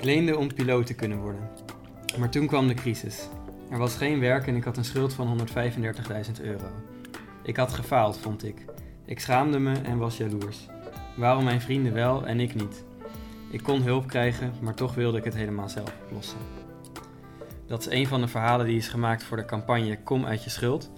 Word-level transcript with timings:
Ik 0.00 0.06
leende 0.06 0.36
om 0.36 0.54
piloot 0.54 0.86
te 0.86 0.94
kunnen 0.94 1.18
worden. 1.18 1.48
Maar 2.18 2.30
toen 2.30 2.46
kwam 2.46 2.68
de 2.68 2.74
crisis. 2.74 3.28
Er 3.70 3.78
was 3.78 3.94
geen 3.94 4.20
werk 4.20 4.46
en 4.46 4.56
ik 4.56 4.64
had 4.64 4.76
een 4.76 4.84
schuld 4.84 5.12
van 5.12 5.38
135.000 5.38 6.42
euro. 6.42 6.66
Ik 7.42 7.56
had 7.56 7.72
gefaald, 7.72 8.18
vond 8.18 8.44
ik. 8.44 8.64
Ik 9.04 9.20
schaamde 9.20 9.58
me 9.58 9.72
en 9.82 9.98
was 9.98 10.16
jaloers. 10.16 10.66
Waarom 11.16 11.44
mijn 11.44 11.60
vrienden 11.60 11.92
wel 11.92 12.26
en 12.26 12.40
ik 12.40 12.54
niet? 12.54 12.84
Ik 13.50 13.62
kon 13.62 13.82
hulp 13.82 14.06
krijgen, 14.06 14.52
maar 14.60 14.74
toch 14.74 14.94
wilde 14.94 15.18
ik 15.18 15.24
het 15.24 15.34
helemaal 15.34 15.68
zelf 15.68 15.92
oplossen. 16.04 16.38
Dat 17.66 17.80
is 17.80 17.92
een 17.92 18.06
van 18.06 18.20
de 18.20 18.28
verhalen 18.28 18.66
die 18.66 18.76
is 18.76 18.88
gemaakt 18.88 19.22
voor 19.22 19.36
de 19.36 19.44
campagne 19.44 20.02
Kom 20.02 20.24
uit 20.24 20.44
je 20.44 20.50
schuld. 20.50 20.90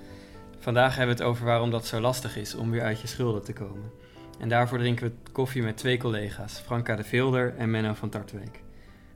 Vandaag 0.59 0.96
hebben 0.96 1.16
we 1.16 1.23
het 1.23 1.30
over 1.30 1.45
waarom 1.45 1.71
dat 1.71 1.87
zo 1.87 2.00
lastig 2.00 2.37
is 2.37 2.55
om 2.55 2.71
weer 2.71 2.82
uit 2.82 3.00
je 3.00 3.07
schulden 3.07 3.44
te 3.44 3.53
komen. 3.53 3.90
En 4.39 4.48
daarvoor 4.48 4.79
drinken 4.79 5.07
we 5.07 5.32
koffie 5.32 5.62
met 5.62 5.76
twee 5.76 5.98
collega's, 5.98 6.58
Franka 6.58 6.96
de 6.96 7.04
Vilder 7.04 7.54
en 7.57 7.71
Menno 7.71 7.94
van 7.94 8.08
Tartweek. 8.08 8.61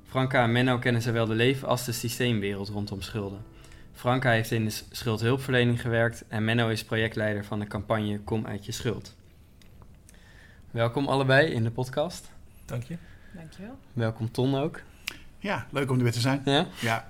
Franka 0.07 0.43
en 0.43 0.53
Menno 0.53 0.79
kennen 0.79 1.03
zowel 1.03 1.27
de 1.27 1.35
leven- 1.35 1.69
als 1.69 1.85
de 1.85 1.93
systeemwereld 1.93 2.69
rondom 2.69 3.03
schulden. 3.03 3.41
Franka 3.93 4.31
heeft 4.31 4.51
in 4.51 4.65
de 4.65 4.81
schuldhulpverlening 4.91 5.81
gewerkt 5.81 6.25
en 6.29 6.45
Menno 6.45 6.69
is 6.69 6.85
projectleider 6.85 7.45
van 7.45 7.59
de 7.61 7.67
campagne 7.67 8.19
Kom 8.21 8.47
uit 8.47 8.67
je 8.67 8.73
schuld. 8.73 9.17
Welkom 10.71 11.07
allebei 11.07 11.47
in 11.53 11.63
de 11.63 11.71
podcast. 11.71 12.31
Dank 12.65 12.83
je. 12.83 12.97
Dankjewel. 13.35 13.79
Welkom 13.93 14.31
Ton 14.31 14.55
ook. 14.55 14.81
Ja, 15.39 15.67
leuk 15.71 15.91
om 15.91 15.97
er 15.97 16.03
weer 16.03 16.13
te 16.13 16.21
zijn. 16.21 16.43
Ja? 16.45 16.67
Ja, 16.81 17.09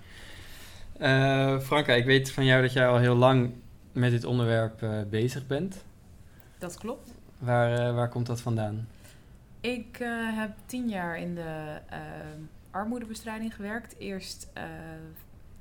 Eh, 0.99 1.59
Franka, 1.61 1.93
ik 1.93 2.05
weet 2.05 2.31
van 2.33 2.45
jou 2.45 2.63
dat 2.63 2.73
jij 2.73 2.87
al 2.89 2.99
heel 2.99 3.15
lang 3.17 3.51
met 3.93 4.11
dit 4.11 4.25
onderwerp 4.25 4.83
eh, 4.83 4.91
bezig 5.11 5.47
bent. 5.47 5.85
Dat 6.59 6.79
klopt. 6.79 7.13
Waar, 7.39 7.79
eh, 7.89 7.95
waar 7.95 8.09
komt 8.09 8.27
dat 8.27 8.41
vandaan? 8.41 8.89
Ik 9.61 9.99
eh, 10.01 10.09
heb 10.39 10.51
tien 10.67 10.89
jaar 10.89 11.19
in 11.19 11.35
de 11.35 11.79
eh, 11.89 11.99
armoedebestrijding 12.77 13.55
gewerkt. 13.55 13.99
Eerst 13.99 14.51
eh, 14.53 14.65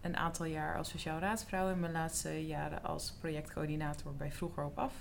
een 0.02 0.18
aantal 0.18 0.46
jaar 0.46 0.78
als 0.78 0.90
sociaal 0.90 1.20
raadsvrouw 1.20 1.70
en 1.70 1.80
mijn 1.80 1.92
laatste 1.92 2.46
jaren 2.46 2.84
als 2.84 3.12
projectcoördinator 3.20 4.16
bij 4.16 4.32
Vroeger 4.32 4.66
op 4.66 4.78
Af. 4.80 4.94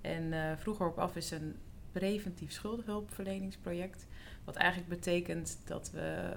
En 0.00 0.32
eh, 0.32 0.56
Vroeger 0.56 0.86
op 0.86 0.98
Af 0.98 1.16
is 1.16 1.30
een 1.30 1.56
preventief 1.92 2.52
schuldenhulpverleningsproject. 2.52 4.06
Wat 4.44 4.56
eigenlijk 4.56 4.90
betekent 4.90 5.58
dat 5.64 5.90
we 5.90 6.36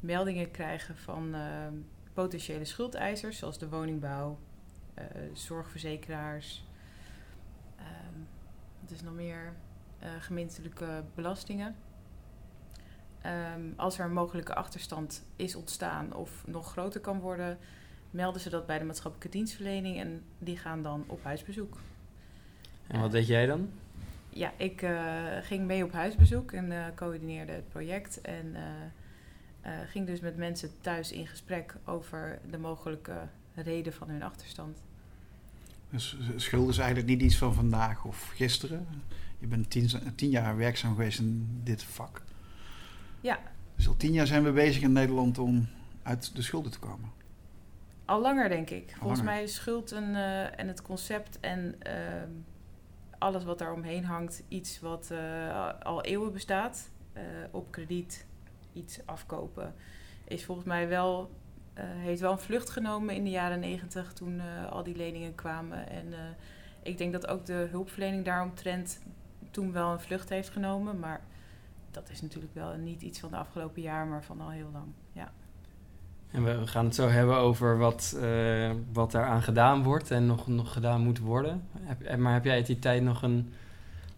meldingen 0.00 0.50
krijgen 0.50 0.96
van 0.96 1.34
eh, 1.34 1.66
potentiële 2.12 2.64
schuldeisers, 2.64 3.38
zoals 3.38 3.58
de 3.58 3.68
woningbouw, 3.68 4.38
zorgverzekeraars. 5.32 6.64
ehm, 7.76 8.20
wat 8.80 8.90
is 8.90 9.02
nog 9.02 9.14
meer? 9.14 9.52
gemeentelijke 10.18 11.04
belastingen. 11.14 11.76
Ehm, 13.22 13.60
als 13.76 13.98
er 13.98 14.04
een 14.04 14.12
mogelijke 14.12 14.54
achterstand 14.54 15.22
is 15.36 15.54
ontstaan 15.54 16.14
of 16.14 16.42
nog 16.46 16.70
groter 16.70 17.00
kan 17.00 17.20
worden, 17.20 17.58
melden 18.10 18.40
ze 18.40 18.50
dat 18.50 18.66
bij 18.66 18.78
de 18.78 18.84
maatschappelijke 18.84 19.36
dienstverlening 19.36 19.98
en 19.98 20.22
die 20.38 20.56
gaan 20.56 20.82
dan 20.82 21.04
op 21.06 21.24
huisbezoek. 21.24 21.78
En 22.86 23.00
wat 23.00 23.10
deed 23.10 23.26
jij 23.26 23.46
dan? 23.46 23.70
Ja, 24.28 24.52
ik 24.56 24.82
eh, 24.82 25.14
ging 25.40 25.66
mee 25.66 25.84
op 25.84 25.92
huisbezoek 25.92 26.52
en 26.52 26.72
eh, 26.72 26.84
coördineerde 26.94 27.52
het 27.52 27.68
project. 27.68 28.20
En 28.20 28.54
eh, 28.54 28.62
eh, 29.60 29.72
ging 29.88 30.06
dus 30.06 30.20
met 30.20 30.36
mensen 30.36 30.70
thuis 30.80 31.12
in 31.12 31.26
gesprek 31.26 31.74
over 31.84 32.38
de 32.50 32.58
mogelijke 32.58 33.28
reden 33.54 33.92
van 33.92 34.08
hun 34.08 34.22
achterstand. 34.22 34.78
dus 35.90 36.16
schuld 36.36 36.68
is 36.68 36.78
eigenlijk 36.78 37.08
niet 37.08 37.22
iets 37.22 37.36
van 37.36 37.54
vandaag 37.54 38.04
of 38.04 38.30
gisteren. 38.34 38.86
Je 39.38 39.46
bent 39.46 39.70
tien, 39.70 39.90
tien 40.14 40.30
jaar 40.30 40.56
werkzaam 40.56 40.94
geweest 40.94 41.18
in 41.18 41.60
dit 41.62 41.82
vak. 41.82 42.22
Ja. 43.20 43.38
Dus 43.76 43.88
al 43.88 43.96
tien 43.96 44.12
jaar 44.12 44.26
zijn 44.26 44.44
we 44.44 44.52
bezig 44.52 44.82
in 44.82 44.92
Nederland 44.92 45.38
om 45.38 45.68
uit 46.02 46.36
de 46.36 46.42
schulden 46.42 46.72
te 46.72 46.78
komen. 46.78 47.10
Al 48.04 48.20
langer, 48.20 48.48
denk 48.48 48.70
ik. 48.70 48.94
Volgens 48.98 49.20
langer. 49.20 49.34
mij 49.34 49.42
is 49.42 49.54
schuld 49.54 49.90
een, 49.90 50.14
eh, 50.14 50.58
en 50.58 50.68
het 50.68 50.82
concept 50.82 51.40
en 51.40 51.74
ehm, 51.78 52.30
alles 53.18 53.44
wat 53.44 53.58
daar 53.58 53.72
omheen 53.72 54.04
hangt 54.04 54.42
iets 54.48 54.80
wat 54.80 55.10
eh, 55.10 55.70
al 55.82 56.02
eeuwen 56.02 56.32
bestaat. 56.32 56.90
Eh, 57.12 57.22
op 57.50 57.70
krediet 57.70 58.26
iets 58.72 59.06
afkopen 59.06 59.74
is 60.24 60.44
volgens 60.44 60.66
mij 60.66 60.88
wel, 60.88 61.30
heeft 61.80 62.20
wel 62.20 62.32
een 62.32 62.38
vlucht 62.38 62.70
genomen 62.70 63.14
in 63.14 63.24
de 63.24 63.30
jaren 63.30 63.60
negentig 63.60 64.12
toen 64.12 64.40
al 64.70 64.82
die 64.82 64.96
leningen 64.96 65.34
kwamen. 65.34 65.88
En 65.88 66.14
ik 66.82 66.98
denk 66.98 67.12
dat 67.12 67.26
ook 67.26 67.46
de 67.46 67.68
hulpverlening 67.70 68.24
daaromtrent 68.24 69.00
toen 69.50 69.72
wel 69.72 69.92
een 69.92 70.00
vlucht 70.00 70.28
heeft 70.28 70.50
genomen. 70.50 70.98
Maar 70.98 71.20
dat 71.90 72.10
is 72.10 72.22
natuurlijk 72.22 72.54
wel 72.54 72.76
niet 72.76 73.02
iets 73.02 73.18
van 73.18 73.30
de 73.30 73.36
afgelopen 73.36 73.82
jaar, 73.82 74.06
maar 74.06 74.24
van 74.24 74.40
al 74.40 74.50
heel 74.50 74.70
lang. 74.72 74.86
Ja. 75.12 75.32
En 76.30 76.44
we 76.44 76.66
gaan 76.66 76.84
het 76.84 76.94
zo 76.94 77.08
hebben 77.08 77.36
over 77.36 77.78
wat, 77.78 78.18
eh 78.22 78.70
wat 78.92 79.10
daaraan 79.10 79.42
gedaan 79.42 79.82
wordt 79.82 80.10
en 80.10 80.26
nog, 80.26 80.46
nog 80.46 80.72
gedaan 80.72 81.00
moet 81.00 81.18
worden. 81.18 81.62
Heb, 81.78 82.02
eh, 82.02 82.16
maar 82.16 82.32
heb 82.32 82.44
jij 82.44 82.54
uit 82.54 82.66
die 82.66 82.78
tijd 82.78 83.02
nog 83.02 83.22
een, 83.22 83.52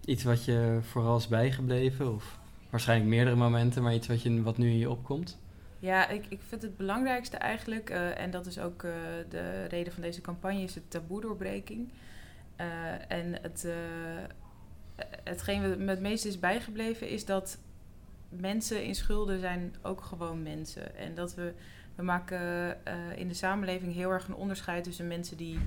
iets 0.04 0.24
wat 0.24 0.44
je 0.44 0.78
vooral 0.82 1.16
is 1.16 1.28
bijgebleven? 1.28 2.14
Of 2.14 2.38
waarschijnlijk 2.70 3.10
meerdere 3.10 3.36
momenten, 3.36 3.82
maar 3.82 3.94
iets 3.94 4.06
wat, 4.06 4.22
je, 4.22 4.42
wat 4.42 4.58
nu 4.58 4.70
in 4.70 4.78
je 4.78 4.90
opkomt? 4.90 5.38
Ja, 5.78 6.08
ik, 6.08 6.26
ik 6.28 6.40
vind 6.48 6.62
het 6.62 6.76
belangrijkste 6.76 7.36
eigenlijk, 7.36 7.90
eh, 7.90 8.18
en 8.18 8.30
dat 8.30 8.46
is 8.46 8.58
ook 8.58 8.80
de 9.28 9.64
reden 9.64 9.92
van 9.92 10.02
deze 10.02 10.20
campagne, 10.20 10.62
is 10.62 10.72
de 10.72 10.88
taboe-doorbreking. 10.88 11.88
Eh, 12.56 13.10
en 13.10 13.38
het, 13.42 13.64
uh, 13.66 13.72
hetgeen 15.24 15.68
wat 15.68 15.78
me 15.78 15.90
het 15.90 16.00
meest 16.00 16.24
is 16.24 16.38
bijgebleven 16.38 17.08
is 17.08 17.24
dat 17.24 17.58
mensen 18.28 18.84
in 18.84 18.94
schulden 18.94 19.40
zijn 19.40 19.74
ook 19.82 20.00
gewoon 20.00 20.42
mensen. 20.42 20.96
En 20.96 21.14
dat 21.14 21.34
we, 21.34 21.52
we 21.94 22.02
maken 22.02 22.40
uh, 22.88 23.18
in 23.18 23.28
de 23.28 23.34
samenleving 23.34 23.94
heel 23.94 24.10
erg 24.10 24.28
een 24.28 24.34
onderscheid 24.34 24.84
tussen 24.84 25.06
mensen 25.06 25.36
die 25.36 25.58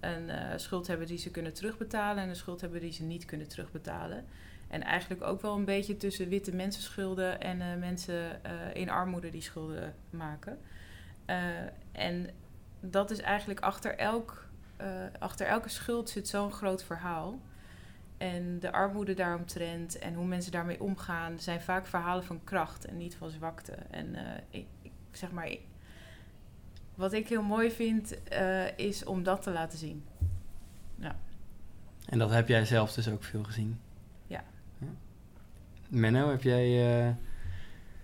een 0.00 0.28
uh, 0.28 0.36
schuld 0.56 0.86
hebben 0.86 1.06
die 1.06 1.18
ze 1.18 1.30
kunnen 1.30 1.54
terugbetalen 1.54 2.22
en 2.22 2.28
een 2.28 2.36
schuld 2.36 2.60
hebben 2.60 2.80
die 2.80 2.92
ze 2.92 3.02
niet 3.02 3.24
kunnen 3.24 3.48
terugbetalen. 3.48 4.24
En 4.68 4.82
eigenlijk 4.82 5.22
ook 5.22 5.42
wel 5.42 5.56
een 5.56 5.64
beetje 5.64 5.96
tussen 5.96 6.28
witte 6.28 6.54
mensenschulden 6.54 7.40
en 7.40 7.60
uh, 7.60 7.76
mensen 7.78 8.40
uh, 8.46 8.74
in 8.74 8.90
armoede 8.90 9.30
die 9.30 9.42
schulden 9.42 9.94
maken. 10.10 10.58
En 11.92 12.30
dat 12.80 13.10
is 13.10 13.20
eigenlijk 13.20 13.60
achter, 13.60 13.96
elk, 13.96 14.46
achter 15.18 15.46
elke 15.46 15.68
schuld 15.68 16.10
zit 16.10 16.28
zo'n 16.28 16.52
groot 16.52 16.84
verhaal. 16.84 17.40
En 18.20 18.60
de 18.60 18.72
armoede 18.72 19.14
daaromtrent 19.14 19.98
en 19.98 20.14
hoe 20.14 20.26
mensen 20.26 20.52
daarmee 20.52 20.80
omgaan, 20.80 21.38
zijn 21.38 21.60
vaak 21.60 21.86
verhalen 21.86 22.24
van 22.24 22.44
kracht 22.44 22.84
en 22.84 22.96
niet 22.96 23.14
van 23.14 23.30
zwakte. 23.30 23.72
En 23.72 24.16
ik, 24.50 24.66
ik, 24.82 24.92
zeg 25.10 25.30
maar, 25.30 25.48
ik, 25.48 25.60
wat 26.94 27.12
ik 27.12 27.28
heel 27.28 27.42
mooi 27.42 27.70
vind, 27.70 28.18
is 28.76 29.04
om 29.04 29.22
dat 29.22 29.42
te 29.42 29.50
laten 29.50 29.78
zien. 29.78 30.04
Ja. 30.94 31.16
En 32.06 32.18
dat 32.18 32.30
heb 32.30 32.48
jij 32.48 32.64
zelf 32.64 32.92
dus 32.92 33.08
ook 33.08 33.24
veel 33.24 33.44
gezien? 33.44 33.80
Ja. 34.26 34.44
Menno, 35.90 36.30
heb 36.30 36.42
jij 36.42 37.06
uh, 37.06 37.14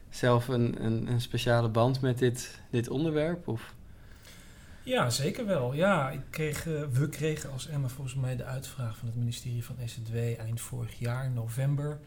zelf 0.09 0.49
een, 0.49 0.85
een, 0.85 1.07
een, 1.07 1.21
speciale 1.21 1.69
band 1.69 2.01
met 2.01 2.19
dit, 2.19 2.61
dit 2.71 2.89
onderwerp? 2.89 3.49
Of? 3.49 3.75
Ja, 4.87 5.11
zeker 5.11 5.47
wel. 5.47 5.75
Ja, 5.75 6.11
ik 6.11 6.21
kreeg, 6.31 6.67
uh, 6.67 6.83
we 6.93 7.09
kregen 7.09 7.53
als 7.53 7.69
Emma 7.69 7.89
volgens 7.89 8.17
mij 8.17 8.37
de 8.37 8.45
uitvraag 8.45 8.97
van 8.97 9.09
het 9.09 9.17
ministerie 9.17 9.65
van 9.65 9.77
SZW 9.85 10.17
eind 10.17 10.61
vorig 10.61 10.99
jaar, 10.99 11.31
november. 11.31 11.99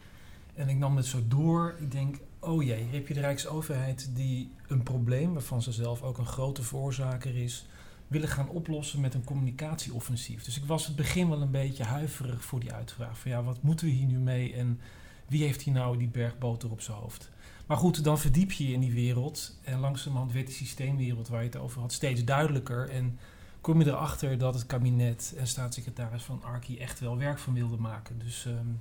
En 0.54 0.68
ik 0.68 0.76
nam 0.76 0.96
het 0.96 1.06
zo 1.06 1.18
door. 1.28 1.74
Ik 1.78 1.90
denk, 1.90 2.16
oh 2.38 2.62
jee, 2.62 2.86
heb 2.90 3.08
je 3.08 3.14
de 3.14 3.20
Rijksoverheid 3.20 4.10
die 4.14 4.52
een 4.68 4.82
probleem, 4.82 5.32
waarvan 5.32 5.62
ze 5.62 5.72
zelf 5.72 6.02
ook 6.02 6.18
een 6.18 6.26
grote 6.26 6.62
veroorzaker 6.62 7.36
is, 7.36 7.66
willen 8.06 8.28
gaan 8.28 8.48
oplossen 8.48 9.00
met 9.00 9.14
een 9.14 9.24
communicatieoffensief. 9.24 10.44
Dus 10.44 10.56
ik 10.56 10.64
was 10.64 10.86
het 10.86 10.96
begin 10.96 11.28
wel 11.28 11.42
een 11.42 11.50
beetje 11.50 11.84
huiverig 11.84 12.44
voor 12.44 12.60
die 12.60 12.72
uitvraag. 12.72 13.18
Van 13.18 13.30
ja, 13.30 13.42
wat 13.42 13.62
moeten 13.62 13.86
we 13.86 13.92
hier 13.92 14.06
nu 14.06 14.18
mee 14.18 14.54
en 14.54 14.80
wie 15.26 15.44
heeft 15.44 15.62
hier 15.62 15.74
nou 15.74 15.98
die 15.98 16.08
bergboter 16.08 16.70
op 16.70 16.80
zijn 16.80 16.96
hoofd? 16.96 17.30
Maar 17.70 17.78
goed, 17.78 18.04
dan 18.04 18.18
verdiep 18.18 18.52
je 18.52 18.66
je 18.66 18.72
in 18.72 18.80
die 18.80 18.92
wereld. 18.92 19.58
En 19.62 19.78
langzamerhand 19.78 20.32
werd 20.32 20.46
die 20.46 20.54
systeemwereld 20.54 21.28
waar 21.28 21.40
je 21.40 21.46
het 21.46 21.56
over 21.56 21.80
had 21.80 21.92
steeds 21.92 22.24
duidelijker. 22.24 22.88
En 22.88 23.18
kom 23.60 23.80
je 23.80 23.86
erachter 23.86 24.38
dat 24.38 24.54
het 24.54 24.66
kabinet 24.66 25.34
en 25.36 25.46
staatssecretaris 25.46 26.22
van 26.22 26.42
Arki 26.42 26.78
echt 26.78 27.00
wel 27.00 27.18
werk 27.18 27.38
van 27.38 27.54
wilden 27.54 27.80
maken. 27.80 28.18
Dus 28.18 28.44
um, 28.44 28.80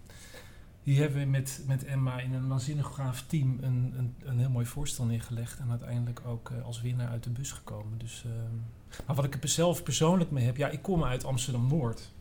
hier 0.84 1.00
hebben 1.00 1.20
we 1.20 1.26
met, 1.26 1.64
met 1.68 1.86
Emma 1.86 2.20
in 2.20 2.34
een 2.34 2.48
waanzinnig 2.48 2.96
gaaf 2.96 3.24
team 3.28 3.58
een, 3.62 3.94
een, 3.98 4.16
een 4.24 4.40
heel 4.40 4.50
mooi 4.50 4.66
voorstel 4.66 5.06
neergelegd. 5.06 5.60
En 5.60 5.70
uiteindelijk 5.70 6.22
ook 6.26 6.50
uh, 6.50 6.66
als 6.66 6.82
winnaar 6.82 7.10
uit 7.10 7.24
de 7.24 7.30
bus 7.30 7.52
gekomen. 7.52 7.98
Dus, 7.98 8.24
um, 8.26 8.64
maar 9.06 9.16
wat 9.16 9.26
ik 9.26 9.44
er 9.44 9.50
zelf 9.50 9.84
persoonlijk 9.84 10.32
mee 10.32 10.46
heb, 10.46 10.58
ja, 10.58 10.68
ik 10.68 10.82
kom 10.82 11.04
uit 11.04 11.26
Amsterdam-Noord. 11.26 12.12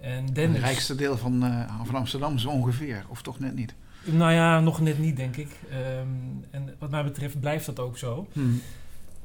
En 0.00 0.26
Dennis, 0.26 0.56
het 0.56 0.66
rijkste 0.66 0.94
deel 0.94 1.16
van, 1.16 1.44
uh, 1.44 1.84
van 1.84 1.94
Amsterdam 1.94 2.38
zo 2.38 2.48
ongeveer, 2.48 3.04
of 3.08 3.22
toch 3.22 3.38
net 3.38 3.54
niet? 3.54 3.74
Nou 4.04 4.32
ja, 4.32 4.60
nog 4.60 4.80
net 4.80 4.98
niet, 4.98 5.16
denk 5.16 5.36
ik. 5.36 5.48
Um, 5.72 6.44
en 6.50 6.74
wat 6.78 6.90
mij 6.90 7.04
betreft 7.04 7.40
blijft 7.40 7.66
dat 7.66 7.78
ook 7.78 7.98
zo. 7.98 8.26
Hmm. 8.32 8.60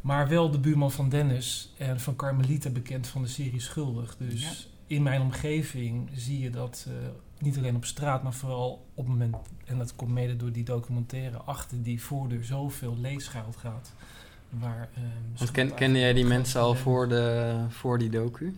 Maar 0.01 0.27
wel 0.27 0.51
de 0.51 0.60
buurman 0.60 0.92
van 0.92 1.10
Dennis 1.10 1.74
en 1.77 2.00
van 2.00 2.16
Carmelita 2.16 2.69
bekend 2.69 3.07
van 3.07 3.22
de 3.22 3.27
serie 3.27 3.60
Schuldig. 3.60 4.16
Dus 4.18 4.42
ja. 4.42 4.51
in 4.88 5.04
mijn 5.04 5.22
omgeving 5.22 6.10
zie 6.13 6.39
je 6.39 6.50
dat 6.50 6.86
uh, 6.88 6.94
niet 7.39 7.57
alleen 7.57 7.75
op 7.75 7.86
straat, 7.86 8.24
maar 8.24 8.33
vooral 8.33 8.86
op 8.94 9.04
het 9.04 9.07
moment, 9.07 9.36
en 9.66 9.77
dat 9.77 9.95
komt 9.95 10.12
mede 10.12 10.36
door 10.36 10.51
die 10.51 10.63
documentaire, 10.63 11.38
achter 11.38 11.83
die 11.83 12.01
voordeur 12.01 12.44
zoveel 12.44 12.98
leed 12.98 13.24
gaat. 13.24 13.94
Waar, 14.50 14.89
ehm, 15.38 15.51
ken, 15.51 15.74
kende 15.74 16.00
jij 16.00 16.13
die 16.13 16.25
mensen 16.25 16.62
al 16.62 16.75
voor, 16.75 17.07
de, 17.07 17.56
voor 17.69 17.98
die 17.98 18.10
docu? 18.10 18.56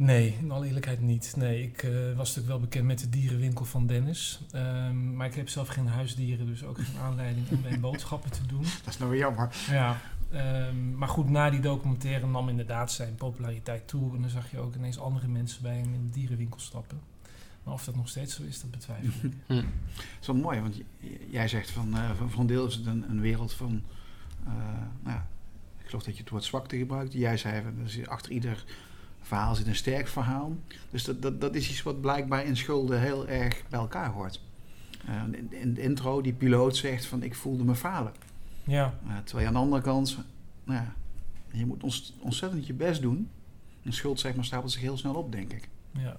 Nee, 0.00 0.36
in 0.40 0.50
alle 0.50 0.66
eerlijkheid 0.66 1.00
niet. 1.00 1.34
Nee, 1.36 1.62
ik 1.62 1.82
eh, 1.82 1.90
was 1.92 2.28
natuurlijk 2.28 2.46
wel 2.46 2.60
bekend 2.60 2.84
met 2.84 2.98
de 2.98 3.08
dierenwinkel 3.08 3.64
van 3.64 3.86
Dennis. 3.86 4.40
Ehm, 4.50 5.16
maar 5.16 5.26
ik 5.26 5.34
heb 5.34 5.48
zelf 5.48 5.68
geen 5.68 5.86
huisdieren, 5.86 6.46
dus 6.46 6.64
ook 6.64 6.78
geen 6.78 7.00
aanleiding 7.00 7.50
om 7.50 7.60
mijn 7.60 7.80
boodschappen 7.80 8.30
te 8.30 8.46
doen. 8.46 8.62
Dat 8.84 8.92
is 8.92 8.98
nou 8.98 9.10
weer 9.10 9.20
jammer. 9.20 9.56
Ja, 9.70 10.00
ehm, 10.30 10.96
maar 10.98 11.08
goed, 11.08 11.28
na 11.28 11.50
die 11.50 11.60
documentaire 11.60 12.26
nam 12.26 12.48
inderdaad 12.48 12.92
zijn 12.92 13.14
populariteit 13.14 13.88
toe. 13.88 14.14
En 14.14 14.20
dan 14.20 14.30
zag 14.30 14.50
je 14.50 14.58
ook 14.58 14.74
ineens 14.74 14.98
andere 14.98 15.28
mensen 15.28 15.62
bij 15.62 15.76
hem 15.76 15.94
in 15.94 16.06
de 16.06 16.12
dierenwinkel 16.12 16.60
stappen. 16.60 17.00
Maar 17.62 17.74
of 17.74 17.84
dat 17.84 17.96
nog 17.96 18.08
steeds 18.08 18.34
zo 18.34 18.42
is, 18.42 18.60
dat 18.60 18.70
betwijfel 18.70 19.28
ik. 19.28 19.32
Hm. 19.46 19.54
Dat 19.54 19.64
is 20.20 20.26
wel 20.26 20.36
mooi, 20.36 20.60
want 20.60 20.80
jij 21.30 21.48
zegt 21.48 21.70
van, 21.70 21.96
eh, 21.96 22.10
van, 22.16 22.30
van 22.30 22.46
deel 22.46 22.66
is 22.66 22.74
het 22.74 22.86
een, 22.86 23.10
een 23.10 23.20
wereld 23.20 23.52
van, 23.52 23.82
eh, 24.46 24.52
nou 25.02 25.16
ja, 25.16 25.26
ik 25.78 25.86
geloof 25.86 26.02
dat 26.02 26.14
je 26.14 26.20
het 26.20 26.30
woord 26.30 26.44
zwakte 26.44 26.76
gebruikt. 26.76 27.12
Jij 27.12 27.36
zei, 27.36 27.62
er 28.00 28.08
achter 28.08 28.32
ieder 28.32 28.64
verhaal 29.20 29.54
zit 29.54 29.66
een 29.66 29.74
sterk 29.76 30.08
verhaal. 30.08 30.56
Dus 30.90 31.04
dat, 31.04 31.22
dat, 31.22 31.40
dat 31.40 31.54
is 31.54 31.70
iets 31.70 31.82
wat 31.82 32.00
blijkbaar 32.00 32.44
in 32.44 32.56
schulden 32.56 33.00
heel 33.00 33.28
erg 33.28 33.62
bij 33.68 33.80
elkaar 33.80 34.10
hoort. 34.10 34.40
Eh, 35.06 35.22
in, 35.32 35.52
in 35.52 35.74
de 35.74 35.80
intro, 35.82 36.20
die 36.20 36.32
piloot 36.32 36.76
zegt 36.76 37.06
van, 37.06 37.22
ik 37.22 37.34
voelde 37.34 37.64
me 37.64 37.74
falen. 37.74 38.12
Ja, 38.64 38.94
Eh, 39.08 39.16
terwijl 39.24 39.40
je 39.40 39.46
aan 39.46 39.52
de 39.52 39.58
andere 39.64 39.82
kant, 39.82 40.18
nou 40.64 40.80
ja, 40.80 40.94
je 41.52 41.66
moet 41.66 41.82
ons, 41.82 42.14
ontzettend 42.20 42.66
je 42.66 42.72
best 42.74 43.00
doen. 43.02 43.28
Een 43.84 43.92
schuld 43.92 44.20
zeg 44.20 44.34
maar, 44.34 44.44
stapelt 44.44 44.72
zich 44.72 44.80
heel 44.80 44.96
snel 44.96 45.14
op, 45.14 45.32
denk 45.32 45.52
ik. 45.52 45.68
ja. 45.92 46.16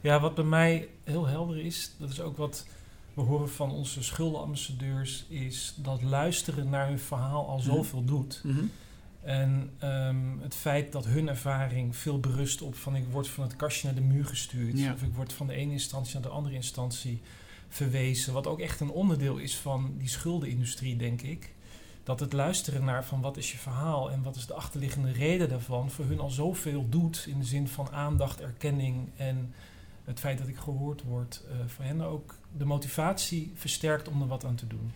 ja, 0.00 0.20
wat 0.20 0.34
bij 0.34 0.44
mij 0.44 0.88
heel 1.04 1.26
helder 1.26 1.58
is, 1.64 1.94
dat 1.98 2.10
is 2.10 2.20
ook 2.20 2.36
wat 2.36 2.66
we 3.14 3.20
horen 3.22 3.50
van 3.50 3.70
onze 3.70 4.02
schuldenambassadeurs, 4.02 5.24
is 5.28 5.74
dat 5.76 6.02
luisteren 6.02 6.68
naar 6.68 6.88
hun 6.88 6.98
verhaal 6.98 7.48
al 7.48 7.56
Mhm. 7.56 7.64
zoveel 7.66 8.04
doet. 8.04 8.42
En 9.24 9.70
ehm, 9.78 10.38
het 10.40 10.54
feit 10.54 10.92
dat 10.92 11.04
hun 11.04 11.28
ervaring 11.28 11.96
veel 11.96 12.20
berust 12.20 12.62
op 12.62 12.74
van 12.74 12.96
ik 12.96 13.04
word 13.10 13.28
van 13.28 13.44
het 13.44 13.56
kastje 13.56 13.86
naar 13.86 13.96
de 13.96 14.00
muur 14.00 14.24
gestuurd. 14.24 14.78
Ja. 14.78 14.92
Of 14.92 15.02
ik 15.02 15.14
word 15.14 15.32
van 15.32 15.46
de 15.46 15.54
ene 15.54 15.72
instantie 15.72 16.14
naar 16.14 16.22
de 16.22 16.28
andere 16.28 16.54
instantie 16.54 17.20
verwezen. 17.68 18.32
Wat 18.32 18.46
ook 18.46 18.60
echt 18.60 18.80
een 18.80 18.90
onderdeel 18.90 19.36
is 19.36 19.56
van 19.56 19.94
die 19.98 20.08
schuldenindustrie, 20.08 20.96
denk 20.96 21.22
ik. 21.22 21.52
Dat 22.02 22.20
het 22.20 22.32
luisteren 22.32 22.84
naar 22.84 23.04
van 23.04 23.20
wat 23.20 23.36
is 23.36 23.52
je 23.52 23.58
verhaal 23.58 24.10
en 24.10 24.22
wat 24.22 24.36
is 24.36 24.46
de 24.46 24.54
achterliggende 24.54 25.12
reden 25.12 25.48
daarvan 25.48 25.90
voor 25.90 26.04
hun 26.04 26.20
al 26.20 26.30
zoveel 26.30 26.88
doet. 26.88 27.24
In 27.28 27.38
de 27.38 27.44
zin 27.44 27.68
van 27.68 27.90
aandacht, 27.90 28.40
erkenning 28.40 29.08
en 29.16 29.54
het 30.04 30.20
feit 30.20 30.38
dat 30.38 30.48
ik 30.48 30.56
gehoord 30.56 31.02
word. 31.02 31.42
eh 31.48 31.56
voor 31.66 31.84
hen 31.84 32.00
ook 32.00 32.34
de 32.56 32.64
motivatie 32.64 33.52
versterkt 33.54 34.08
om 34.08 34.22
er 34.22 34.28
wat 34.28 34.44
aan 34.44 34.54
te 34.54 34.66
doen. 34.66 34.92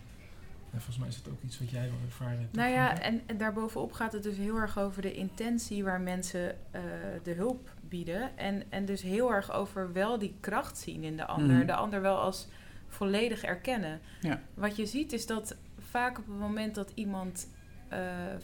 En 0.71 0.81
volgens 0.81 0.99
mij 0.99 1.09
is 1.09 1.17
het 1.17 1.29
ook 1.29 1.43
iets 1.43 1.59
wat 1.59 1.71
jij 1.71 1.81
wel 1.81 1.99
ervaren 2.05 2.39
hebt. 2.39 2.57
Nou 2.57 2.71
ja, 2.71 3.01
en, 3.01 3.23
en 3.27 3.37
daarbovenop 3.37 3.93
gaat 3.93 4.13
het 4.13 4.23
dus 4.23 4.37
heel 4.37 4.57
erg 4.57 4.79
over 4.79 5.03
de 5.03 5.15
intentie 5.15 5.85
waar 5.85 6.01
mensen 6.01 6.57
eh, 6.71 6.83
de 7.23 7.33
hulp 7.33 7.71
bieden. 7.89 8.39
En, 8.39 8.63
en 8.69 8.85
dus 8.85 9.03
heel 9.03 9.33
erg 9.33 9.53
over 9.53 9.93
wel 9.93 10.19
die 10.19 10.35
kracht 10.41 10.79
zien 10.79 11.05
in 11.05 11.17
de 11.17 11.27
ander. 11.27 11.57
Mhm. 11.57 11.67
De 11.67 11.75
ander 11.75 12.01
wel 12.01 12.17
als 12.17 12.49
volledig 12.89 13.43
erkennen. 13.43 14.01
Ja. 14.21 14.41
Wat 14.55 14.77
je 14.77 14.87
ziet 14.87 15.13
is 15.13 15.27
dat 15.27 15.57
vaak 15.79 16.19
op 16.19 16.27
het 16.27 16.39
moment 16.39 16.75
dat 16.75 16.93
iemand 16.95 17.49
eh, 17.89 18.01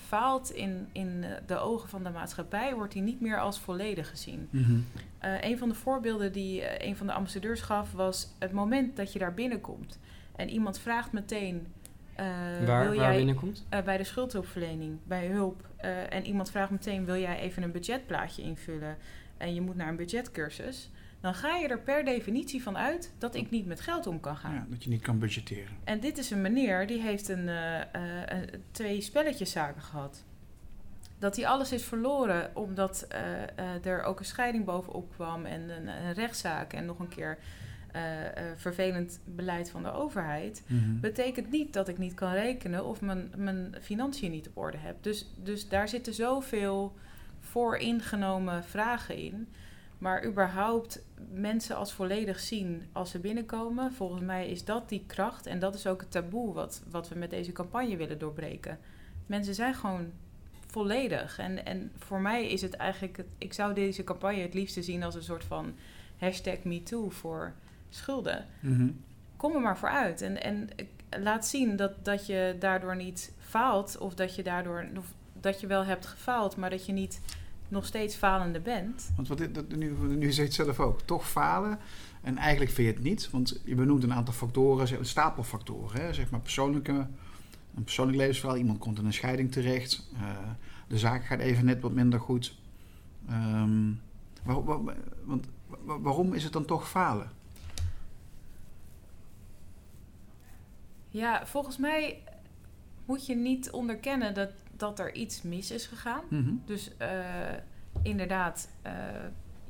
faalt 0.06 0.50
in, 0.50 0.88
in 0.92 1.24
de 1.46 1.56
ogen 1.56 1.88
van 1.88 2.02
de 2.02 2.10
maatschappij, 2.10 2.74
wordt 2.74 2.94
hij 2.94 3.02
niet 3.02 3.20
meer 3.20 3.40
als 3.40 3.60
volledig 3.60 4.08
gezien. 4.08 4.48
Mhm. 4.50 4.78
Eh, 5.18 5.42
een 5.42 5.58
van 5.58 5.68
de 5.68 5.74
voorbeelden 5.74 6.32
die 6.32 6.84
een 6.86 6.96
van 6.96 7.06
de 7.06 7.12
ambassadeurs 7.12 7.60
gaf 7.60 7.92
was 7.92 8.28
het 8.38 8.52
moment 8.52 8.96
dat 8.96 9.12
je 9.12 9.18
daar 9.18 9.34
binnenkomt. 9.34 9.98
En 10.36 10.50
iemand 10.50 10.78
vraagt 10.78 11.12
meteen. 11.12 11.66
Eh, 12.16 12.24
waar 12.66 12.88
wil 12.88 12.96
waar 12.96 13.06
jij 13.08 13.16
binnenkomt? 13.16 13.64
eh, 13.68 13.82
bij 13.82 13.96
de 13.96 14.04
schuldhulpverlening, 14.04 14.98
bij 15.04 15.26
hulp. 15.26 15.68
eh, 15.76 16.12
en 16.12 16.26
iemand 16.26 16.50
vraagt 16.50 16.70
meteen: 16.70 17.04
wil 17.04 17.16
jij 17.16 17.38
even 17.38 17.62
een 17.62 17.72
budgetplaatje 17.72 18.42
invullen? 18.42 18.96
En 19.36 19.54
je 19.54 19.60
moet 19.60 19.76
naar 19.76 19.88
een 19.88 19.96
budgetcursus. 19.96 20.90
Dan 21.20 21.34
ga 21.34 21.56
je 21.56 21.68
er 21.68 21.78
per 21.80 22.04
definitie 22.04 22.62
van 22.62 22.76
uit 22.76 23.12
dat 23.18 23.34
ik 23.34 23.50
niet 23.50 23.66
met 23.66 23.80
geld 23.80 24.06
om 24.06 24.20
kan 24.20 24.36
gaan. 24.36 24.54
Ja, 24.54 24.66
dat 24.68 24.84
je 24.84 24.90
niet 24.90 25.02
kan 25.02 25.18
budgetteren. 25.18 25.72
En 25.84 26.00
dit 26.00 26.18
is 26.18 26.30
een 26.30 26.40
meneer 26.42 26.86
die 26.86 27.00
heeft 27.00 27.28
een, 27.28 27.48
eh, 27.48 27.80
eh, 27.82 28.48
twee 28.70 29.00
spelletjeszaken 29.00 29.82
gehad. 29.82 30.24
Dat 31.18 31.36
hij 31.36 31.46
alles 31.46 31.72
is 31.72 31.84
verloren 31.84 32.50
omdat 32.54 33.06
eh, 33.08 33.42
eh, 33.42 33.86
er 33.86 34.02
ook 34.02 34.18
een 34.18 34.24
scheiding 34.24 34.64
bovenop 34.64 35.12
kwam 35.14 35.44
en 35.44 35.60
een, 35.70 35.86
een 35.86 36.12
rechtszaak 36.14 36.72
en 36.72 36.84
nog 36.84 36.98
een 36.98 37.08
keer 37.08 37.38
vervelend 38.56 39.20
beleid 39.24 39.70
van 39.70 39.82
de 39.82 39.92
overheid 39.92 40.62
Mhm. 40.66 41.00
betekent 41.00 41.50
niet 41.50 41.72
dat 41.72 41.88
ik 41.88 41.98
niet 41.98 42.14
kan 42.14 42.32
rekenen 42.32 42.84
of 42.84 43.00
mijn, 43.00 43.32
mijn 43.36 43.74
financiën 43.80 44.30
niet 44.30 44.48
op 44.48 44.56
orde 44.56 44.76
heb. 44.78 44.96
Dus, 45.02 45.26
dus 45.42 45.68
daar 45.68 45.88
zitten 45.88 46.14
zoveel 46.14 46.94
vooringenomen 47.40 48.64
vragen 48.64 49.16
in. 49.16 49.48
Maar 49.98 50.24
überhaupt 50.24 51.02
mensen 51.32 51.76
als 51.76 51.92
volledig 51.92 52.40
zien 52.40 52.82
als 52.92 53.10
ze 53.10 53.18
binnenkomen, 53.18 53.92
volgens 53.92 54.22
mij 54.22 54.48
is 54.48 54.64
dat 54.64 54.88
die 54.88 55.04
kracht. 55.06 55.46
En 55.46 55.58
dat 55.58 55.74
is 55.74 55.86
ook 55.86 56.00
het 56.00 56.10
taboe 56.10 56.52
wat, 56.52 56.82
wat 56.90 57.08
we 57.08 57.14
met 57.18 57.30
deze 57.30 57.52
campagne 57.52 57.96
willen 57.96 58.18
doorbreken. 58.18 58.78
Mensen 59.26 59.54
zijn 59.54 59.74
gewoon 59.74 60.10
volledig. 60.66 61.38
En, 61.38 61.64
en 61.66 61.92
voor 61.98 62.20
mij 62.20 62.46
is 62.48 62.62
het 62.62 62.74
eigenlijk, 62.74 63.24
ik 63.38 63.52
zou 63.52 63.74
deze 63.74 64.04
campagne 64.04 64.40
het 64.42 64.54
liefste 64.54 64.82
zien 64.82 65.02
als 65.02 65.14
een 65.14 65.22
soort 65.22 65.44
van 65.44 65.74
hashtag 66.16 66.62
MeToo 66.62 67.08
voor 67.08 67.52
schulden 67.94 68.44
Mhm. 68.60 68.88
kom 69.36 69.54
er 69.54 69.60
maar 69.60 69.78
voor 69.78 69.88
uit. 69.88 70.20
En, 70.22 70.42
en 70.42 70.68
laat 71.22 71.46
zien 71.46 71.76
dat, 71.76 71.92
dat 72.04 72.26
je 72.26 72.56
daardoor 72.58 72.96
niet 72.96 73.32
faalt. 73.38 73.98
Of 73.98 74.14
dat 74.14 74.34
je 74.34 74.42
daardoor 74.42 74.86
of 74.98 75.06
dat 75.40 75.60
je 75.60 75.66
wel 75.66 75.84
hebt 75.84 76.06
gefaald, 76.06 76.56
maar 76.56 76.70
dat 76.70 76.86
je 76.86 76.92
niet 76.92 77.20
nog 77.68 77.86
steeds 77.86 78.14
falende 78.16 78.60
bent. 78.60 79.10
Want 79.16 79.28
wat 79.28 79.38
dit, 79.38 79.54
dat, 79.54 79.68
nu, 79.76 79.92
nu 80.08 80.26
zeg 80.26 80.34
je 80.36 80.42
het 80.42 80.54
zelf 80.54 80.80
ook, 80.80 81.00
toch 81.00 81.28
falen. 81.30 81.78
En 82.22 82.36
eigenlijk 82.38 82.70
vind 82.70 82.88
je 82.88 82.94
het 82.94 83.02
niet, 83.02 83.30
want 83.30 83.60
je 83.64 83.74
benoemt 83.74 84.02
een 84.02 84.12
aantal 84.14 84.34
factoren, 84.34 84.98
een 84.98 85.04
stapel 85.06 85.42
factoren. 85.42 86.00
Hè? 86.00 86.12
Zeg 86.14 86.30
maar 86.30 86.40
persoonlijke, 86.40 87.06
een 87.74 87.84
persoonlijk 87.84 88.18
levensverhaal. 88.18 88.56
Iemand 88.58 88.78
komt 88.78 88.98
in 88.98 89.04
een 89.06 89.12
scheiding 89.12 89.52
terecht. 89.52 90.08
eh, 90.14 90.36
de 90.88 90.98
zaak 90.98 91.24
gaat 91.24 91.38
even 91.40 91.64
net 91.64 91.80
wat 91.80 91.92
minder 91.92 92.20
goed. 92.20 92.56
Ehm, 93.28 93.90
waar- 94.42 94.64
waar- 94.64 94.96
want, 95.24 95.46
wa- 95.84 96.00
waarom 96.00 96.32
is 96.34 96.44
het 96.44 96.52
dan 96.52 96.64
toch 96.64 96.88
falen? 96.88 97.30
Ja, 101.14 101.46
volgens 101.46 101.76
mij 101.76 102.22
moet 103.04 103.26
je 103.26 103.34
niet 103.34 103.70
onderkennen 103.70 104.34
dat, 104.34 104.50
dat 104.76 104.98
er 104.98 105.14
iets 105.14 105.42
mis 105.42 105.70
is 105.70 105.86
gegaan. 105.86 106.22
Mhm. 106.28 106.54
Dus 106.64 106.96
eh, 106.96 107.08
inderdaad, 108.02 108.70
eh, 108.82 108.92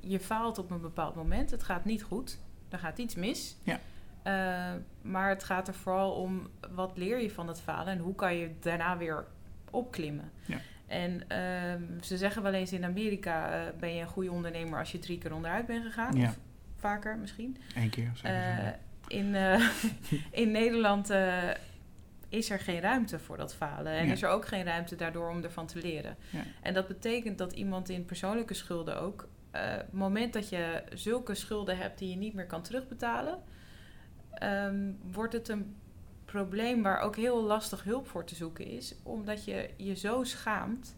je 0.01 0.21
faalt 0.21 0.59
op 0.59 0.71
een 0.71 0.81
bepaald 0.81 1.15
moment. 1.15 1.51
Het 1.51 1.63
gaat 1.63 1.85
niet 1.85 2.03
goed. 2.03 2.39
Er 2.69 2.79
gaat 2.79 2.99
iets 2.99 3.15
mis. 3.15 3.57
Ja. 3.63 3.81
Eh, 4.23 4.81
maar 5.03 5.29
het 5.29 5.45
gaat 5.45 5.69
er 5.69 5.75
vooral 5.75 6.13
om 6.13 6.49
wat 6.75 6.97
leer 6.97 7.21
je 7.21 7.31
van 7.31 7.49
het 7.49 7.61
falen 7.61 7.93
en 7.93 7.99
hoe 7.99 8.15
kan 8.15 8.37
je 8.37 8.51
daarna 8.61 8.97
weer 8.97 9.25
opklimmen. 9.71 10.31
Ja. 10.45 10.59
En 10.87 11.29
ehm, 11.29 11.83
ze 12.03 12.17
zeggen 12.17 12.43
wel 12.43 12.53
eens 12.53 12.73
in 12.73 12.85
Amerika 12.85 13.65
ben 13.81 13.95
je 13.95 14.01
een 14.01 14.09
goede 14.09 14.31
ondernemer 14.33 14.79
als 14.79 14.93
je 14.93 14.99
drie 14.99 15.19
keer 15.19 15.35
onderuit 15.35 15.67
bent 15.67 15.85
gegaan. 15.85 16.17
Ja. 16.17 16.29
Of 16.29 16.39
vaker 16.77 17.19
misschien. 17.19 17.57
Eén 17.75 17.91
keer. 17.91 18.11
zeggen 18.15 18.55
ze. 18.55 18.84
In, 19.09 19.35
eh, 19.35 19.69
in 20.43 20.51
Nederland 20.51 21.11
eh, 21.11 21.49
is 22.29 22.51
er 22.51 22.59
geen 22.61 22.81
ruimte 22.81 23.19
voor 23.19 23.37
dat 23.37 23.55
falen. 23.55 23.93
En 23.93 24.07
Ja. 24.07 24.13
is 24.13 24.23
er 24.23 24.29
ook 24.29 24.47
geen 24.47 24.65
ruimte 24.65 24.97
daardoor 24.97 25.29
om 25.31 25.43
ervan 25.43 25.67
te 25.67 25.79
leren. 25.81 26.17
Ja. 26.31 26.43
En 26.63 26.75
dat 26.75 26.89
betekent 26.89 27.39
dat 27.39 27.53
iemand 27.53 27.89
in 27.89 28.05
persoonlijke 28.05 28.55
schulden 28.55 29.01
ook... 29.01 29.29
eh, 29.51 29.63
het 29.71 29.93
moment 29.93 30.33
dat 30.33 30.49
je 30.49 30.83
zulke 30.95 31.35
schulden 31.35 31.77
hebt 31.79 31.99
die 31.99 32.11
je 32.11 32.17
niet 32.17 32.35
meer 32.35 32.47
kan 32.47 32.63
terugbetalen... 32.63 33.39
ehm, 34.33 34.91
wordt 35.13 35.33
het 35.33 35.49
een 35.49 35.77
probleem 36.25 36.83
waar 36.83 37.01
ook 37.01 37.17
heel 37.17 37.43
lastig 37.43 37.85
hulp 37.85 38.09
voor 38.09 38.25
te 38.25 38.35
zoeken 38.35 38.67
is. 38.67 38.95
Omdat 39.03 39.45
je 39.45 39.71
je 39.77 39.95
zo 39.95 40.25
schaamt. 40.25 40.97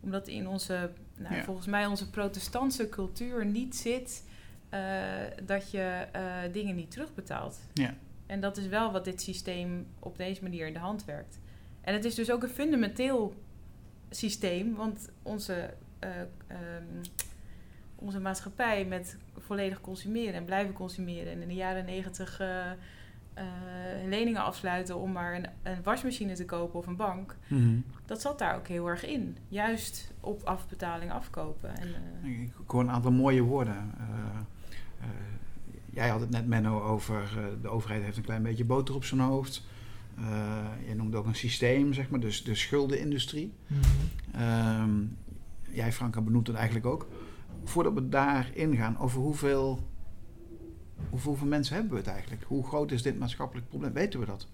Omdat 0.00 0.28
in 0.28 0.48
onze, 0.48 0.90
nou, 1.16 1.34
Ja. 1.34 1.42
volgens 1.42 1.66
mij 1.66 1.86
onze 1.86 2.10
protestantse 2.10 2.88
cultuur 2.88 3.46
niet 3.46 3.76
zit... 3.76 4.26
eh, 4.68 4.80
dat 5.44 5.70
je 5.70 6.06
eh, 6.12 6.22
dingen 6.52 6.74
niet 6.74 6.90
terugbetaalt. 6.90 7.58
Ja. 7.74 7.94
En 8.26 8.40
dat 8.40 8.56
is 8.56 8.66
wel 8.66 8.92
wat 8.92 9.04
dit 9.04 9.22
systeem 9.22 9.86
op 9.98 10.16
deze 10.16 10.42
manier 10.42 10.66
in 10.66 10.72
de 10.72 10.78
hand 10.78 11.04
werkt. 11.04 11.38
En 11.80 11.94
het 11.94 12.04
is 12.04 12.14
dus 12.14 12.30
ook 12.30 12.42
een 12.42 12.48
fundamenteel 12.48 13.34
systeem, 14.10 14.74
want 14.74 15.08
onze, 15.22 15.74
eh, 15.98 16.10
ehm, 16.46 16.84
onze 17.94 18.20
maatschappij 18.20 18.84
met 18.84 19.16
volledig 19.38 19.80
consumeren 19.80 20.34
en 20.34 20.44
blijven 20.44 20.74
consumeren 20.74 21.32
en 21.32 21.42
in 21.42 21.48
de 21.48 21.54
jaren 21.54 21.84
negentig 21.84 22.40
leningen 24.06 24.42
afsluiten 24.42 24.96
om 24.98 25.12
maar 25.12 25.34
een, 25.34 25.46
een 25.62 25.82
wasmachine 25.82 26.32
te 26.34 26.44
kopen 26.44 26.78
of 26.78 26.86
een 26.86 26.96
bank, 26.96 27.36
Mhm. 27.48 27.78
dat 28.06 28.20
zat 28.20 28.38
daar 28.38 28.56
ook 28.56 28.68
heel 28.68 28.86
erg 28.86 29.04
in. 29.06 29.36
Juist 29.48 30.12
op 30.20 30.42
afbetaling 30.42 31.12
afkopen. 31.12 31.76
En, 31.76 31.88
Ik 32.22 32.38
ik 32.40 32.70
hoor 32.70 32.80
een 32.80 32.90
aantal 32.90 33.10
mooie 33.12 33.42
woorden. 33.42 33.94
Eh, 35.00 35.06
eh, 35.06 35.12
jij 35.90 36.08
had 36.08 36.20
het 36.20 36.30
net, 36.30 36.46
Menno, 36.46 36.82
over 36.82 37.34
uh, 37.36 37.44
de 37.62 37.68
overheid 37.68 38.02
heeft 38.02 38.16
een 38.16 38.22
klein 38.22 38.42
beetje 38.42 38.64
boter 38.64 38.94
op 38.94 39.04
zijn 39.04 39.20
hoofd. 39.20 39.66
Uh, 40.18 40.66
je 40.88 40.94
noemde 40.94 41.16
ook 41.16 41.26
een 41.26 41.34
systeem, 41.34 41.92
zeg 41.92 42.10
maar, 42.10 42.20
dus 42.20 42.44
de 42.44 42.54
schuldenindustrie. 42.54 43.52
Mm 43.66 43.78
-hmm. 44.32 45.16
jij, 45.70 45.92
Franka, 45.92 46.20
benoemt 46.20 46.46
het 46.46 46.56
eigenlijk 46.56 46.86
ook. 46.86 47.06
Voordat 47.64 47.94
we 47.94 48.08
daarin 48.08 48.76
gaan, 48.76 48.98
over 48.98 49.20
hoeveel, 49.20 49.88
hoeveel, 51.10 51.30
hoeveel 51.30 51.46
mensen 51.48 51.74
hebben 51.74 51.92
we 51.92 51.98
het 51.98 52.08
eigenlijk? 52.08 52.44
Hoe 52.44 52.66
groot 52.66 52.90
is 52.90 53.02
dit 53.02 53.18
maatschappelijk 53.18 53.68
probleem? 53.68 53.92
Weten 53.92 54.20
we 54.20 54.26
dat? 54.26 54.46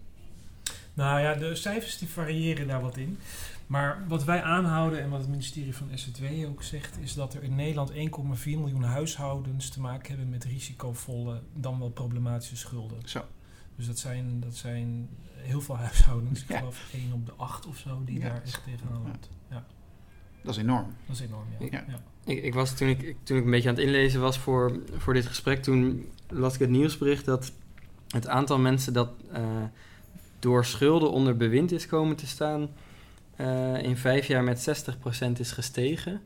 Nou 0.95 1.21
ja, 1.21 1.35
de 1.35 1.55
cijfers 1.55 1.99
die 1.99 2.09
variëren 2.09 2.67
daar 2.67 2.81
wat 2.81 2.97
in. 2.97 3.19
Maar 3.67 4.05
wat 4.09 4.25
wij 4.25 4.43
aanhouden 4.43 5.01
en 5.01 5.11
wat 5.11 5.21
het 5.21 5.29
ministerie 5.29 5.75
van 5.75 5.89
SZW 5.95 6.25
ook 6.47 6.63
zegt, 6.63 6.99
is 7.01 7.15
dat 7.15 7.35
er 7.35 7.43
in 7.43 7.55
Nederland 7.55 7.93
1,4 7.93 7.97
miljoen 8.45 8.83
huishoudens 8.83 9.69
te 9.69 9.81
maken 9.81 10.09
hebben 10.09 10.29
met 10.29 10.45
risicovolle, 10.45 11.41
dan 11.53 11.79
wel 11.79 11.91
problematische 11.91 12.57
schulden. 12.57 12.99
Zo. 13.05 13.25
Dus 13.77 13.87
dat 13.87 13.99
zijn, 13.99 14.41
dat 14.41 14.55
zijn 14.57 15.09
heel 15.35 15.61
veel 15.61 15.77
huishoudens. 15.77 16.41
Ik 16.41 16.57
geloof 16.57 16.89
1 16.93 17.13
op 17.13 17.27
de 17.27 17.33
8 17.37 17.67
of 17.67 17.77
zo 17.77 18.03
die 18.05 18.21
daar 18.21 18.43
echt 18.45 18.65
tegenaan 18.65 19.03
loopt. 19.03 19.29
Ja. 19.51 19.65
Dat 20.43 20.55
is 20.55 20.63
enorm. 20.63 20.87
Dat 21.07 21.17
is 21.17 21.23
enorm, 21.23 21.47
ja. 21.59 21.67
Ik, 21.67 21.99
ik, 22.25 22.45
ik, 22.45 22.55
was 22.55 22.77
toen 22.77 22.89
ik, 22.89 23.17
toen 23.23 23.37
ik 23.37 23.45
een 23.45 23.51
beetje 23.51 23.69
aan 23.69 23.75
het 23.75 23.85
inlezen 23.85 24.21
was 24.21 24.39
voor, 24.39 24.81
voor 24.97 25.15
dit 25.15 25.27
gesprek, 25.27 25.63
toen 25.63 26.09
las 26.29 26.55
ik 26.55 26.61
het 26.61 26.71
nieuwsbericht 26.71 27.25
dat 27.25 27.53
het 28.09 28.27
aantal 28.27 28.59
mensen 28.59 28.93
dat 28.93 29.11
uh, 29.33 29.63
door 30.45 30.65
schulden 30.65 31.11
onder 31.11 31.37
bewind 31.37 31.73
is 31.73 31.87
komen 31.87 32.17
te 32.17 32.27
staan, 32.27 32.69
uh, 33.41 33.83
in 33.83 33.97
vijf 33.97 34.27
jaar 34.27 34.45
met 34.45 34.89
60% 35.29 35.39
is 35.39 35.53
gestegen. 35.53 36.21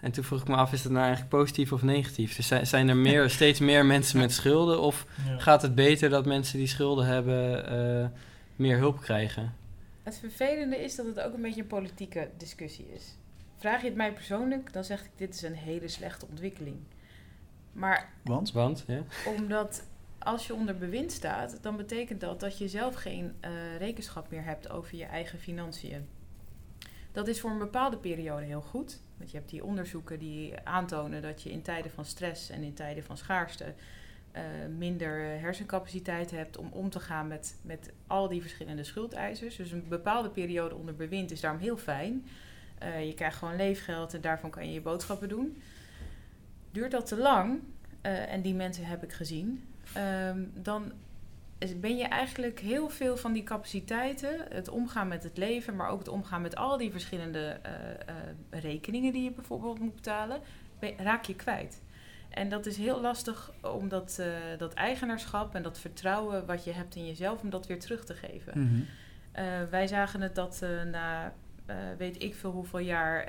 En 0.00 0.12
toen 0.12 0.24
vroeg 0.24 0.40
ik 0.40 0.48
me 0.48 0.54
af, 0.54 0.72
is 0.72 0.82
dat 0.82 0.92
nou 0.92 1.04
eigenlijk 1.04 1.34
positief 1.36 1.72
of 1.72 1.82
negatief? 1.82 2.36
Dus 2.36 2.68
zijn 2.68 2.88
er 2.88 2.96
meer, 2.96 3.30
steeds 3.40 3.60
meer 3.60 3.86
mensen 3.86 4.18
met 4.18 4.32
schulden? 4.32 4.80
Of 4.80 5.06
ja. 5.26 5.38
gaat 5.38 5.62
het 5.62 5.74
beter 5.74 6.10
dat 6.10 6.26
mensen 6.26 6.58
die 6.58 6.66
schulden 6.66 7.06
hebben 7.06 7.72
uh, 7.72 8.06
meer 8.56 8.78
hulp 8.78 9.00
krijgen? 9.00 9.54
Het 10.02 10.18
vervelende 10.18 10.76
is 10.76 10.94
dat 10.94 11.06
het 11.06 11.20
ook 11.20 11.34
een 11.34 11.42
beetje 11.42 11.60
een 11.60 11.66
politieke 11.66 12.28
discussie 12.36 12.86
is. 12.94 13.16
Vraag 13.56 13.80
je 13.80 13.86
het 13.86 13.96
mij 13.96 14.12
persoonlijk, 14.12 14.72
dan 14.72 14.84
zeg 14.84 15.00
ik 15.04 15.10
dit 15.16 15.34
is 15.34 15.42
een 15.42 15.54
hele 15.54 15.88
slechte 15.88 16.26
ontwikkeling. 16.30 16.76
Maar 17.72 18.12
Want? 18.22 18.52
Want 18.52 18.84
ja. 18.86 19.02
Omdat 19.38 19.82
als 20.24 20.46
je 20.46 20.54
onder 20.54 20.78
bewind 20.78 21.12
staat, 21.12 21.62
dan 21.62 21.76
betekent 21.76 22.20
dat 22.20 22.40
dat 22.40 22.58
je 22.58 22.68
zelf 22.68 22.94
geen 22.94 23.34
uh, 23.40 23.76
rekenschap 23.78 24.30
meer 24.30 24.44
hebt 24.44 24.70
over 24.70 24.96
je 24.96 25.04
eigen 25.04 25.38
financiën. 25.38 26.06
Dat 27.12 27.28
is 27.28 27.40
voor 27.40 27.50
een 27.50 27.58
bepaalde 27.58 27.96
periode 27.96 28.44
heel 28.44 28.60
goed. 28.60 29.00
Want 29.16 29.30
je 29.30 29.36
hebt 29.36 29.50
die 29.50 29.64
onderzoeken 29.64 30.18
die 30.18 30.60
aantonen 30.64 31.22
dat 31.22 31.42
je 31.42 31.50
in 31.50 31.62
tijden 31.62 31.90
van 31.90 32.04
stress 32.04 32.50
en 32.50 32.62
in 32.62 32.74
tijden 32.74 33.04
van 33.04 33.16
schaarste 33.16 33.74
uh, 34.36 34.42
minder 34.76 35.40
hersencapaciteit 35.40 36.30
hebt 36.30 36.56
om 36.56 36.68
om 36.72 36.90
te 36.90 37.00
gaan 37.00 37.28
met, 37.28 37.56
met 37.62 37.92
al 38.06 38.28
die 38.28 38.40
verschillende 38.40 38.84
schuldeisers. 38.84 39.56
Dus 39.56 39.70
een 39.70 39.88
bepaalde 39.88 40.28
periode 40.30 40.74
onder 40.74 40.94
bewind 40.94 41.30
is 41.30 41.40
daarom 41.40 41.60
heel 41.60 41.76
fijn. 41.76 42.26
Uh, 42.82 43.06
je 43.06 43.14
krijgt 43.14 43.36
gewoon 43.36 43.56
leefgeld 43.56 44.14
en 44.14 44.20
daarvan 44.20 44.50
kan 44.50 44.66
je 44.66 44.72
je 44.72 44.80
boodschappen 44.80 45.28
doen. 45.28 45.62
Duurt 46.70 46.90
dat 46.90 47.06
te 47.06 47.16
lang, 47.16 47.60
en 48.00 48.42
die 48.42 48.54
mensen 48.54 48.84
heb 48.84 49.02
ik 49.02 49.12
gezien, 49.12 49.64
um, 49.96 50.52
dan 50.54 50.92
ben 51.76 51.96
je 51.96 52.04
eigenlijk 52.04 52.60
heel 52.60 52.88
veel 52.88 53.16
van 53.16 53.32
die 53.32 53.42
capaciteiten, 53.42 54.46
het 54.48 54.68
omgaan 54.68 55.08
met 55.08 55.22
het 55.22 55.36
leven, 55.36 55.76
maar 55.76 55.88
ook 55.88 55.98
het 55.98 56.08
omgaan 56.08 56.42
met 56.42 56.56
al 56.56 56.76
die 56.76 56.90
verschillende 56.90 57.60
uh, 57.66 57.72
uh, 58.52 58.60
rekeningen 58.62 59.12
die 59.12 59.22
je 59.22 59.30
bijvoorbeeld 59.30 59.78
moet 59.78 59.94
betalen, 59.94 60.40
raak 60.96 61.24
je 61.24 61.34
kwijt. 61.34 61.82
En 62.30 62.48
dat 62.48 62.66
is 62.66 62.76
heel 62.76 63.00
lastig 63.00 63.52
om 63.60 63.88
dat, 63.88 64.16
uh, 64.20 64.26
dat 64.58 64.74
eigenaarschap 64.74 65.54
en 65.54 65.62
dat 65.62 65.78
vertrouwen 65.78 66.46
wat 66.46 66.64
je 66.64 66.72
hebt 66.72 66.96
in 66.96 67.06
jezelf, 67.06 67.42
om 67.42 67.50
dat 67.50 67.66
weer 67.66 67.80
terug 67.80 68.04
te 68.04 68.14
geven. 68.14 68.52
Mm 68.60 68.68
-hmm. 68.68 69.70
wij 69.70 69.86
zagen 69.86 70.20
het 70.20 70.34
dat 70.34 70.64
na 70.90 71.32
weet 71.98 72.22
ik 72.22 72.34
veel 72.34 72.50
hoeveel 72.50 72.78
jaar 72.78 73.28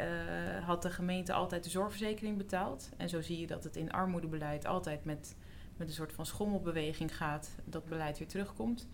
had 0.66 0.82
de 0.82 0.90
gemeente 0.90 1.34
altijd 1.34 1.64
de 1.64 1.70
zorgverzekering 1.70 2.38
betaald. 2.38 2.90
En 2.98 3.10
zo 3.10 3.22
zie 3.22 3.40
je 3.40 3.48
dat 3.48 3.64
het 3.64 3.76
in 3.76 3.92
armoedebeleid 3.92 4.66
altijd 4.66 5.06
met 5.06 5.36
met 5.78 5.88
een 5.88 5.94
soort 5.94 6.14
van 6.14 6.26
schommelbeweging 6.26 7.18
gaat, 7.18 7.50
dat 7.66 7.86
beleid 7.86 8.18
weer 8.18 8.28
terugkomt. 8.28 8.88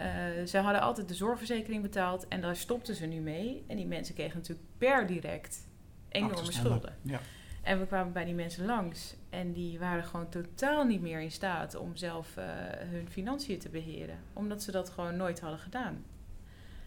Uh, 0.00 0.06
zij 0.44 0.60
hadden 0.60 0.82
altijd 0.82 1.08
de 1.08 1.14
zorgverzekering 1.14 1.82
betaald 1.82 2.28
en 2.28 2.40
daar 2.40 2.56
stopten 2.56 2.94
ze 2.94 3.06
nu 3.06 3.20
mee. 3.20 3.64
En 3.66 3.76
die 3.76 3.86
mensen 3.86 4.14
kregen 4.14 4.36
natuurlijk 4.36 4.68
per 4.78 5.06
direct 5.06 5.66
enorme 6.08 6.52
schulden. 6.52 6.96
Ja. 7.02 7.20
En 7.62 7.78
we 7.78 7.86
kwamen 7.86 8.12
bij 8.12 8.24
die 8.24 8.34
mensen 8.34 8.64
langs 8.64 9.14
en 9.30 9.52
die 9.52 9.78
waren 9.78 10.04
gewoon 10.04 10.28
totaal 10.28 10.84
niet 10.84 11.00
meer 11.00 11.20
in 11.20 11.30
staat 11.30 11.74
om 11.74 11.96
zelf 11.96 12.36
uh, 12.38 12.44
hun 12.78 13.08
financiën 13.08 13.58
te 13.58 13.68
beheren, 13.68 14.18
omdat 14.32 14.62
ze 14.62 14.70
dat 14.70 14.90
gewoon 14.90 15.16
nooit 15.16 15.40
hadden 15.40 15.58
gedaan. 15.58 16.04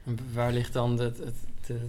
En 0.03 0.17
waar 0.33 0.51
ligt 0.51 0.73
dan 0.73 0.99
het, 0.99 1.17
het, 1.17 1.35
het, 1.61 1.81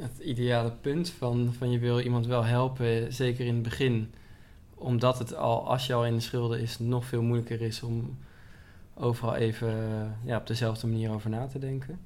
het 0.00 0.18
ideale 0.18 0.72
punt 0.72 1.10
van, 1.10 1.54
van 1.58 1.70
je 1.70 1.78
wil 1.78 2.00
iemand 2.00 2.26
wel 2.26 2.44
helpen, 2.44 3.12
zeker 3.12 3.46
in 3.46 3.54
het 3.54 3.62
begin? 3.62 4.12
Omdat 4.78 5.18
het 5.18 5.34
al, 5.34 5.68
als 5.68 5.86
je 5.86 5.94
al 5.94 6.06
in 6.06 6.14
de 6.14 6.20
schulden 6.20 6.60
is, 6.60 6.78
nog 6.78 7.04
veel 7.04 7.22
moeilijker 7.22 7.60
is 7.60 7.82
om 7.82 8.18
overal 8.94 9.34
even 9.34 9.74
ja, 10.24 10.36
op 10.36 10.46
dezelfde 10.46 10.86
manier 10.86 11.10
over 11.10 11.30
na 11.30 11.46
te 11.46 11.58
denken? 11.58 12.00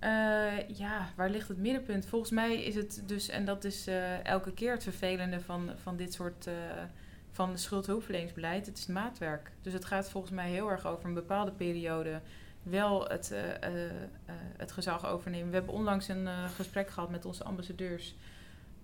Uh, 0.00 0.68
ja, 0.68 1.08
waar 1.16 1.30
ligt 1.30 1.48
het 1.48 1.58
middenpunt? 1.58 2.06
Volgens 2.06 2.30
mij 2.30 2.62
is 2.62 2.74
het 2.74 3.02
dus, 3.06 3.28
en 3.28 3.44
dat 3.44 3.64
is 3.64 3.88
uh, 3.88 4.24
elke 4.24 4.52
keer 4.52 4.72
het 4.72 4.82
vervelende 4.82 5.40
van, 5.40 5.70
van 5.82 5.96
dit 5.96 6.12
soort 6.12 6.46
uh, 6.46 6.54
van 7.30 7.58
schuldhulpverleningsbeleid, 7.58 8.66
het 8.66 8.78
is 8.78 8.86
maatwerk. 8.86 9.50
Dus 9.62 9.72
het 9.72 9.84
gaat 9.84 10.10
volgens 10.10 10.32
mij 10.32 10.50
heel 10.50 10.70
erg 10.70 10.86
over 10.86 11.04
een 11.04 11.14
bepaalde 11.14 11.50
periode 11.52 12.20
wel 12.62 13.08
het, 13.08 13.34
het 14.56 14.72
gezag 14.72 15.06
overnemen. 15.06 15.48
We 15.48 15.56
hebben 15.56 15.74
onlangs 15.74 16.08
een 16.08 16.28
gesprek 16.54 16.90
gehad 16.90 17.10
met 17.10 17.24
onze 17.24 17.44
ambassadeurs 17.44 18.14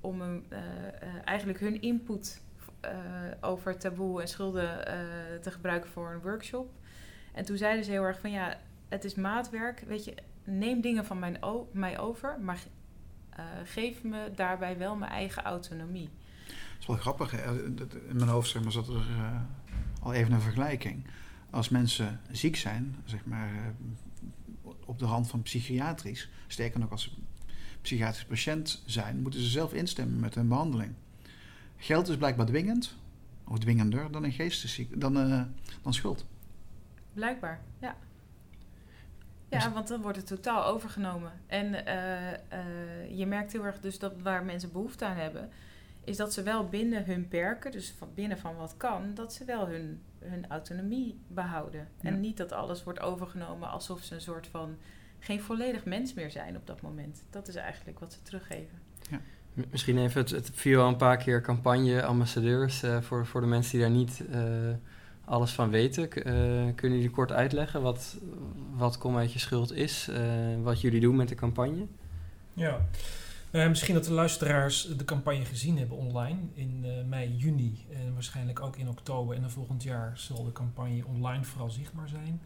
om 0.00 0.21
uh, 0.23 0.33
uh, 0.33 0.59
eigenlijk 1.25 1.61
hun 1.61 1.80
input 1.80 2.42
uh, 2.85 2.90
over 3.40 3.78
taboe 3.78 4.21
en 4.21 4.28
schulden 4.28 4.85
te 5.42 5.50
gebruiken 5.50 5.90
voor 5.90 6.12
een 6.12 6.21
workshop. 6.21 6.73
En 7.33 7.45
toen 7.45 7.57
zeiden 7.57 7.85
ze 7.85 7.90
heel 7.90 8.02
erg 8.02 8.21
van 8.21 8.30
ja, 8.30 8.59
het 8.88 9.04
is 9.04 9.14
maatwerk. 9.14 9.80
Weet 9.87 10.04
je, 10.04 10.14
neem 10.45 10.80
dingen 10.80 11.04
van 11.04 11.19
mijn 11.19 11.38
mij 11.73 11.99
over, 11.99 12.40
maar 12.40 12.59
geef 13.64 14.02
me 14.02 14.30
daarbij 14.35 14.78
wel 14.78 14.97
mijn 14.97 15.11
eigen 15.11 15.42
autonomie. 15.42 16.11
Dat 16.47 16.78
is 16.80 16.87
wel 16.87 16.97
grappig. 16.97 17.33
In 17.45 18.16
mijn 18.16 18.28
hoofd 18.28 18.50
zeg 18.50 18.62
maar, 18.62 18.73
zat 18.73 18.88
er 18.88 19.07
al 20.02 20.12
even 20.12 20.33
een 20.33 20.40
vergelijking. 20.40 21.07
Als 21.50 21.69
mensen 21.69 22.21
ziek 22.30 22.57
zijn, 22.57 22.97
zeg 23.04 23.25
maar 23.25 23.75
op 24.85 24.99
de 24.99 25.07
rand 25.07 25.28
van 25.28 25.42
psychiatrisch, 25.42 26.30
sterker 26.47 26.80
nog 26.80 26.90
als 26.90 27.19
psychiatrisch 27.80 28.25
patiënt 28.25 28.82
zijn, 28.87 29.20
moeten 29.20 29.40
ze 29.40 29.46
zelf 29.46 29.72
instemmen 29.72 30.20
met 30.20 30.34
hun 30.34 30.49
behandeling. 30.49 30.94
Geld 31.76 32.08
is 32.08 32.16
blijkbaar 32.16 32.46
dwingend, 32.46 32.96
of 33.44 33.58
dwingender 33.58 34.10
dan 34.10 34.25
een 34.25 34.32
geestesziek, 34.32 35.00
dan, 35.00 35.16
uh, 35.16 35.42
dan 35.82 35.94
schuld. 35.94 36.26
Blijkbaar, 37.12 37.60
ja. 37.78 37.96
Ja, 39.49 39.72
want 39.72 39.88
dan 39.88 40.02
wordt 40.02 40.16
het 40.16 40.26
totaal 40.26 40.64
overgenomen. 40.64 41.32
En 41.46 41.66
uh, 41.66 42.30
uh, 42.32 43.18
je 43.18 43.26
merkt 43.26 43.52
heel 43.52 43.64
erg 43.64 43.80
dus 43.80 43.99
dat 43.99 44.12
waar 44.22 44.44
mensen 44.44 44.72
behoefte 44.72 45.04
aan 45.04 45.16
hebben, 45.16 45.50
is 46.04 46.16
dat 46.16 46.32
ze 46.32 46.42
wel 46.42 46.68
binnen 46.68 47.04
hun 47.04 47.28
perken, 47.28 47.70
dus 47.70 47.94
van 47.99 48.08
binnen 48.14 48.38
van 48.38 48.56
wat 48.56 48.76
kan, 48.76 49.14
dat 49.14 49.32
ze 49.32 49.44
wel 49.44 49.68
hun, 49.68 50.00
hun 50.18 50.49
autonomie 50.49 51.20
behouden. 51.28 51.88
Ja. 52.00 52.08
En 52.08 52.20
niet 52.20 52.37
dat 52.37 52.52
alles 52.52 52.84
wordt 52.84 53.00
overgenomen 53.00 53.70
alsof 53.70 54.02
ze 54.02 54.14
een 54.14 54.20
soort 54.20 54.46
van 54.46 54.76
geen 55.20 55.40
volledig 55.40 55.84
mens 55.84 56.14
meer 56.14 56.30
zijn 56.30 56.56
op 56.56 56.66
dat 56.66 56.80
moment. 56.80 57.22
Dat 57.30 57.48
is 57.48 57.54
eigenlijk 57.54 57.98
wat 57.98 58.12
ze 58.12 58.22
teruggeven. 58.22 58.78
Ja. 59.10 59.20
Misschien 59.70 59.98
even, 59.98 60.20
het, 60.20 60.30
het 60.30 60.50
viel 60.54 60.82
al 60.82 60.88
een 60.88 60.96
paar 60.96 61.16
keer 61.16 61.42
campagne, 61.42 62.02
ambassadeurs, 62.02 62.82
uh, 62.82 63.00
voor, 63.00 63.26
voor 63.26 63.40
de 63.40 63.46
mensen 63.46 63.72
die 63.72 63.80
daar 63.80 63.90
niet 63.90 64.22
uh, 64.30 64.40
alles 65.24 65.50
van 65.50 65.70
weten. 65.70 66.02
Uh, 66.02 66.74
kunnen 66.74 66.98
jullie 66.98 67.10
kort 67.10 67.32
uitleggen 67.32 67.82
wat, 67.82 68.16
wat 68.76 68.98
Kom 68.98 69.16
uit 69.16 69.32
je 69.32 69.38
schuld 69.38 69.72
is, 69.72 70.10
wat 70.62 70.80
jullie 70.80 71.00
doen 71.00 71.16
met 71.16 71.28
de 71.28 71.34
campagne? 71.34 71.86
Ja, 72.52 72.80
misschien 73.50 73.94
dat 73.94 74.04
de 74.04 74.12
luisteraars 74.12 74.96
de 74.96 75.04
campagne 75.04 75.44
gezien 75.44 75.78
hebben 75.78 75.96
online 75.96 76.38
in 76.54 76.84
mei, 77.08 77.36
juni 77.36 77.86
en 77.92 78.14
waarschijnlijk 78.14 78.60
ook 78.60 78.76
in 78.76 78.88
oktober. 78.88 79.34
En 79.34 79.40
dan 79.40 79.50
volgend 79.50 79.82
jaar 79.82 80.12
zal 80.14 80.44
de 80.44 80.52
campagne 80.52 81.06
online 81.06 81.44
vooral 81.44 81.70
zichtbaar 81.70 82.08
zijn. 82.08 82.40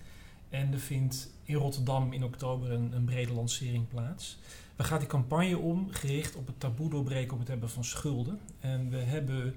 En 0.54 0.72
er 0.72 0.78
vindt 0.78 1.30
in 1.44 1.54
Rotterdam 1.54 2.12
in 2.12 2.24
oktober 2.24 2.70
een, 2.72 2.92
een 2.92 3.04
brede 3.04 3.32
lancering 3.32 3.88
plaats. 3.88 4.38
We 4.76 4.84
gaan 4.84 4.98
die 4.98 5.08
campagne 5.08 5.58
om, 5.58 5.88
gericht 5.90 6.34
op 6.34 6.46
het 6.46 6.60
taboe 6.60 6.90
doorbreken 6.90 7.32
op 7.32 7.38
het 7.38 7.48
hebben 7.48 7.70
van 7.70 7.84
schulden. 7.84 8.40
En 8.60 8.90
we 8.90 8.96
hebben 8.96 9.54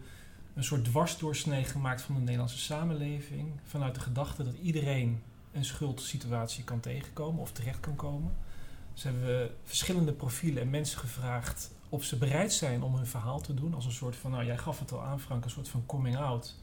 een 0.53 0.63
soort 0.63 0.85
dwarsdoorsnee 0.85 1.63
gemaakt 1.63 2.01
van 2.01 2.15
de 2.15 2.21
Nederlandse 2.21 2.57
samenleving. 2.57 3.51
Vanuit 3.63 3.95
de 3.95 4.01
gedachte 4.01 4.43
dat 4.43 4.53
iedereen 4.61 5.21
een 5.51 5.65
schuldsituatie 5.65 6.63
kan 6.63 6.79
tegenkomen 6.79 7.41
of 7.41 7.51
terecht 7.51 7.79
kan 7.79 7.95
komen. 7.95 8.31
Dus 8.93 9.03
hebben 9.03 9.25
we 9.25 9.51
verschillende 9.63 10.11
profielen 10.11 10.61
en 10.61 10.69
mensen 10.69 10.99
gevraagd 10.99 11.71
of 11.89 12.03
ze 12.03 12.17
bereid 12.17 12.53
zijn 12.53 12.83
om 12.83 12.95
hun 12.95 13.07
verhaal 13.07 13.41
te 13.41 13.53
doen. 13.53 13.73
Als 13.73 13.85
een 13.85 13.91
soort 13.91 14.15
van, 14.15 14.31
nou 14.31 14.45
jij 14.45 14.57
gaf 14.57 14.79
het 14.79 14.91
al 14.91 15.01
aan 15.01 15.19
Frank, 15.19 15.43
een 15.43 15.49
soort 15.49 15.69
van 15.69 15.85
coming 15.85 16.17
out 16.17 16.55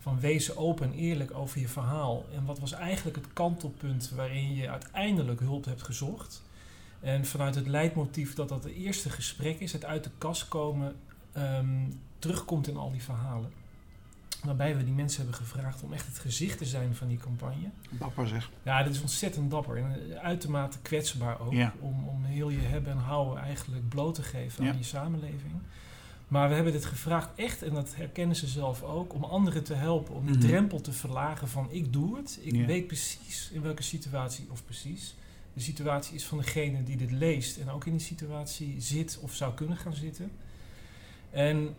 van 0.00 0.20
wees 0.20 0.56
open 0.56 0.86
en 0.86 0.98
eerlijk 0.98 1.34
over 1.34 1.60
je 1.60 1.68
verhaal. 1.68 2.24
En 2.34 2.44
wat 2.44 2.58
was 2.58 2.72
eigenlijk 2.72 3.16
het 3.16 3.32
kantelpunt 3.32 4.10
waarin 4.10 4.54
je 4.54 4.68
uiteindelijk 4.70 5.40
hulp 5.40 5.64
hebt 5.64 5.82
gezocht? 5.82 6.42
En 7.00 7.24
vanuit 7.24 7.54
het 7.54 7.66
leidmotief 7.66 8.34
dat 8.34 8.48
dat 8.48 8.64
het 8.64 8.72
eerste 8.72 9.10
gesprek 9.10 9.60
is, 9.60 9.72
het 9.72 9.84
uit 9.84 10.04
de 10.04 10.10
kast 10.18 10.48
komen, 10.48 10.96
ehm, 11.32 11.66
terugkomt 12.18 12.68
in 12.68 12.76
al 12.76 12.90
die 12.90 13.02
verhalen. 13.02 13.52
Waarbij 14.44 14.76
we 14.76 14.84
die 14.84 14.94
mensen 14.94 15.20
hebben 15.22 15.38
gevraagd 15.38 15.82
om 15.82 15.92
echt 15.92 16.06
het 16.06 16.18
gezicht 16.18 16.58
te 16.58 16.64
zijn 16.64 16.94
van 16.94 17.08
die 17.08 17.18
campagne. 17.18 17.70
Dapper 17.90 18.28
zeg. 18.28 18.50
Ja, 18.62 18.82
dit 18.82 18.94
is 18.94 19.00
ontzettend 19.00 19.50
dapper 19.50 19.76
en 19.76 20.18
uitermate 20.22 20.78
kwetsbaar 20.82 21.40
ook. 21.40 21.52
Ja. 21.52 21.72
Om, 21.80 22.08
om 22.08 22.24
heel 22.24 22.48
je 22.48 22.58
hebben 22.60 22.92
en 22.92 22.98
houden 22.98 23.42
eigenlijk 23.42 23.88
bloot 23.88 24.14
te 24.14 24.22
geven 24.22 24.64
Ja. 24.64 24.70
aan 24.70 24.76
je 24.78 24.84
samenleving. 24.84 25.52
Maar 26.30 26.48
we 26.48 26.54
hebben 26.54 26.72
dit 26.72 26.84
gevraagd 26.84 27.28
echt, 27.36 27.62
en 27.62 27.74
dat 27.74 27.94
herkennen 27.96 28.36
ze 28.36 28.46
zelf 28.46 28.82
ook, 28.82 29.14
om 29.14 29.24
anderen 29.24 29.64
te 29.64 29.74
helpen. 29.74 30.14
Om 30.14 30.26
die 30.26 30.36
Mhm. 30.36 30.46
drempel 30.46 30.80
te 30.80 30.92
verlagen 30.92 31.48
van 31.48 31.68
ik 31.70 31.92
doe 31.92 32.16
het. 32.16 32.38
Ik 32.42 32.66
weet 32.66 32.86
precies 32.86 33.50
in 33.52 33.62
welke 33.62 33.82
situatie, 33.82 34.46
of 34.50 34.64
precies. 34.64 35.14
De 35.52 35.60
situatie 35.60 36.14
is 36.14 36.24
van 36.26 36.38
degene 36.38 36.82
die 36.82 36.96
dit 36.96 37.10
leest 37.10 37.56
en 37.56 37.68
ook 37.70 37.84
in 37.84 37.92
die 37.92 38.00
situatie 38.06 38.74
zit 38.80 39.18
of 39.22 39.34
zou 39.34 39.54
kunnen 39.54 39.76
gaan 39.76 39.94
zitten. 39.94 40.30
En 41.30 41.76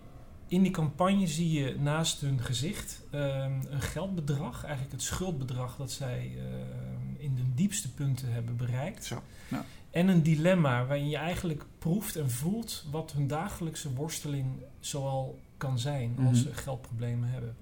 in 0.48 0.62
die 0.62 0.72
campagne 0.72 1.28
zie 1.28 1.52
je 1.52 1.76
naast 1.80 2.22
hun 2.22 2.40
gezicht 2.40 3.02
ehm, 3.12 3.52
een 3.70 3.82
geldbedrag, 3.82 4.64
eigenlijk 4.64 4.92
het 4.94 5.02
schuldbedrag 5.02 5.76
dat 5.78 5.92
zij 5.92 6.32
ehm, 6.38 7.16
in 7.18 7.36
de 7.36 7.54
diepste 7.56 7.94
punten 7.94 8.34
hebben 8.34 8.56
bereikt. 8.56 9.06
Zo. 9.06 9.22
Ja. 9.48 9.66
En 9.92 10.08
een 10.08 10.24
dilemma 10.24 10.86
waarin 10.86 11.10
je 11.10 11.18
eigenlijk 11.18 11.66
proeft 11.80 12.16
en 12.16 12.30
voelt 12.32 12.86
wat 12.92 13.12
hun 13.12 13.28
dagelijkse 13.28 13.94
worsteling 13.94 14.48
zoal 14.80 15.40
kan 15.58 15.80
zijn 15.80 16.16
als 16.18 16.44
Mhm. 16.44 16.48
ze 16.48 16.54
geldproblemen 16.54 17.30
hebben. 17.30 17.56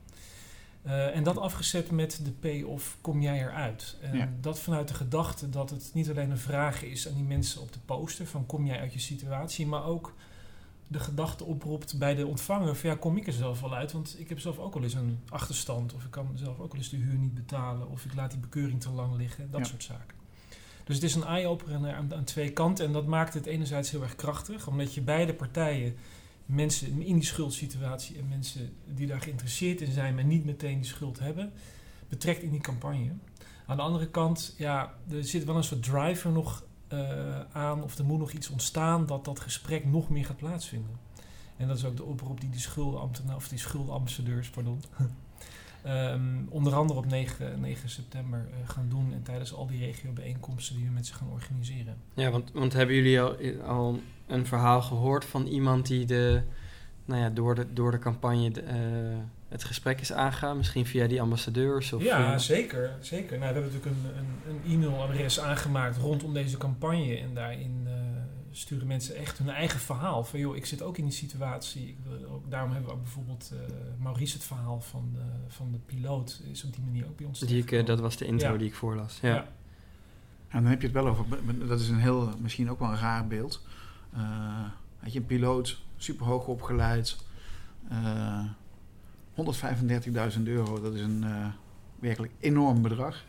Eh, 0.82 1.16
en 1.16 1.24
dat 1.24 1.38
afgezet 1.38 1.92
met 1.92 2.22
de 2.24 2.62
P 2.62 2.66
of 2.68 2.98
kom 3.02 3.22
jij 3.22 3.40
eruit? 3.42 3.98
En 4.02 4.18
Ja. 4.18 4.30
dat 4.42 4.60
vanuit 4.60 4.88
de 4.88 4.94
gedachte 4.94 5.50
dat 5.50 5.70
het 5.70 5.92
niet 5.94 6.10
alleen 6.10 6.32
een 6.32 6.38
vraag 6.38 6.84
is 6.84 7.08
aan 7.08 7.14
die 7.16 7.24
mensen 7.24 7.62
op 7.62 7.74
de 7.74 7.80
poster 7.86 8.26
van 8.28 8.46
kom 8.46 8.66
jij 8.66 8.80
uit 8.80 8.94
je 8.94 9.00
situatie, 9.00 9.68
maar 9.68 9.84
ook 9.86 10.14
de 10.88 11.00
gedachte 11.00 11.44
oproept 11.44 11.98
bij 11.98 12.16
de 12.16 12.28
ontvanger 12.28 12.76
van 12.76 12.90
ja, 12.90 12.96
kom 12.96 13.18
ik 13.18 13.28
er 13.28 13.34
zelf 13.34 13.62
wel 13.62 13.76
uit, 13.76 13.92
want 13.92 14.16
ik 14.20 14.30
heb 14.30 14.40
zelf 14.40 14.58
ook 14.60 14.74
wel 14.74 14.84
eens 14.84 14.94
een 14.94 15.20
achterstand 15.30 15.94
of 15.94 16.04
ik 16.04 16.12
kan 16.12 16.28
zelf 16.36 16.60
ook 16.60 16.72
wel 16.72 16.82
eens 16.82 16.90
de 16.90 16.98
huur 16.98 17.18
niet 17.18 17.34
betalen 17.34 17.90
of 17.90 18.06
ik 18.06 18.14
laat 18.16 18.32
die 18.32 18.40
bekeuring 18.40 18.82
te 18.82 18.90
lang 18.92 19.16
liggen, 19.16 19.52
dat 19.52 19.60
Ja. 19.60 19.66
soort 19.66 19.84
zaken. 19.84 20.18
Dus 20.90 20.98
het 20.98 21.08
is 21.08 21.16
een 21.16 21.24
eye-opener 21.24 21.96
aan, 21.96 22.14
aan 22.14 22.24
twee 22.24 22.52
kanten 22.52 22.86
en 22.86 22.92
dat 22.92 23.06
maakt 23.06 23.34
het 23.34 23.46
enerzijds 23.46 23.92
heel 23.92 24.02
erg 24.02 24.16
krachtig, 24.16 24.68
omdat 24.68 24.94
je 24.94 25.02
beide 25.02 25.34
partijen 25.34 25.96
mensen 26.46 27.02
in 27.02 27.16
die 27.16 27.24
schuldsituatie 27.24 28.18
en 28.18 28.28
mensen 28.28 28.74
die 28.86 29.08
daar 29.08 29.22
geïnteresseerd 29.22 29.82
in 29.82 29.92
zijn, 29.92 30.16
maar 30.16 30.24
niet 30.24 30.46
meteen 30.46 30.76
die 30.76 30.90
schuld 30.90 31.20
hebben, 31.20 31.52
betrekt 32.08 32.42
in 32.42 32.50
die 32.50 32.62
campagne. 32.62 33.12
Aan 33.66 33.78
de 33.78 33.84
andere 33.84 34.10
kant, 34.10 34.56
ja, 34.58 34.94
er 35.12 35.24
zit 35.24 35.44
wel 35.44 35.56
een 35.56 35.64
soort 35.64 35.84
driver 35.84 36.32
nog 36.32 36.64
eh, 36.88 37.40
aan, 37.52 37.84
of 37.84 37.98
er 37.98 38.06
moet 38.06 38.20
nog 38.20 38.32
iets 38.32 38.50
ontstaan 38.50 39.06
dat 39.06 39.26
dat 39.26 39.40
gesprek 39.40 39.86
nog 39.86 40.10
meer 40.10 40.26
gaat 40.26 40.38
plaatsvinden. 40.38 41.00
En 41.58 41.68
dat 41.68 41.78
is 41.78 41.86
ook 41.86 41.98
de 41.98 42.04
oproep 42.04 42.42
die 42.42 42.50
die 42.50 42.60
schuldenambtenaren, 42.60 43.38
of 43.38 43.48
die 43.48 43.60
schuldenambassadeurs, 43.60 44.50
pardon, 44.50 44.82
ehm, 45.84 46.22
onder 46.50 46.76
andere 46.76 47.00
op 47.00 47.06
9, 47.06 47.60
9 47.60 47.90
september 47.90 48.48
eh, 48.52 48.70
gaan 48.70 48.90
doen 48.90 49.14
en 49.14 49.24
tijdens 49.24 49.54
al 49.54 49.68
die 49.68 49.86
regiobijeenkomsten 49.86 50.76
die 50.76 50.86
we 50.86 50.92
met 50.92 51.08
ze 51.08 51.14
gaan 51.14 51.30
organiseren. 51.32 51.96
Ja, 52.14 52.32
want, 52.32 52.52
want 52.54 52.74
hebben 52.74 52.96
jullie 52.96 53.22
al, 53.22 53.36
al 53.66 54.00
een 54.28 54.46
verhaal 54.46 54.82
gehoord 54.82 55.26
van 55.26 55.46
iemand 55.46 55.88
die 55.88 56.06
de, 56.06 56.42
nou 57.06 57.22
ja, 57.22 57.30
door, 57.30 57.56
de, 57.56 57.74
door 57.74 57.92
de 57.92 58.00
campagne 58.00 58.52
de, 58.52 58.62
eh, 58.62 58.78
het 59.48 59.64
gesprek 59.64 60.02
is 60.02 60.14
aangegaan? 60.14 60.58
Misschien 60.58 60.86
via 60.86 61.08
die 61.08 61.22
ambassadeurs? 61.22 61.94
Of, 61.94 62.04
ja, 62.04 62.34
eh, 62.34 62.40
zeker. 62.40 62.92
zeker. 63.00 63.38
Nou, 63.38 63.54
we 63.54 63.60
hebben 63.60 63.74
natuurlijk 63.74 64.06
een, 64.06 64.18
een, 64.18 64.62
een 64.66 64.84
e-mailadres 64.84 65.40
aangemaakt 65.40 65.98
rondom 65.98 66.34
deze 66.34 66.58
campagne. 66.58 67.18
En 67.18 67.34
daarin 67.34 67.88
sturen 68.52 68.88
mensen 68.88 69.16
echt 69.16 69.38
hun 69.38 69.50
eigen 69.50 69.80
verhaal. 69.80 70.24
Van 70.24 70.40
joh, 70.40 70.56
ik 70.56 70.66
zit 70.66 70.82
ook 70.82 70.98
in 70.98 71.04
die 71.04 71.14
situatie. 71.14 71.88
Ik 71.88 71.98
wil 72.04 72.30
ook, 72.30 72.50
daarom 72.52 72.72
hebben 72.72 72.90
we 72.90 72.96
ook 72.96 73.04
bijvoorbeeld 73.04 73.52
eh, 73.54 73.60
Maurice 74.04 74.34
het 74.34 74.44
verhaal 74.46 74.82
van 74.82 75.10
de, 75.14 75.54
van 75.54 75.72
de 75.72 75.78
piloot. 75.86 76.42
Is 76.52 76.64
op 76.64 76.74
die 76.74 76.84
manier 76.84 77.06
ook 77.06 77.18
bij 77.18 77.26
ons 77.26 77.40
die 77.40 77.62
ik, 77.62 77.72
eh, 77.72 77.86
dat 77.86 78.00
was 78.00 78.18
de 78.18 78.26
intro 78.26 78.52
Ja. 78.52 78.58
die 78.58 78.68
ik 78.68 78.76
voorlas. 78.76 79.20
Ja. 79.22 79.30
Ja. 79.30 79.48
En 80.48 80.62
dan 80.62 80.66
heb 80.72 80.82
je 80.82 80.88
het 80.88 80.96
wel 80.96 81.08
over, 81.08 81.26
dat 81.68 81.80
is 81.80 81.90
een 81.90 82.00
heel, 82.00 82.34
misschien 82.40 82.70
ook 82.70 82.80
wel 82.80 82.90
een 82.90 82.98
raar 82.98 83.28
beeld. 83.28 83.66
Eh 84.14 84.66
had 85.00 85.14
je 85.14 85.20
een 85.20 85.26
piloot, 85.26 85.82
super 85.98 86.26
hoog 86.26 86.48
opgeleid, 86.48 87.18
eh 87.90 88.46
135.000 89.36 90.44
euro, 90.44 90.82
dat 90.82 90.94
is 90.94 91.02
een 91.02 91.24
eh, 91.24 91.48
werkelijk 92.00 92.34
enorm 92.40 92.82
bedrag. 92.82 93.24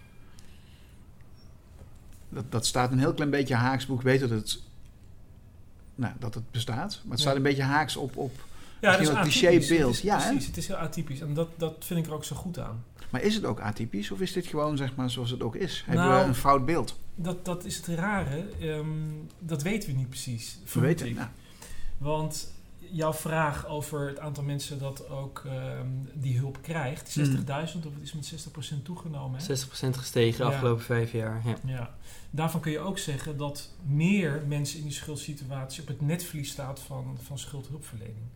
Dat, 2.28 2.52
dat 2.52 2.66
staat 2.66 2.92
een 2.92 2.98
heel 2.98 3.14
klein 3.14 3.30
beetje 3.30 3.54
haaks, 3.54 3.86
ik 3.86 4.00
weet 4.00 4.20
dat 4.20 4.30
het, 4.30 4.62
nou, 6.00 6.14
dat 6.18 6.34
het 6.34 6.50
bestaat, 6.50 7.00
maar 7.02 7.10
het 7.10 7.20
staat 7.20 7.32
Ja. 7.32 7.38
een 7.38 7.44
beetje 7.44 7.62
haaks 7.62 7.96
op, 7.96 8.16
op 8.16 8.32
Ja, 8.80 8.88
Misschien 8.88 9.14
dat 9.16 9.26
is 9.26 9.30
atypisch. 9.32 9.40
clichébeeld. 9.66 9.94
Het 9.94 10.04
is- 10.04 10.10
Ja, 10.10 10.18
hè? 10.20 10.28
precies. 10.30 10.46
Het 10.46 10.56
is 10.56 10.66
heel 10.66 10.76
atypisch. 10.76 11.20
En 11.20 11.34
dat, 11.34 11.48
dat 11.56 11.74
vind 11.80 12.00
ik 12.00 12.06
er 12.06 12.12
ook 12.12 12.24
zo 12.24 12.36
goed 12.36 12.58
aan. 12.58 12.84
maar 13.10 13.22
is 13.22 13.34
het 13.34 13.44
ook 13.44 13.60
atypisch 13.60 14.10
of 14.10 14.20
is 14.20 14.32
dit 14.32 14.46
gewoon 14.46 14.76
zeg 14.76 14.94
maar 14.94 15.10
zoals 15.10 15.30
het 15.30 15.42
ook 15.42 15.56
is? 15.56 15.82
Hebben 15.86 16.04
Nou, 16.04 16.22
we 16.22 16.28
een 16.28 16.34
fout 16.34 16.64
beeld? 16.66 16.98
Dat, 17.14 17.44
dat 17.44 17.64
is 17.64 17.76
het 17.76 17.86
rare. 17.86 18.44
Ehm, 18.60 18.86
dat 19.38 19.62
weten 19.62 19.88
we 19.90 19.96
niet 19.96 20.08
precies. 20.08 20.58
We 20.72 20.80
weten 20.80 21.14
nou, 21.14 21.28
Want 21.98 22.52
jouw 22.78 23.12
vraag 23.12 23.66
over 23.66 24.08
het 24.08 24.18
aantal 24.18 24.44
mensen 24.44 24.78
dat 24.78 25.08
ook 25.08 25.42
ehm, 25.46 25.86
die 26.14 26.38
hulp 26.38 26.58
krijgt, 26.62 27.08
60.000 27.10 27.86
of 27.86 27.94
het 27.94 28.02
is 28.02 28.12
met 28.12 28.24
60% 28.26 28.84
toegenomen. 28.84 29.38
Hè? 29.40 29.44
60% 29.44 29.96
gestegen 29.96 30.38
de 30.38 30.44
Ja. 30.44 30.50
afgelopen 30.50 30.84
vijf 30.84 31.12
jaar. 31.12 31.40
Ja. 31.44 31.54
Ja. 31.64 31.94
Daarvan 32.30 32.60
kun 32.60 32.72
je 32.72 32.78
ook 32.78 32.98
zeggen 32.98 33.36
dat 33.36 33.74
meer 33.86 34.42
mensen 34.46 34.78
in 34.78 34.84
die 34.84 34.92
schuldsituatie 34.92 35.82
op 35.82 35.88
het 35.88 36.00
netvlies 36.00 36.50
staat 36.50 36.80
van, 36.80 37.18
van 37.22 37.38
schuldhulpverlening. 37.38 38.26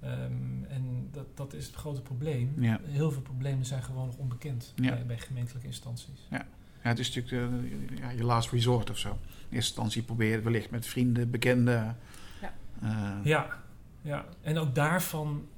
Ehm, 0.00 0.64
en 0.68 1.08
dat, 1.12 1.36
dat 1.36 1.52
is 1.52 1.66
het 1.66 1.74
grote 1.74 2.00
probleem. 2.02 2.54
Ja. 2.58 2.80
Heel 2.84 3.10
veel 3.10 3.22
problemen 3.22 3.66
zijn 3.66 3.82
gewoon 3.82 4.06
nog 4.06 4.16
onbekend 4.16 4.72
Ja. 4.76 4.90
bij, 4.90 5.06
bij 5.06 5.18
gemeentelijke 5.18 5.66
instanties. 5.66 6.26
Ja, 6.30 6.46
het 6.78 6.98
is 6.98 7.14
natuurlijk 7.14 7.52
eh, 7.92 7.98
ja, 7.98 8.10
je 8.10 8.24
last 8.24 8.50
resort 8.50 8.90
of 8.90 8.98
zo. 8.98 9.08
In 9.08 9.16
eerste 9.16 9.56
instantie 9.56 10.02
probeer 10.02 10.28
je 10.28 10.34
het 10.34 10.44
wellicht 10.44 10.70
met 10.70 10.86
vrienden, 10.86 11.30
bekenden. 11.30 11.96
Ja. 12.40 12.54
eh, 12.80 13.24
Ja, 13.24 13.58
ja. 14.02 14.24
en 14.42 14.58
ook 14.58 14.74
daarvan 14.74 15.48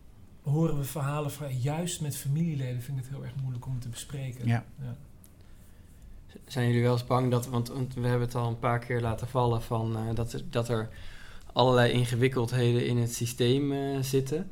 horen 0.42 0.79
we 0.79 0.85
verhalen 0.85 1.31
van 1.31 1.59
juist 1.59 2.01
met 2.01 2.16
familieleden 2.16 2.83
vind 2.83 2.99
ik 2.99 3.05
het 3.05 3.12
heel 3.12 3.25
erg 3.25 3.35
moeilijk 3.40 3.66
om 3.66 3.73
het 3.73 3.83
te 3.83 3.88
bespreken. 3.88 4.47
Ja. 4.47 4.64
Zijn 6.47 6.66
jullie 6.66 6.83
wel 6.83 6.92
eens 6.92 7.07
bang 7.07 7.31
dat, 7.31 7.47
want, 7.47 7.68
we 7.95 8.07
hebben 8.07 8.27
het 8.27 8.35
al 8.35 8.49
een 8.49 8.59
paar 8.59 8.79
keer 8.79 9.01
laten 9.01 9.29
vallen 9.29 9.62
van 9.62 9.97
eh, 9.97 10.14
dat, 10.14 10.33
er, 10.33 10.40
dat 10.51 10.68
er 10.68 10.88
allerlei 11.53 11.92
ingewikkeldheden 11.92 12.87
in 12.87 12.97
het 12.97 13.14
systeem 13.14 13.73
eh, 13.73 13.79
zitten. 14.01 14.51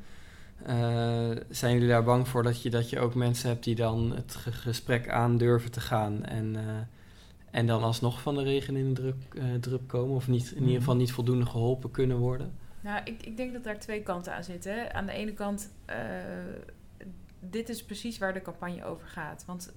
Eh, 0.62 1.30
zijn 1.48 1.72
jullie 1.74 1.88
daar 1.88 2.04
bang 2.04 2.28
voor 2.28 2.42
dat 2.42 2.62
je, 2.62 2.70
dat 2.70 2.90
je 2.90 3.00
ook 3.00 3.14
mensen 3.14 3.48
hebt 3.48 3.64
die 3.64 3.74
dan 3.74 4.12
het 4.14 4.34
ge- 4.34 4.52
gesprek 4.52 5.08
aan 5.08 5.36
durven 5.36 5.70
te 5.70 5.80
gaan 5.80 6.24
en, 6.24 6.56
en 7.50 7.66
dan 7.66 7.82
alsnog 7.82 8.20
van 8.20 8.34
de 8.34 8.42
regen 8.42 8.76
in 8.76 8.94
de 8.94 9.00
druk, 9.00 9.42
drup 9.60 9.88
komen 9.88 10.16
of 10.16 10.28
niet, 10.28 10.50
in 10.50 10.62
ieder 10.62 10.78
geval 10.78 10.96
niet 10.96 11.12
voldoende 11.12 11.46
geholpen 11.46 11.90
kunnen 11.90 12.16
worden? 12.16 12.52
Nou, 12.80 13.00
ik, 13.04 13.22
ik 13.22 13.36
denk 13.36 13.52
dat 13.52 13.64
daar 13.64 13.78
twee 13.78 14.02
kanten 14.02 14.34
aan 14.34 14.44
zitten. 14.44 14.94
Aan 14.94 15.06
de 15.06 15.12
ene 15.12 15.32
kant, 15.32 15.70
dit 17.40 17.68
is 17.68 17.84
precies 17.84 18.18
waar 18.18 18.32
de 18.32 18.42
campagne 18.42 18.84
over 18.84 19.06
gaat. 19.06 19.44
Want 19.46 19.72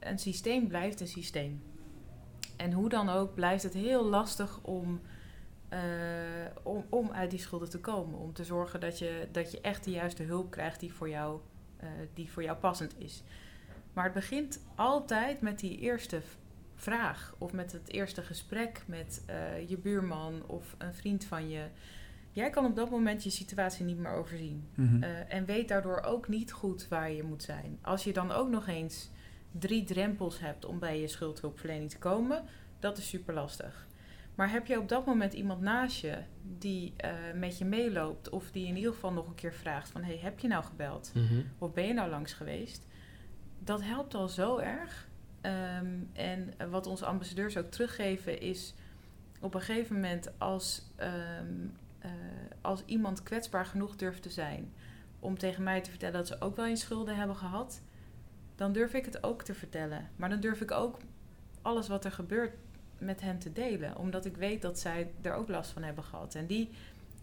een 0.00 0.18
systeem 0.18 0.68
blijft 0.68 1.00
een 1.00 1.08
systeem. 1.08 1.62
En 2.58 2.72
hoe 2.72 2.88
dan 2.88 3.08
ook 3.08 3.34
blijft 3.34 3.62
het 3.62 3.74
heel 3.74 4.04
lastig 4.04 4.60
om, 4.62 5.00
eh, 5.68 5.80
om, 6.62 6.84
om 6.88 7.10
uit 7.12 7.30
die 7.30 7.38
schulden 7.38 7.70
te 7.70 7.80
komen. 7.80 8.18
Om 8.18 8.32
te 8.32 8.44
zorgen 8.44 8.80
dat 8.80 8.98
je, 8.98 9.28
dat 9.32 9.50
je 9.50 9.60
echt 9.60 9.84
de 9.84 9.90
juiste 9.90 10.22
hulp 10.22 10.50
krijgt 10.50 10.80
die 10.80 10.92
voor, 10.92 11.08
jou, 11.08 11.40
eh, 11.76 11.88
die 12.14 12.30
voor 12.30 12.42
jou 12.42 12.58
passend 12.58 12.94
is. 12.98 13.22
Maar 13.92 14.04
het 14.04 14.14
begint 14.14 14.60
altijd 14.74 15.40
met 15.40 15.58
die 15.58 15.78
eerste 15.78 16.20
vraag. 16.74 17.34
Of 17.38 17.52
met 17.52 17.72
het 17.72 17.92
eerste 17.92 18.22
gesprek 18.22 18.82
met 18.86 19.22
eh, 19.26 19.68
je 19.68 19.76
buurman 19.78 20.42
of 20.46 20.74
een 20.78 20.94
vriend 20.94 21.24
van 21.24 21.48
je. 21.48 21.64
Jij 22.30 22.50
kan 22.50 22.64
op 22.64 22.76
dat 22.76 22.90
moment 22.90 23.24
je 23.24 23.30
situatie 23.30 23.84
niet 23.84 23.98
meer 23.98 24.12
overzien. 24.12 24.68
mhm. 24.74 25.02
En 25.02 25.44
weet 25.44 25.68
daardoor 25.68 26.00
ook 26.00 26.28
niet 26.28 26.52
goed 26.52 26.88
waar 26.88 27.12
je 27.12 27.22
moet 27.22 27.42
zijn. 27.42 27.78
Als 27.82 28.04
je 28.04 28.12
dan 28.12 28.30
ook 28.30 28.48
nog 28.48 28.66
eens 28.66 29.10
drie 29.58 29.84
drempels 29.84 30.40
hebt 30.40 30.64
om 30.64 30.78
bij 30.78 31.00
je 31.00 31.08
schuldhulpverlening 31.08 31.90
te 31.90 31.98
komen, 31.98 32.44
dat 32.78 32.98
is 32.98 33.08
super 33.08 33.34
lastig. 33.34 33.86
Maar 34.34 34.50
heb 34.50 34.66
je 34.66 34.78
op 34.78 34.88
dat 34.88 35.06
moment 35.06 35.32
iemand 35.32 35.60
naast 35.60 36.00
je 36.00 36.18
die 36.58 36.94
eh, 36.96 37.10
met 37.34 37.58
je 37.58 37.64
meeloopt, 37.64 38.28
of 38.28 38.50
die 38.50 38.66
in 38.66 38.76
ieder 38.76 38.92
geval 38.92 39.12
nog 39.12 39.26
een 39.26 39.34
keer 39.34 39.54
vraagt: 39.54 39.88
van 39.90 40.02
hey, 40.02 40.18
heb 40.18 40.38
je 40.38 40.48
nou 40.48 40.64
gebeld? 40.64 41.10
Mhm. 41.14 41.40
Of 41.58 41.72
ben 41.72 41.86
je 41.86 41.92
nou 41.92 42.10
langs 42.10 42.32
geweest? 42.32 42.86
Dat 43.58 43.82
helpt 43.82 44.14
al 44.14 44.28
zo 44.28 44.58
erg. 44.58 45.08
Ehm, 45.40 45.86
en 46.12 46.54
wat 46.70 46.86
onze 46.86 47.06
ambassadeurs 47.06 47.56
ook 47.56 47.70
teruggeven 47.70 48.40
is 48.40 48.74
op 49.40 49.54
een 49.54 49.60
gegeven 49.60 49.94
moment 49.94 50.38
als, 50.38 50.82
ehm, 50.96 51.66
eh, 51.98 52.10
als 52.60 52.82
iemand 52.84 53.22
kwetsbaar 53.22 53.66
genoeg 53.66 53.96
durft 53.96 54.22
te 54.22 54.30
zijn 54.30 54.72
om 55.20 55.38
tegen 55.38 55.62
mij 55.62 55.80
te 55.80 55.90
vertellen 55.90 56.14
dat 56.14 56.26
ze 56.26 56.40
ook 56.40 56.56
wel 56.56 56.66
eens 56.66 56.80
schulden 56.80 57.16
hebben 57.16 57.36
gehad, 57.36 57.82
dan 58.58 58.72
durf 58.72 58.94
ik 58.94 59.04
het 59.04 59.22
ook 59.22 59.42
te 59.42 59.54
vertellen. 59.54 60.08
Maar 60.16 60.28
dan 60.28 60.40
durf 60.40 60.60
ik 60.60 60.70
ook 60.70 60.98
alles 61.62 61.88
wat 61.88 62.04
er 62.04 62.12
gebeurt 62.12 62.52
met 62.98 63.20
hen 63.20 63.38
te 63.38 63.52
delen. 63.52 63.96
Omdat 63.96 64.24
ik 64.24 64.36
weet 64.36 64.62
dat 64.62 64.78
zij 64.78 65.10
er 65.22 65.32
ook 65.34 65.48
last 65.48 65.70
van 65.70 65.82
hebben 65.82 66.04
gehad. 66.04 66.34
En 66.34 66.46
die 66.46 66.70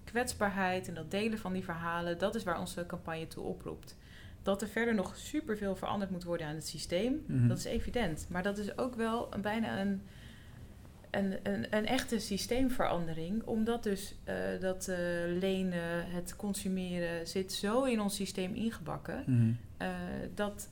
kwetsbaarheid 0.04 0.88
en 0.88 0.94
dat 0.94 1.12
delen 1.12 1.40
van 1.40 1.54
die 1.54 1.64
verhalen, 1.64 2.18
dat 2.18 2.36
is 2.36 2.44
waar 2.44 2.60
onze 2.60 2.86
campagne 2.86 3.28
toe 3.28 3.44
oproept. 3.44 3.98
Dat 4.44 4.62
er 4.62 4.68
verder 4.68 4.96
nog 4.96 5.16
superveel 5.18 5.76
veranderd 5.76 6.12
moet 6.12 6.24
worden 6.24 6.48
aan 6.48 6.56
het 6.56 6.68
systeem, 6.68 7.24
Mhm. 7.28 7.48
dat 7.48 7.58
is 7.58 7.66
evident. 7.66 8.26
Maar 8.30 8.44
dat 8.44 8.58
is 8.58 8.78
ook 8.78 8.96
wel 8.96 9.34
een, 9.34 9.42
bijna 9.42 9.80
een, 9.82 10.02
een, 11.12 11.40
een, 11.44 11.76
een 11.76 11.86
echte 11.86 12.20
systeemverandering. 12.20 13.44
Omdat 13.44 13.84
dus 13.84 14.16
eh, 14.24 14.36
dat 14.60 14.88
eh, 14.88 14.98
lenen, 15.40 16.10
het 16.12 16.36
consumeren 16.36 17.28
zit 17.28 17.54
zo 17.54 17.84
in 17.84 18.02
ons 18.02 18.16
systeem 18.16 18.54
ingebakken. 18.54 19.24
Mhm. 19.26 19.52
eh, 19.78 19.90
dat, 20.34 20.70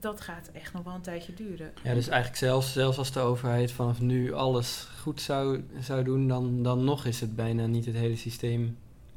dat 0.00 0.20
gaat 0.20 0.50
echt 0.52 0.72
nog 0.72 0.84
wel 0.84 0.94
een 0.94 1.00
tijdje 1.00 1.34
duren. 1.34 1.72
Ja, 1.82 1.94
dus 1.94 2.08
eigenlijk 2.08 2.38
zelfs, 2.38 2.72
zelfs 2.72 2.98
als 2.98 3.12
de 3.12 3.20
overheid 3.20 3.72
vanaf 3.72 4.00
nu 4.00 4.32
alles 4.32 4.88
goed 5.00 5.20
zou, 5.20 5.64
zou 5.80 6.04
doen, 6.04 6.28
dan, 6.28 6.62
dan 6.62 6.84
nog 6.84 7.04
is 7.06 7.20
het 7.20 7.36
bijna 7.36 7.66
niet 7.66 7.84
het 7.86 7.94
hele 7.94 8.16
systeem 8.16 8.76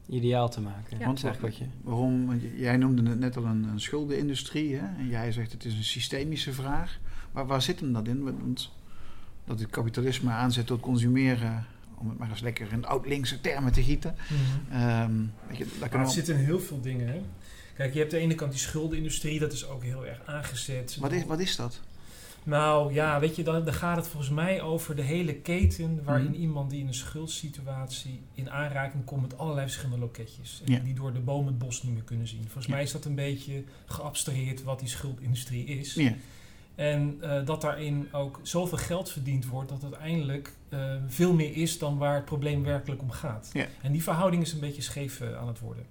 ideaal 0.10 0.50
te 0.50 0.62
maken. 0.62 1.00
Ja. 1.00 1.12
Is 1.14 1.24
eigenlijk 1.24 1.40
wat 1.42 1.58
je... 1.58 1.66
Waarom? 1.82 2.26
Want 2.26 2.42
jij 2.56 2.78
noemde 2.78 3.10
het 3.10 3.20
net 3.20 3.38
al 3.38 3.46
een, 3.46 3.64
een 3.64 3.80
schuldenindustrie. 3.82 4.76
Hè? 4.76 4.86
En 4.98 5.08
jij 5.10 5.32
zegt 5.32 5.52
het 5.52 5.66
is 5.66 5.74
een 5.76 5.84
systemische 5.84 6.54
vraag. 6.54 7.00
Maar 7.32 7.48
waar 7.48 7.62
zit 7.62 7.80
hem 7.80 7.94
dat 7.94 8.08
in? 8.08 8.24
Want 8.24 8.72
dat 9.46 9.60
het 9.60 9.70
kapitalisme 9.70 10.32
aanzet 10.32 10.66
tot 10.68 10.80
consumeren, 10.80 11.66
om 11.98 12.10
het 12.10 12.18
maar 12.18 12.30
eens 12.30 12.40
lekker 12.42 12.72
in 12.72 12.86
oud-linkse 12.86 13.42
termen 13.42 13.72
te 13.74 13.84
gieten. 13.84 14.16
Ehm, 14.72 15.12
weet 15.48 15.58
je, 15.58 15.64
dat 15.66 15.80
Maar 15.80 15.90
kan 15.90 16.00
het 16.00 16.16
wel- 16.16 16.26
zit 16.26 16.30
in 16.30 16.36
heel 16.46 16.60
veel 16.60 16.82
dingen. 16.82 17.08
Hè? 17.08 17.22
Kijk, 17.76 17.94
je 17.94 18.00
hebt 18.00 18.14
aan 18.14 18.20
de 18.20 18.26
ene 18.26 18.36
kant 18.36 18.52
die 18.52 18.60
schuldenindustrie, 18.60 19.40
dat 19.40 19.52
is 19.54 19.68
ook 19.68 19.84
heel 19.84 20.06
erg 20.06 20.22
aangezet. 20.26 20.98
wat, 21.00 21.12
is, 21.12 21.26
wat 21.26 21.40
is 21.40 21.56
dat? 21.56 21.80
Nou 22.46 22.94
ja, 22.94 23.20
weet 23.20 23.36
je, 23.36 23.44
dan, 23.44 23.64
dan 23.66 23.74
gaat 23.74 23.96
het 23.96 24.08
volgens 24.08 24.32
mij 24.32 24.62
over 24.62 24.96
de 24.96 25.02
hele 25.02 25.34
keten 25.36 26.04
waarin 26.04 26.26
Mhm. 26.30 26.34
iemand 26.42 26.70
die 26.70 26.80
in 26.80 26.88
een 26.88 26.94
schuldsituatie 26.94 28.22
in 28.34 28.50
aanraking 28.52 29.06
komt 29.06 29.22
met 29.22 29.38
allerlei 29.38 29.66
verschillende 29.66 30.00
loketjes. 30.06 30.62
En 30.66 30.72
Ja. 30.72 30.80
die 30.80 30.94
door 30.94 31.14
de 31.14 31.20
boom 31.20 31.46
het 31.46 31.58
bos 31.58 31.84
niet 31.84 31.94
meer 31.94 32.04
kunnen 32.04 32.28
zien. 32.28 32.42
Volgens 32.44 32.66
Ja. 32.66 32.72
mij 32.74 32.84
is 32.84 32.92
dat 32.92 33.06
een 33.06 33.16
beetje 33.16 33.64
geabstraheerd 33.86 34.64
wat 34.64 34.80
die 34.80 34.88
schuldindustrie 34.88 35.66
is. 35.66 35.94
Ja. 35.94 36.14
En 36.76 37.18
eh, 37.22 37.46
dat 37.46 37.62
daarin 37.62 38.08
ook 38.12 38.40
zoveel 38.44 38.78
geld 38.78 39.10
verdiend 39.12 39.46
wordt 39.46 39.70
dat 39.70 39.82
het 39.82 39.94
uiteindelijk 39.94 40.54
eh, 40.70 40.80
veel 41.08 41.34
meer 41.34 41.56
is 41.58 41.78
dan 41.78 41.98
waar 41.98 42.16
het 42.16 42.26
probleem 42.26 42.64
werkelijk 42.64 43.02
om 43.02 43.12
gaat. 43.12 43.52
En 43.82 43.92
die 43.92 44.04
verhouding 44.04 44.42
is 44.44 44.54
een 44.54 44.60
beetje 44.60 44.82
scheef 44.82 45.20
eh, 45.22 45.38
aan 45.38 45.48
het 45.48 45.60
worden. 45.60 45.86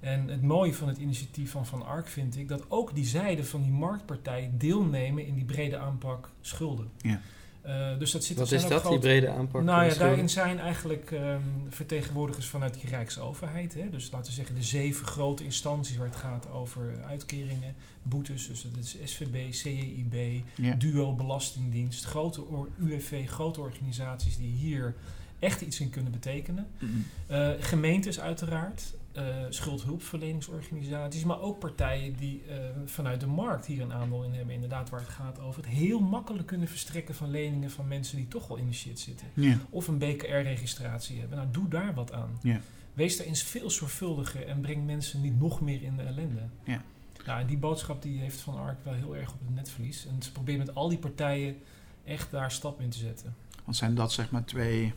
En 0.00 0.28
het 0.28 0.42
mooie 0.42 0.74
van 0.74 0.88
het 0.88 0.98
initiatief 0.98 1.50
van 1.50 1.66
Van 1.66 1.86
Ark 1.86 2.06
vind 2.08 2.36
ik 2.36 2.48
dat 2.48 2.64
ook 2.68 2.94
die 2.94 3.04
zijde 3.06 3.44
van 3.44 3.62
die 3.62 3.70
marktpartij 3.72 4.50
deelnemen 4.52 5.26
in 5.26 5.34
die 5.34 5.44
brede 5.44 5.78
aanpak 5.78 6.30
schulden. 6.40 6.88
Ja. 6.98 7.20
Eh, 7.62 7.98
dus 7.98 8.10
dat 8.10 8.24
zit 8.24 8.36
Wat 8.36 8.52
is 8.52 8.60
dat, 8.62 8.70
die 8.70 8.78
grote- 8.80 8.98
brede 8.98 9.28
aanpak? 9.28 9.62
nou 9.62 9.84
ja, 9.84 9.94
daarin 9.94 10.28
zijn 10.28 10.58
eigenlijk 10.58 11.10
ehm, 11.10 11.40
vertegenwoordigers 11.68 12.46
vanuit 12.46 12.74
die 12.80 12.90
Rijksoverheid. 12.90 13.74
Hè? 13.74 13.90
Dus 13.90 14.10
laten 14.10 14.26
we 14.28 14.32
zeggen 14.32 14.54
de 14.54 14.62
zeven 14.62 15.06
grote 15.06 15.44
instanties 15.44 15.96
waar 15.96 16.06
het 16.06 16.16
gaat 16.16 16.50
over 16.50 17.02
uitkeringen, 17.06 17.74
boetes. 18.02 18.46
Dus 18.48 18.62
dat 18.62 18.84
is 18.84 18.96
SVB, 19.04 19.52
CEIB, 19.52 20.42
Ja. 20.54 20.74
Duo, 20.74 21.12
Belastingdienst, 21.14 22.04
grote 22.04 22.42
or- 22.46 22.68
UWV, 22.78 23.28
grote 23.28 23.60
organisaties 23.60 24.36
die 24.36 24.52
hier 24.52 24.94
echt 25.38 25.60
iets 25.60 25.80
in 25.80 25.90
kunnen 25.90 26.12
betekenen. 26.12 26.66
Mhm. 26.78 26.90
Eh, 27.26 27.48
gemeentes 27.60 28.20
uiteraard, 28.20 28.94
eh, 29.12 29.24
schuldhulpverleningsorganisaties, 29.48 31.24
maar 31.24 31.40
ook 31.40 31.58
partijen 31.58 32.16
die 32.16 32.42
eh, 32.48 32.56
vanuit 32.84 33.20
de 33.20 33.26
markt 33.26 33.66
hier 33.66 33.82
een 33.82 33.92
aandeel 33.92 34.24
in 34.24 34.32
hebben. 34.32 34.54
Inderdaad, 34.54 34.90
waar 34.90 35.00
het 35.00 35.08
gaat 35.08 35.40
over 35.40 35.62
het 35.62 35.70
heel 35.70 36.00
makkelijk 36.00 36.46
kunnen 36.46 36.68
verstrekken 36.68 37.14
van 37.14 37.30
leningen 37.30 37.70
van 37.70 37.88
mensen 37.88 38.16
die 38.16 38.28
toch 38.28 38.50
al 38.50 38.56
in 38.56 38.66
de 38.66 38.72
shit 38.72 39.00
zitten. 39.00 39.26
Of 39.70 39.88
een 39.88 39.98
BKR-registratie 39.98 41.18
hebben. 41.18 41.36
Nou, 41.36 41.50
doe 41.50 41.68
daar 41.68 41.94
wat 41.94 42.12
aan. 42.12 42.38
Ja. 42.42 42.60
Wees 42.92 43.16
daarin 43.16 43.36
veel 43.36 43.70
zorgvuldiger 43.70 44.46
en 44.46 44.60
breng 44.60 44.86
mensen 44.86 45.20
niet 45.20 45.40
nog 45.40 45.60
meer 45.60 45.82
in 45.82 45.96
de 45.96 46.02
ellende. 46.02 46.42
Ja. 46.64 46.82
Nou, 47.26 47.40
en 47.40 47.46
die 47.46 47.58
boodschap 47.58 48.02
die 48.02 48.20
heeft 48.20 48.40
Van 48.40 48.58
Ark 48.58 48.84
wel 48.84 48.94
heel 48.94 49.16
erg 49.16 49.32
op 49.32 49.40
het 49.40 49.54
netvlies. 49.54 50.06
En 50.06 50.22
ze 50.22 50.32
proberen 50.32 50.66
met 50.66 50.74
al 50.74 50.88
die 50.88 50.98
partijen 50.98 51.56
echt 52.04 52.30
daar 52.30 52.50
stap 52.50 52.80
in 52.80 52.90
te 52.90 52.98
zetten. 52.98 53.34
Want 53.64 53.76
zijn 53.76 53.94
dat 53.94 54.12
zeg 54.12 54.30
maar 54.30 54.44
twee 54.44 54.92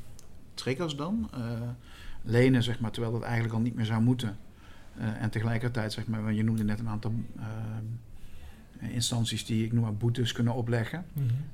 triggers 0.53 0.95
dan? 0.95 1.29
Eh, 1.33 1.39
lenen 2.23 2.63
zeg 2.63 2.79
maar 2.79 2.91
terwijl 2.91 3.13
dat 3.13 3.23
eigenlijk 3.23 3.53
al 3.53 3.59
niet 3.59 3.75
meer 3.75 3.85
zou 3.85 4.01
moeten. 4.01 4.37
Eh, 4.97 5.21
en 5.21 5.29
tegelijkertijd 5.29 5.93
zeg 5.93 6.07
maar, 6.07 6.33
je 6.33 6.43
noemde 6.43 6.63
net 6.63 6.79
een 6.79 6.87
aantal 6.87 7.13
eh, 7.37 8.93
instanties 8.93 9.45
die 9.45 9.65
ik 9.65 9.71
noem 9.71 9.83
maar 9.83 9.95
boetes 9.95 10.31
kunnen 10.31 10.53
opleggen. 10.53 11.05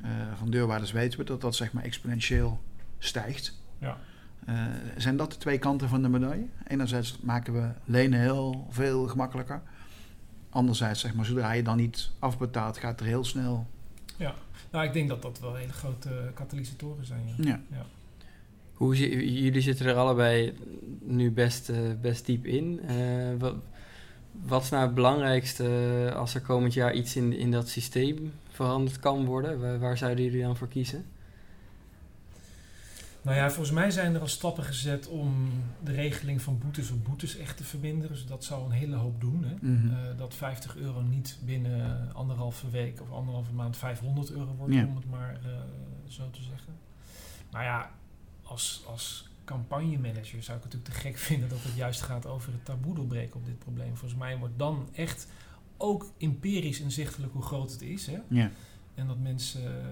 Eh, 0.01 0.09
van 0.35 0.49
deurwaarders 0.49 0.91
weten 0.91 1.19
we 1.19 1.25
dat 1.25 1.41
dat 1.41 1.55
zeg 1.55 1.73
maar 1.73 1.83
exponentieel 1.83 2.61
stijgt. 2.97 3.61
Ja. 3.77 3.97
Zijn 4.97 5.17
dat 5.17 5.31
de 5.31 5.37
twee 5.37 5.57
kanten 5.57 5.89
van 5.89 6.01
de 6.01 6.09
medaille? 6.09 6.45
Enerzijds 6.67 7.19
maken 7.21 7.53
we 7.53 7.69
lenen 7.85 8.19
heel 8.19 8.67
veel 8.69 9.07
gemakkelijker. 9.07 9.61
Anderzijds, 10.49 10.99
zeg 10.99 11.13
maar, 11.13 11.25
zodra 11.25 11.51
je 11.51 11.63
dan 11.63 11.77
niet 11.77 12.11
afbetaalt, 12.19 12.77
gaat 12.77 12.99
er 12.99 13.05
heel 13.05 13.23
snel. 13.23 13.67
Nou, 14.71 14.85
ik 14.85 14.93
denk 14.93 15.09
dat 15.09 15.21
dat 15.21 15.39
wel 15.39 15.55
hele 15.55 15.73
grote 15.73 16.31
katalysatoren 16.33 17.05
zijn. 17.05 17.33
Ja. 17.37 17.59
Ja. 17.71 17.85
Hoe 18.79 18.97
jullie 19.41 19.61
zitten 19.61 19.85
er 19.85 19.95
allebei 19.95 20.53
nu 20.99 21.31
best, 21.31 21.69
eh, 21.69 21.77
best 22.01 22.25
diep 22.25 22.45
in. 22.45 22.79
Eh, 22.87 22.95
wat, 23.39 23.55
wat 24.31 24.63
is 24.63 24.69
nou 24.69 24.85
het 24.85 24.95
belangrijkste 24.95 26.11
als 26.15 26.35
er 26.35 26.41
komend 26.41 26.73
jaar 26.73 26.93
iets 26.93 27.15
in, 27.15 27.33
in 27.33 27.51
dat 27.51 27.69
systeem 27.69 28.33
veranderd 28.49 28.99
kan 28.99 29.25
worden? 29.25 29.59
Waar, 29.59 29.79
waar 29.79 29.97
zouden 29.97 30.23
jullie 30.23 30.41
dan 30.41 30.57
voor 30.57 30.67
kiezen? 30.67 31.05
Nou 33.21 33.37
ja, 33.37 33.49
volgens 33.49 33.75
mij 33.75 33.91
zijn 33.91 34.13
er 34.15 34.21
al 34.21 34.27
stappen 34.27 34.63
gezet 34.63 35.07
om 35.07 35.49
de 35.83 35.91
regeling 35.91 36.41
van 36.41 36.57
boetes 36.57 36.91
op 36.91 37.03
boetes 37.05 37.37
echt 37.37 37.57
te 37.57 37.63
verminderen. 37.63 38.15
Dus 38.15 38.25
dat 38.25 38.43
zou 38.43 38.65
een 38.65 38.71
hele 38.71 38.95
hoop 38.95 39.21
doen. 39.21 39.43
Hè? 39.43 39.67
Mhm. 39.69 39.89
Eh, 39.93 40.17
dat 40.17 40.35
50 40.35 40.75
euro 40.75 41.01
niet 41.01 41.37
binnen 41.45 42.09
anderhalve 42.13 42.69
week 42.69 43.01
of 43.01 43.11
anderhalve 43.11 43.53
maand 43.53 43.77
500 43.77 44.31
euro 44.31 44.55
wordt, 44.57 44.73
Ja. 44.73 44.85
om 44.85 44.95
het 44.95 45.09
maar 45.09 45.39
eh, 45.43 45.49
zo 46.07 46.29
te 46.29 46.41
zeggen. 46.41 46.73
Maar 47.51 47.63
ja, 47.63 47.89
als, 48.49 48.83
als 48.87 49.27
campagnemanager 49.45 50.43
zou 50.43 50.57
ik 50.57 50.63
het 50.63 50.73
natuurlijk 50.73 50.85
te 50.85 50.91
gek 51.07 51.17
vinden 51.29 51.49
dat 51.49 51.63
het 51.63 51.75
juist 51.75 52.01
gaat 52.01 52.25
over 52.25 52.51
het 52.51 52.65
taboe 52.65 52.95
doorbreken 52.95 53.35
op 53.35 53.45
dit 53.45 53.59
probleem. 53.59 53.95
Volgens 53.97 54.19
mij 54.19 54.37
wordt 54.37 54.59
dan 54.59 54.89
echt 54.93 55.27
ook 55.77 56.11
empirisch 56.17 56.79
inzichtelijk 56.79 57.33
hoe 57.33 57.41
groot 57.41 57.71
het 57.71 57.81
is. 57.81 58.05
Hè? 58.07 58.17
ja. 58.27 58.51
En 58.95 59.07
dat 59.07 59.19
mensen 59.19 59.81
eh, 59.83 59.85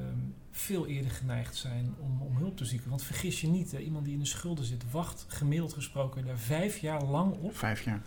veel 0.51 0.87
eerder 0.87 1.11
geneigd 1.11 1.55
zijn 1.55 1.95
om, 1.99 2.21
om 2.21 2.37
hulp 2.37 2.57
te 2.57 2.65
zoeken. 2.65 2.89
Want 2.89 3.03
vergis 3.03 3.41
je 3.41 3.47
niet, 3.47 3.71
hè, 3.71 3.79
iemand 3.79 4.05
die 4.05 4.13
in 4.13 4.19
de 4.19 4.25
schulden 4.25 4.65
zit, 4.65 4.91
wacht 4.91 5.25
gemiddeld 5.27 5.73
gesproken 5.73 6.25
daar 6.25 6.37
vijf 6.37 6.77
jaar 6.77 7.03
lang 7.03 7.33
op 7.33 7.57
Vijf 7.57 7.83
jaar. 7.83 8.01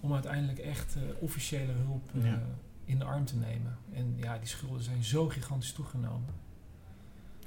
om 0.00 0.12
uiteindelijk 0.12 0.58
echt 0.58 0.96
eh, 0.96 1.02
officiële 1.20 1.72
hulp 1.72 2.10
eh, 2.14 2.24
Ja. 2.24 2.42
in 2.84 2.98
de 2.98 3.04
arm 3.04 3.24
te 3.24 3.36
nemen. 3.36 3.78
En 3.92 4.14
ja, 4.16 4.38
die 4.38 4.48
schulden 4.48 4.82
zijn 4.82 5.04
zo 5.04 5.28
gigantisch 5.28 5.72
toegenomen. 5.72 6.34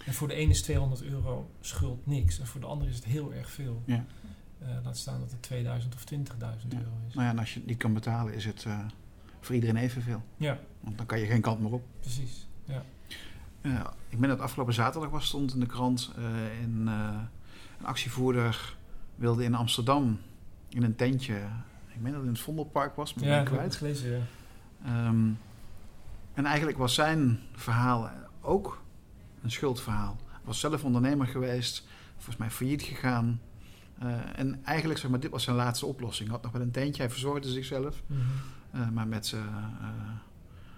En 0.10 0.16
voor 0.16 0.28
de 0.28 0.34
ene 0.34 0.52
is 0.52 0.62
200 0.62 1.02
euro 1.04 1.50
schuld 1.62 2.06
niks. 2.06 2.40
En 2.40 2.48
voor 2.48 2.62
de 2.62 2.68
andere 2.68 2.90
is 2.90 2.96
het 2.96 3.06
heel 3.06 3.34
erg 3.34 3.52
veel. 3.52 3.82
Ja. 3.86 4.06
Eh, 4.60 4.68
laat 4.84 4.98
staan 4.98 5.20
dat 5.20 5.32
het 5.32 5.42
2000 5.42 5.96
of 5.96 6.04
20.000 6.06 6.72
Ja. 6.72 6.78
euro 6.78 6.92
is. 7.08 7.14
Nou 7.14 7.26
ja, 7.26 7.32
en 7.32 7.40
als 7.40 7.54
je 7.54 7.60
het 7.60 7.68
niet 7.70 7.78
kan 7.78 7.94
betalen, 7.94 8.34
is 8.34 8.46
het 8.46 8.64
eh, 8.68 8.80
voor 9.40 9.56
iedereen 9.56 9.76
evenveel. 9.76 10.24
Ja, 10.38 10.60
Want 10.80 10.98
dan 10.98 11.06
kan 11.06 11.20
je 11.20 11.26
geen 11.26 11.42
kant 11.42 11.60
meer 11.62 11.72
op. 11.72 11.84
precies. 12.00 12.48
Ja. 12.66 12.84
Eh, 13.62 13.86
ik 14.10 14.20
ben 14.20 14.30
het 14.30 14.40
afgelopen 14.40 14.74
zaterdag 14.74 15.10
was 15.10 15.26
stond 15.26 15.54
in 15.54 15.60
de 15.60 15.66
krant. 15.66 16.12
in, 16.62 16.88
een 16.88 17.86
actievoerder 17.86 18.76
wilde 19.16 19.44
in 19.44 19.56
Amsterdam 19.56 20.20
in 20.70 20.84
een 20.84 20.96
tentje. 20.96 21.36
Ik 21.88 22.00
meen 22.00 22.12
dat 22.12 22.14
het 22.22 22.24
in 22.30 22.34
het 22.36 22.42
Vondelpark 22.42 22.96
was, 22.96 23.14
maar 23.14 23.24
Ja, 23.24 23.30
ben 23.30 23.40
ik 23.40 23.46
dat 23.50 23.60
heb 23.60 23.72
ik 23.72 23.78
kwijt. 23.78 23.96
gelezen, 23.98 24.18
ja. 24.18 24.26
Ehm, 24.86 25.30
en 26.34 26.46
eigenlijk 26.46 26.78
was 26.78 26.94
zijn 26.94 27.40
verhaal 27.54 28.10
ook 28.42 28.82
een 29.44 29.52
schuldverhaal. 29.52 30.18
Was 30.44 30.60
zelf 30.60 30.84
ondernemer 30.84 31.28
geweest, 31.28 31.88
volgens 32.16 32.38
mij 32.38 32.50
failliet 32.50 32.82
gegaan. 32.82 33.42
Eh, 34.00 34.18
en 34.36 34.60
eigenlijk, 34.64 35.00
zeg 35.00 35.10
maar, 35.10 35.20
dit 35.20 35.32
was 35.32 35.44
zijn 35.44 35.56
laatste 35.56 35.86
oplossing. 35.86 36.28
Hij 36.30 36.38
had 36.38 36.44
nog 36.44 36.54
wel 36.54 36.62
een 36.62 36.72
tentje, 36.72 37.02
hij 37.02 37.12
verzorgde 37.12 37.50
zichzelf. 37.50 38.02
Mhm. 38.08 38.20
Eh, 38.72 38.90
maar 38.90 39.08
met 39.08 39.32
eh, 39.34 39.40
eh, 39.40 39.88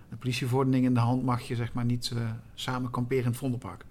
de 0.10 0.15
politieverordening 0.15 0.86
in 0.86 0.93
de 0.93 1.00
hand 1.00 1.24
mag 1.24 1.41
je 1.41 1.56
zeg 1.56 1.74
maar 1.74 1.86
niet 1.86 2.12
samen 2.54 2.89
kamperen 2.89 3.24
in 3.24 3.30
het 3.30 3.39
Vondelpark. 3.39 3.86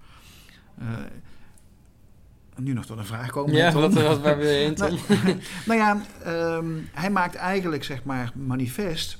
Nu 2.56 2.72
nog 2.72 2.86
tot 2.86 2.98
een 2.98 3.04
vraag 3.04 3.30
komen. 3.30 3.54
Ja, 3.54 3.70
Tom. 3.70 3.92
waar 4.22 4.36
wil 4.36 4.48
je 4.48 4.58
heen, 4.64 4.74
Tom? 4.74 4.98
Nou, 5.08 5.38
nou 5.66 5.78
ja, 5.78 6.00
ehm, 6.22 6.78
hij 6.92 7.10
maakt 7.10 7.34
eigenlijk 7.34 7.84
zeg 7.84 8.04
maar 8.04 8.32
manifest 8.34 9.18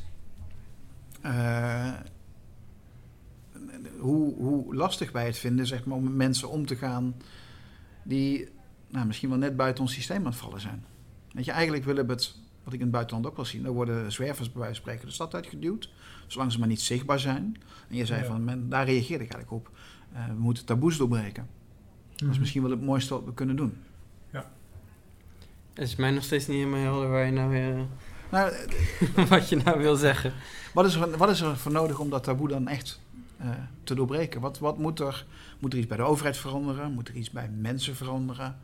hoe, 4.00 4.34
hoe 4.34 4.74
lastig 4.74 5.12
wij 5.12 5.26
het 5.26 5.38
vinden 5.38 5.66
zeg 5.66 5.84
maar, 5.84 5.96
om 5.96 6.04
met 6.04 6.12
mensen 6.14 6.48
om 6.50 6.66
te 6.66 6.76
gaan 6.76 7.14
die 8.02 8.48
nou, 8.88 9.06
misschien 9.06 9.28
wel 9.28 9.38
net 9.38 9.56
buiten 9.56 9.82
ons 9.82 9.92
systeem 9.92 10.18
aan 10.18 10.24
het 10.24 10.36
vallen 10.36 10.60
zijn. 10.60 10.84
Weet 11.32 11.44
je, 11.44 11.50
eigenlijk 11.50 11.84
willen 11.84 12.06
we 12.06 12.12
het 12.12 12.34
wat 12.64 12.72
ik 12.72 12.78
in 12.78 12.84
het 12.84 12.94
buitenland 12.94 13.26
ook 13.26 13.36
wel 13.36 13.44
zie. 13.44 13.62
Dan 13.62 13.72
worden 13.74 14.12
zwervers 14.12 14.52
bij 14.52 14.60
wijze 14.60 14.74
van 14.74 14.82
spreken 14.82 15.06
de 15.06 15.14
stad 15.14 15.34
uitgeduwd, 15.34 15.90
zolang 16.26 16.52
ze 16.52 16.58
maar 16.58 16.68
niet 16.68 16.80
zichtbaar 16.80 17.18
zijn. 17.20 17.56
En 17.88 17.96
je 17.96 18.06
zei 18.06 18.20
Ja. 18.20 18.26
van, 18.26 18.44
men, 18.44 18.68
daar 18.68 18.84
reageerde 18.84 19.24
ik 19.24 19.32
eigenlijk 19.32 19.66
op. 19.66 19.76
Eh, 20.12 20.26
we 20.26 20.32
moeten 20.32 20.64
taboes 20.64 20.96
doorbreken. 20.96 21.48
Dat 22.16 22.30
is 22.30 22.38
misschien 22.38 22.62
wel 22.62 22.70
het 22.70 22.82
mooiste 22.82 23.14
wat 23.14 23.24
we 23.24 23.34
kunnen 23.34 23.56
doen. 23.56 23.76
Het 25.74 25.88
is 25.88 25.96
mij 25.96 26.10
nog 26.10 26.24
steeds 26.24 26.46
niet 26.46 26.56
helemaal 26.56 26.80
helder 26.80 27.08
waar 27.08 27.24
je 27.26 27.32
nou, 27.32 27.56
eh, 27.56 27.80
Nou, 28.30 28.52
wat 29.28 29.48
je 29.48 29.56
nou 29.56 29.78
wil 29.78 29.96
zeggen. 29.96 30.32
wat, 30.74 30.86
is 30.86 30.94
er, 30.94 31.16
wat 31.16 31.30
is 31.30 31.40
er 31.40 31.56
voor 31.56 31.72
nodig 31.72 31.98
om 31.98 32.10
dat 32.10 32.22
taboe 32.24 32.48
dan 32.48 32.68
echt 32.68 33.00
te 33.85 33.94
doorbreken? 33.94 34.40
Wat, 34.40 34.59
wat 34.59 34.79
moet 34.79 35.00
er? 35.00 35.26
Moet 35.59 35.72
er 35.72 35.79
iets 35.79 35.88
bij 35.88 35.96
de 35.96 36.03
overheid 36.03 36.37
veranderen? 36.37 36.92
Moet 36.92 37.09
er 37.09 37.14
iets 37.14 37.31
bij 37.31 37.48
mensen 37.48 37.96
veranderen? 37.96 38.57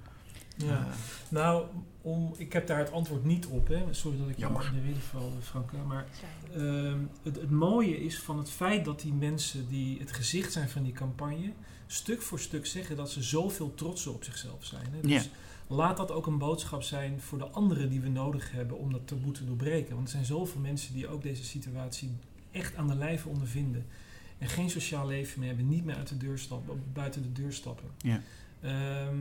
Ja. 0.57 0.67
Eh, 0.79 0.87
Nou, 1.29 1.65
om, 2.03 2.35
ik 2.37 2.53
heb 2.53 2.67
daar 2.67 2.79
het 2.79 2.93
antwoord 2.93 3.25
niet 3.25 3.47
op. 3.47 3.69
Hè. 3.69 3.85
Sorry 3.91 4.19
dat 4.19 4.29
ik 4.29 4.39
Jammer. 4.39 4.63
jou 4.63 4.75
in 4.75 4.81
de 4.81 4.87
reden 4.87 5.03
val, 5.03 5.33
Franke. 5.43 5.77
Maar 5.77 6.07
ehm, 6.55 6.99
het, 7.23 7.37
het 7.37 7.51
mooie 7.51 8.05
is 8.05 8.19
van 8.19 8.39
het 8.39 8.51
feit 8.51 8.85
dat 8.85 9.01
die 9.01 9.13
mensen 9.13 9.69
die 9.69 9.99
het 9.99 10.13
gezicht 10.13 10.53
zijn 10.53 10.69
van 10.69 10.83
die 10.83 10.93
campagne... 10.93 11.53
stuk 11.87 12.23
voor 12.23 12.41
stuk 12.41 12.67
zeggen 12.67 12.97
dat 12.97 13.11
ze 13.11 13.23
zoveel 13.23 13.75
trotser 13.75 14.13
op 14.13 14.25
zichzelf 14.25 14.65
zijn. 14.65 14.87
Hè. 14.91 15.01
Dus 15.01 15.23
Ja. 15.25 15.31
laat 15.75 15.97
dat 15.97 16.11
ook 16.11 16.27
een 16.27 16.39
boodschap 16.39 16.83
zijn 16.83 17.21
voor 17.21 17.39
de 17.39 17.47
anderen 17.49 17.89
die 17.89 18.01
we 18.01 18.09
nodig 18.09 18.53
hebben 18.53 18.79
om 18.79 18.93
dat 18.93 19.07
taboe 19.07 19.33
te 19.33 19.45
doorbreken. 19.45 19.95
Want 19.95 20.07
er 20.07 20.13
zijn 20.13 20.25
zoveel 20.25 20.61
mensen 20.61 20.95
die 20.95 21.09
ook 21.09 21.23
deze 21.23 21.45
situatie 21.45 22.11
echt 22.51 22.77
aan 22.77 22.87
de 22.89 22.97
lijve 22.97 23.29
ondervinden. 23.29 23.87
En 24.39 24.49
geen 24.49 24.71
sociaal 24.71 25.07
leven 25.07 25.39
meer 25.39 25.49
hebben, 25.49 25.69
niet 25.69 25.85
meer 25.85 25.95
uit 25.97 26.09
de 26.09 26.17
deur 26.17 26.39
stappen, 26.39 26.83
buiten 26.93 27.23
de 27.23 27.33
deur 27.33 27.53
stappen. 27.53 27.89
Ja. 27.99 28.23
Ehm, 28.61 29.19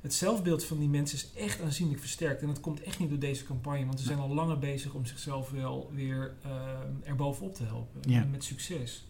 het 0.00 0.14
zelfbeeld 0.14 0.64
van 0.64 0.78
die 0.78 0.88
mensen 0.88 1.18
is 1.18 1.30
echt 1.42 1.60
aanzienlijk 1.60 2.00
versterkt. 2.00 2.40
En 2.40 2.46
dat 2.46 2.60
komt 2.60 2.82
echt 2.82 2.98
niet 2.98 3.08
door 3.08 3.18
deze 3.18 3.44
campagne, 3.44 3.86
want 3.86 4.00
ze 4.00 4.06
zijn 4.06 4.18
al 4.18 4.34
langer 4.34 4.58
bezig 4.58 4.92
om 4.94 5.06
zichzelf 5.06 5.50
wel 5.50 5.90
weer 5.94 6.34
ehm 6.42 6.92
erbovenop 7.04 7.54
te 7.54 7.64
helpen. 7.64 8.10
Ja. 8.10 8.24
Met 8.24 8.44
succes. 8.44 9.04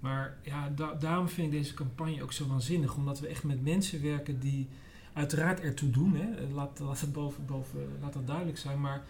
Maar 0.00 0.36
ja, 0.42 0.68
da- 0.68 0.94
daarom 0.94 1.28
vind 1.28 1.52
ik 1.52 1.58
deze 1.58 1.74
campagne 1.74 2.22
ook 2.22 2.32
zo 2.32 2.46
waanzinnig. 2.46 2.96
Omdat 2.96 3.20
we 3.20 3.26
echt 3.26 3.44
met 3.44 3.62
mensen 3.62 4.02
werken 4.02 4.40
die 4.40 4.68
uiteraard 5.12 5.60
ertoe 5.60 5.90
doen. 5.90 6.16
Hè. 6.16 6.46
Laat, 6.52 6.78
laat, 6.78 7.00
het 7.00 7.12
boven, 7.12 7.46
boven, 7.46 7.80
laat 8.00 8.12
dat 8.12 8.26
duidelijk 8.26 8.58
zijn. 8.58 8.80
Maar 8.80 9.04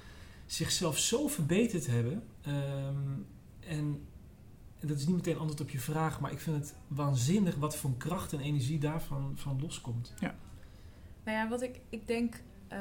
zichzelf 0.46 0.98
zo 0.98 1.28
verbeterd 1.28 1.86
hebben. 1.86 2.22
ehm, 2.42 2.96
en 3.60 4.00
en 4.84 4.90
dat 4.90 4.98
is 4.98 5.06
niet 5.06 5.16
meteen 5.16 5.38
antwoord 5.38 5.60
op 5.60 5.70
je 5.70 5.78
vraag. 5.80 6.20
Maar 6.20 6.32
ik 6.32 6.38
vind 6.38 6.56
het 6.56 6.74
waanzinnig 6.88 7.56
wat 7.56 7.76
voor 7.76 7.96
kracht 7.96 8.32
en 8.32 8.40
energie 8.40 8.78
daarvan 8.78 9.32
van 9.34 9.60
loskomt. 9.60 10.14
Nou 11.24 11.38
ja, 11.38 11.48
wat 11.48 11.62
ik, 11.62 11.80
ik 11.88 12.06
denk... 12.06 12.34
eh, 12.68 12.78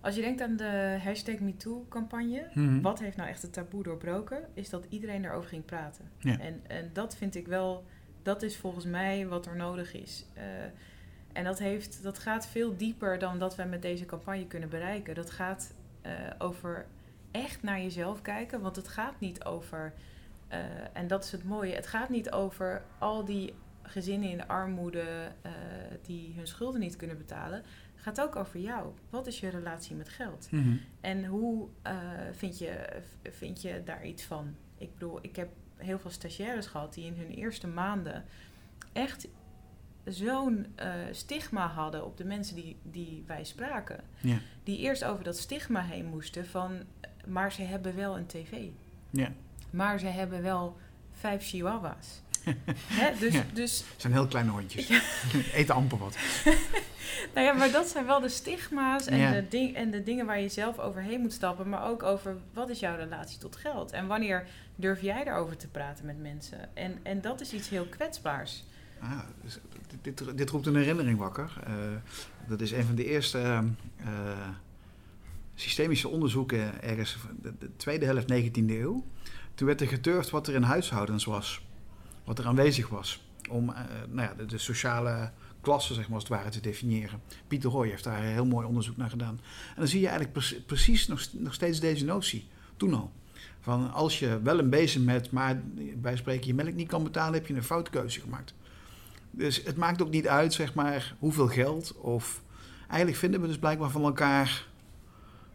als 0.00 0.14
je 0.14 0.20
denkt 0.20 0.40
aan 0.40 0.56
de 0.56 0.98
hashtag 1.02 1.38
MeToo-campagne... 1.38 2.50
mhm. 2.54 2.80
Wat 2.80 2.98
heeft 2.98 3.16
nou 3.16 3.28
echt 3.28 3.42
het 3.42 3.52
taboe 3.52 3.82
doorbroken? 3.82 4.48
Is 4.54 4.70
dat 4.70 4.86
iedereen 4.88 5.24
erover 5.24 5.48
ging 5.48 5.64
praten. 5.64 6.10
Ja. 6.18 6.38
En, 6.38 6.60
en 6.66 6.90
dat 6.92 7.16
vind 7.16 7.34
ik 7.34 7.46
wel... 7.46 7.84
Dat 8.22 8.42
is 8.42 8.56
volgens 8.56 8.84
mij 8.84 9.26
wat 9.26 9.46
er 9.46 9.56
nodig 9.56 9.94
is. 9.94 10.26
Eh, 10.34 10.44
en 11.32 11.44
dat, 11.44 11.58
heeft, 11.58 12.02
dat 12.02 12.18
gaat 12.18 12.46
veel 12.46 12.76
dieper 12.76 13.18
dan 13.18 13.38
dat 13.38 13.56
wij 13.56 13.66
met 13.66 13.82
deze 13.82 14.04
campagne 14.04 14.46
kunnen 14.46 14.68
bereiken. 14.68 15.14
Dat 15.14 15.30
gaat 15.30 15.74
eh, 16.02 16.12
over 16.38 16.86
echt 17.30 17.62
naar 17.62 17.80
jezelf 17.80 18.22
kijken. 18.22 18.60
Want 18.60 18.76
het 18.76 18.88
gaat 18.88 19.20
niet 19.20 19.44
over... 19.44 19.92
eh, 20.48 20.58
en 20.92 21.06
dat 21.06 21.24
is 21.24 21.32
het 21.32 21.44
mooie. 21.44 21.74
Het 21.74 21.86
gaat 21.86 22.08
niet 22.08 22.30
over 22.30 22.82
al 22.98 23.24
die 23.24 23.54
gezinnen 23.82 24.30
in 24.30 24.46
armoede... 24.48 25.32
eh, 25.42 25.52
die 26.02 26.32
hun 26.36 26.46
schulden 26.46 26.80
niet 26.80 26.96
kunnen 26.96 27.18
betalen. 27.18 27.62
Het 27.94 28.04
gaat 28.04 28.20
ook 28.20 28.36
over 28.36 28.60
jou. 28.60 28.92
Wat 29.10 29.26
is 29.26 29.40
je 29.40 29.48
relatie 29.48 29.96
met 29.96 30.08
geld? 30.08 30.48
Mhm. 30.50 30.76
En 31.00 31.24
hoe 31.24 31.68
eh, 31.82 31.94
vind, 32.32 32.58
je, 32.58 33.02
vind 33.22 33.62
je 33.62 33.82
daar 33.84 34.06
iets 34.06 34.24
van? 34.24 34.54
Ik 34.78 34.92
bedoel, 34.92 35.18
ik 35.22 35.36
heb 35.36 35.48
heel 35.76 35.98
veel 35.98 36.10
stagiaires 36.10 36.66
gehad 36.66 36.94
die 36.94 37.04
in 37.04 37.16
hun 37.16 37.30
eerste 37.30 37.66
maanden 37.66 38.24
echt 38.92 39.28
zo'n 40.04 40.66
stigma 41.10 41.66
hadden 41.66 42.04
op 42.04 42.16
de 42.16 42.24
mensen 42.24 42.54
die, 42.54 42.76
die 42.82 43.24
wij 43.26 43.44
spraken. 43.44 44.00
Ja. 44.20 44.38
Die 44.62 44.78
eerst 44.78 45.04
over 45.04 45.24
dat 45.24 45.36
stigma 45.36 45.82
heen 45.82 46.06
moesten 46.06 46.46
van, 46.46 46.82
maar 47.26 47.52
ze 47.52 47.62
hebben 47.62 47.96
wel 47.96 48.16
een 48.16 48.26
tv. 48.26 48.68
Ja. 49.10 49.32
Maar 49.70 49.98
ze 49.98 50.06
hebben 50.06 50.42
wel 50.42 50.76
vijf 51.12 51.46
chihuahuas. 51.46 52.22
Hè? 53.00 53.18
Dus, 53.18 53.34
Ja. 53.34 53.44
dus 53.52 53.78
Het 53.92 54.00
zijn 54.00 54.12
heel 54.12 54.26
kleine 54.26 54.50
hondjes. 54.50 54.88
Eten 55.54 55.74
amper 55.74 55.98
wat. 55.98 56.16
Nou 57.34 57.46
ja, 57.46 57.52
maar 57.52 57.70
dat 57.70 57.88
zijn 57.88 58.06
wel 58.06 58.20
de 58.20 58.28
stigma's 58.28 59.06
en, 59.06 59.18
Ja. 59.18 59.32
de 59.32 59.48
ding, 59.48 59.74
en 59.74 59.90
de 59.90 60.02
dingen 60.02 60.26
waar 60.26 60.40
je 60.40 60.48
zelf 60.48 60.78
overheen 60.78 61.20
moet 61.20 61.32
stappen. 61.32 61.68
Maar 61.68 61.88
ook 61.88 62.02
over 62.02 62.36
wat 62.52 62.68
is 62.70 62.80
jouw 62.80 62.96
relatie 62.96 63.38
tot 63.38 63.56
geld? 63.56 63.92
En 63.92 64.06
wanneer 64.06 64.46
durf 64.76 65.00
jij 65.00 65.24
daarover 65.24 65.56
te 65.56 65.68
praten 65.68 66.06
met 66.06 66.20
mensen? 66.22 66.76
En, 66.76 66.98
en 67.02 67.20
dat 67.20 67.40
is 67.40 67.52
iets 67.52 67.68
heel 67.68 67.84
kwetsbaars. 67.86 68.64
Ah, 69.00 69.18
dus 69.42 69.58
dit, 70.02 70.18
dit, 70.18 70.36
dit 70.38 70.50
roept 70.50 70.66
een 70.66 70.76
herinnering 70.76 71.18
wakker. 71.18 71.52
Eh, 71.66 71.72
dat 72.48 72.60
is 72.60 72.72
een 72.72 72.84
van 72.84 72.94
de 72.94 73.04
eerste 73.04 73.38
eh, 73.38 73.58
eh, 73.96 74.48
systemische 75.54 76.08
onderzoeken 76.08 76.82
ergens 76.82 77.16
de, 77.42 77.52
de 77.58 77.76
tweede 77.76 78.04
helft 78.06 78.32
19e 78.32 78.70
eeuw. 78.70 79.04
Toen 79.56 79.66
werd 79.66 79.80
er 79.80 79.86
geturfd 79.86 80.30
wat 80.30 80.46
er 80.46 80.54
in 80.54 80.62
huishoudens 80.62 81.24
was. 81.24 81.66
Wat 82.24 82.38
er 82.38 82.46
aanwezig 82.46 82.88
was. 82.88 83.24
Om 83.50 83.70
eh, 83.70 83.80
nou 84.08 84.28
ja, 84.28 84.44
de, 84.44 84.58
sociale 84.58 85.30
klasse, 85.60 85.94
zeg 85.94 86.04
maar, 86.04 86.14
als 86.14 86.28
het 86.28 86.32
ware, 86.32 86.48
te 86.48 86.60
definiëren. 86.60 87.20
Pieter 87.48 87.70
Roy 87.70 87.88
heeft 87.88 88.04
daar 88.04 88.22
heel 88.22 88.46
mooi 88.46 88.66
onderzoek 88.66 88.96
naar 88.96 89.10
gedaan. 89.10 89.40
En 89.68 89.76
dan 89.76 89.88
zie 89.88 90.00
je 90.00 90.08
eigenlijk 90.08 90.38
pre- 90.38 90.60
precies 90.66 91.06
nog, 91.06 91.26
nog 91.32 91.54
steeds 91.54 91.80
deze 91.80 92.04
notie. 92.04 92.46
Toen 92.76 92.94
al. 92.94 93.12
Van 93.60 93.92
als 93.92 94.18
je 94.18 94.40
wel 94.42 94.58
een 94.58 94.70
bezem 94.70 95.08
hebt, 95.08 95.30
maar 95.30 95.62
bij 95.96 96.16
spreken 96.16 96.46
je 96.46 96.54
melk 96.54 96.74
niet 96.74 96.88
kan 96.88 97.04
betalen, 97.04 97.34
heb 97.34 97.46
je 97.46 97.54
een 97.54 97.62
foute 97.62 97.90
keuze 97.90 98.20
gemaakt. 98.20 98.54
Dus 99.30 99.62
het 99.62 99.76
maakt 99.76 100.02
ook 100.02 100.10
niet 100.10 100.28
uit, 100.28 100.52
zeg 100.52 100.74
maar, 100.74 101.14
hoeveel 101.18 101.48
geld. 101.48 101.94
Of 101.94 102.42
eigenlijk 102.88 103.18
vinden 103.18 103.40
we 103.40 103.46
dus 103.46 103.58
blijkbaar 103.58 103.90
van 103.90 104.02
elkaar 104.02 104.66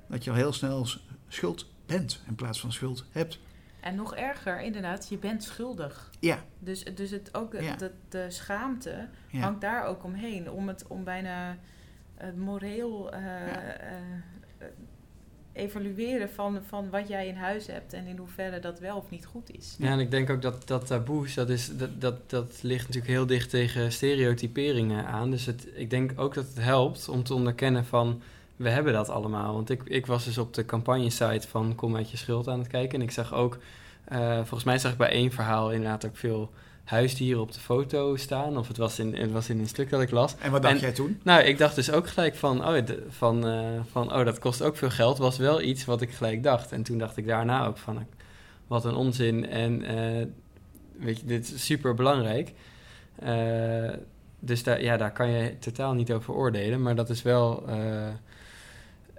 dat 0.08 0.24
je 0.24 0.30
al 0.30 0.36
heel 0.36 0.54
snel 0.54 0.88
schuld 1.28 1.66
bent 1.86 2.22
in 2.28 2.36
plaats 2.36 2.60
van 2.60 2.72
schuld 2.72 3.06
hebt. 3.12 3.40
En 3.82 3.96
nog 3.96 4.16
erger, 4.16 4.62
inderdaad, 4.62 5.10
je 5.10 5.18
bent 5.18 5.44
schuldig. 5.44 6.10
Ja, 6.20 6.40
Dus, 6.60 6.84
dus 6.84 7.12
het, 7.12 7.30
ook 7.36 7.52
de, 7.52 7.64
Ja. 7.64 7.76
de, 7.76 7.92
de 8.10 8.26
schaamte 8.30 9.08
ja. 9.28 9.40
hangt 9.40 9.62
daar 9.62 9.86
ook 9.86 10.04
omheen. 10.04 10.52
Om 10.52 10.68
het 10.68 10.86
om 10.88 11.04
bijna 11.04 11.58
het 12.16 12.38
moreel 12.38 13.12
eh, 13.12 13.22
Ja. 13.22 13.62
eh, 13.74 13.96
eh, 14.58 14.68
evalueren 15.54 16.30
van, 16.30 16.60
van 16.68 16.90
wat 16.90 17.08
jij 17.08 17.28
in 17.28 17.36
huis 17.36 17.68
hebt 17.68 17.94
en 17.94 18.06
in 18.06 18.18
hoeverre 18.18 18.60
dat 18.60 18.80
wel 18.80 18.98
of 18.98 19.10
niet 19.10 19.26
goed 19.26 19.52
is. 19.58 19.76
Ja, 19.80 19.92
en 19.92 20.00
ik 20.00 20.12
denk 20.12 20.30
ook 20.30 20.42
dat 20.42 20.68
dat 20.68 20.86
taboes, 20.88 21.34
dat, 21.34 21.50
is, 21.50 21.78
dat, 21.78 22.02
dat, 22.02 22.30
dat 22.30 22.60
ligt 22.64 22.86
natuurlijk 22.88 23.14
heel 23.14 23.26
dicht 23.26 23.50
tegen 23.50 23.92
stereotyperingen 23.92 25.06
aan. 25.06 25.32
Dus 25.32 25.46
het, 25.46 25.68
ik 25.74 25.90
denk 25.90 26.12
ook 26.16 26.34
dat 26.34 26.48
het 26.48 26.58
helpt 26.64 27.10
om 27.10 27.24
te 27.24 27.34
onderkennen 27.34 27.86
van, 27.86 28.22
we 28.62 28.70
hebben 28.70 28.94
dat 28.94 29.10
allemaal. 29.10 29.54
Want 29.54 29.70
ik, 29.70 29.82
ik 29.86 30.06
was 30.06 30.26
dus 30.26 30.38
op 30.38 30.54
de 30.54 30.66
campagnesite 30.66 31.48
van 31.48 31.76
Kom 31.76 31.96
uit 31.96 32.12
je 32.12 32.18
schuld 32.18 32.48
aan 32.48 32.60
het 32.60 32.68
kijken. 32.68 33.00
En 33.00 33.06
ik 33.06 33.12
zag 33.12 33.34
ook, 33.34 33.58
eh, 34.06 34.36
volgens 34.36 34.64
mij 34.64 34.78
zag 34.80 34.92
ik 34.92 34.98
bij 34.98 35.10
één 35.12 35.32
verhaal 35.32 35.72
inderdaad 35.72 36.06
ook 36.06 36.18
veel 36.18 36.52
huisdieren 36.84 37.42
op 37.42 37.52
de 37.52 37.60
foto 37.60 38.16
staan. 38.16 38.58
Of 38.58 38.68
het 38.68 38.78
was 38.78 39.00
in, 39.00 39.16
het 39.16 39.32
was 39.32 39.50
in 39.50 39.60
een 39.60 39.68
stuk 39.68 39.90
dat 39.90 40.02
ik 40.02 40.12
las. 40.12 40.36
En 40.40 40.52
wat 40.52 40.62
dacht 40.62 40.74
En- 40.74 40.80
jij 40.80 40.92
toen? 40.92 41.20
Nou, 41.24 41.42
ik 41.44 41.58
dacht 41.58 41.76
dus 41.76 41.92
ook 41.92 42.08
gelijk 42.08 42.36
van, 42.36 42.68
oh, 42.68 42.86
de- 42.86 43.06
van, 43.10 43.48
eh, 43.48 43.64
van, 43.92 44.14
oh, 44.14 44.26
dat 44.26 44.40
kost 44.40 44.62
ook 44.64 44.76
veel 44.76 44.90
geld. 44.90 45.18
Was 45.18 45.38
wel 45.38 45.62
iets 45.62 45.86
wat 45.86 46.02
ik 46.02 46.12
gelijk 46.12 46.44
dacht. 46.44 46.72
En 46.72 46.84
toen 46.84 46.98
dacht 46.98 47.18
ik 47.18 47.28
daarna 47.28 47.66
ook 47.66 47.78
van, 47.78 48.06
wat 48.68 48.86
een 48.86 48.96
onzin. 48.96 49.48
En 49.50 49.82
eh, 49.84 50.26
weet 50.98 51.20
je, 51.20 51.26
dit 51.26 51.52
is 51.54 51.66
super 51.66 51.94
belangrijk. 51.94 52.54
Dus 54.40 54.64
daar, 54.64 54.82
ja, 54.84 54.98
daar 54.98 55.12
kan 55.14 55.30
je 55.30 55.60
totaal 55.60 55.94
niet 55.94 56.12
over 56.12 56.34
oordelen. 56.34 56.82
Maar 56.82 56.96
dat 56.96 57.10
is 57.10 57.22
wel. 57.22 57.64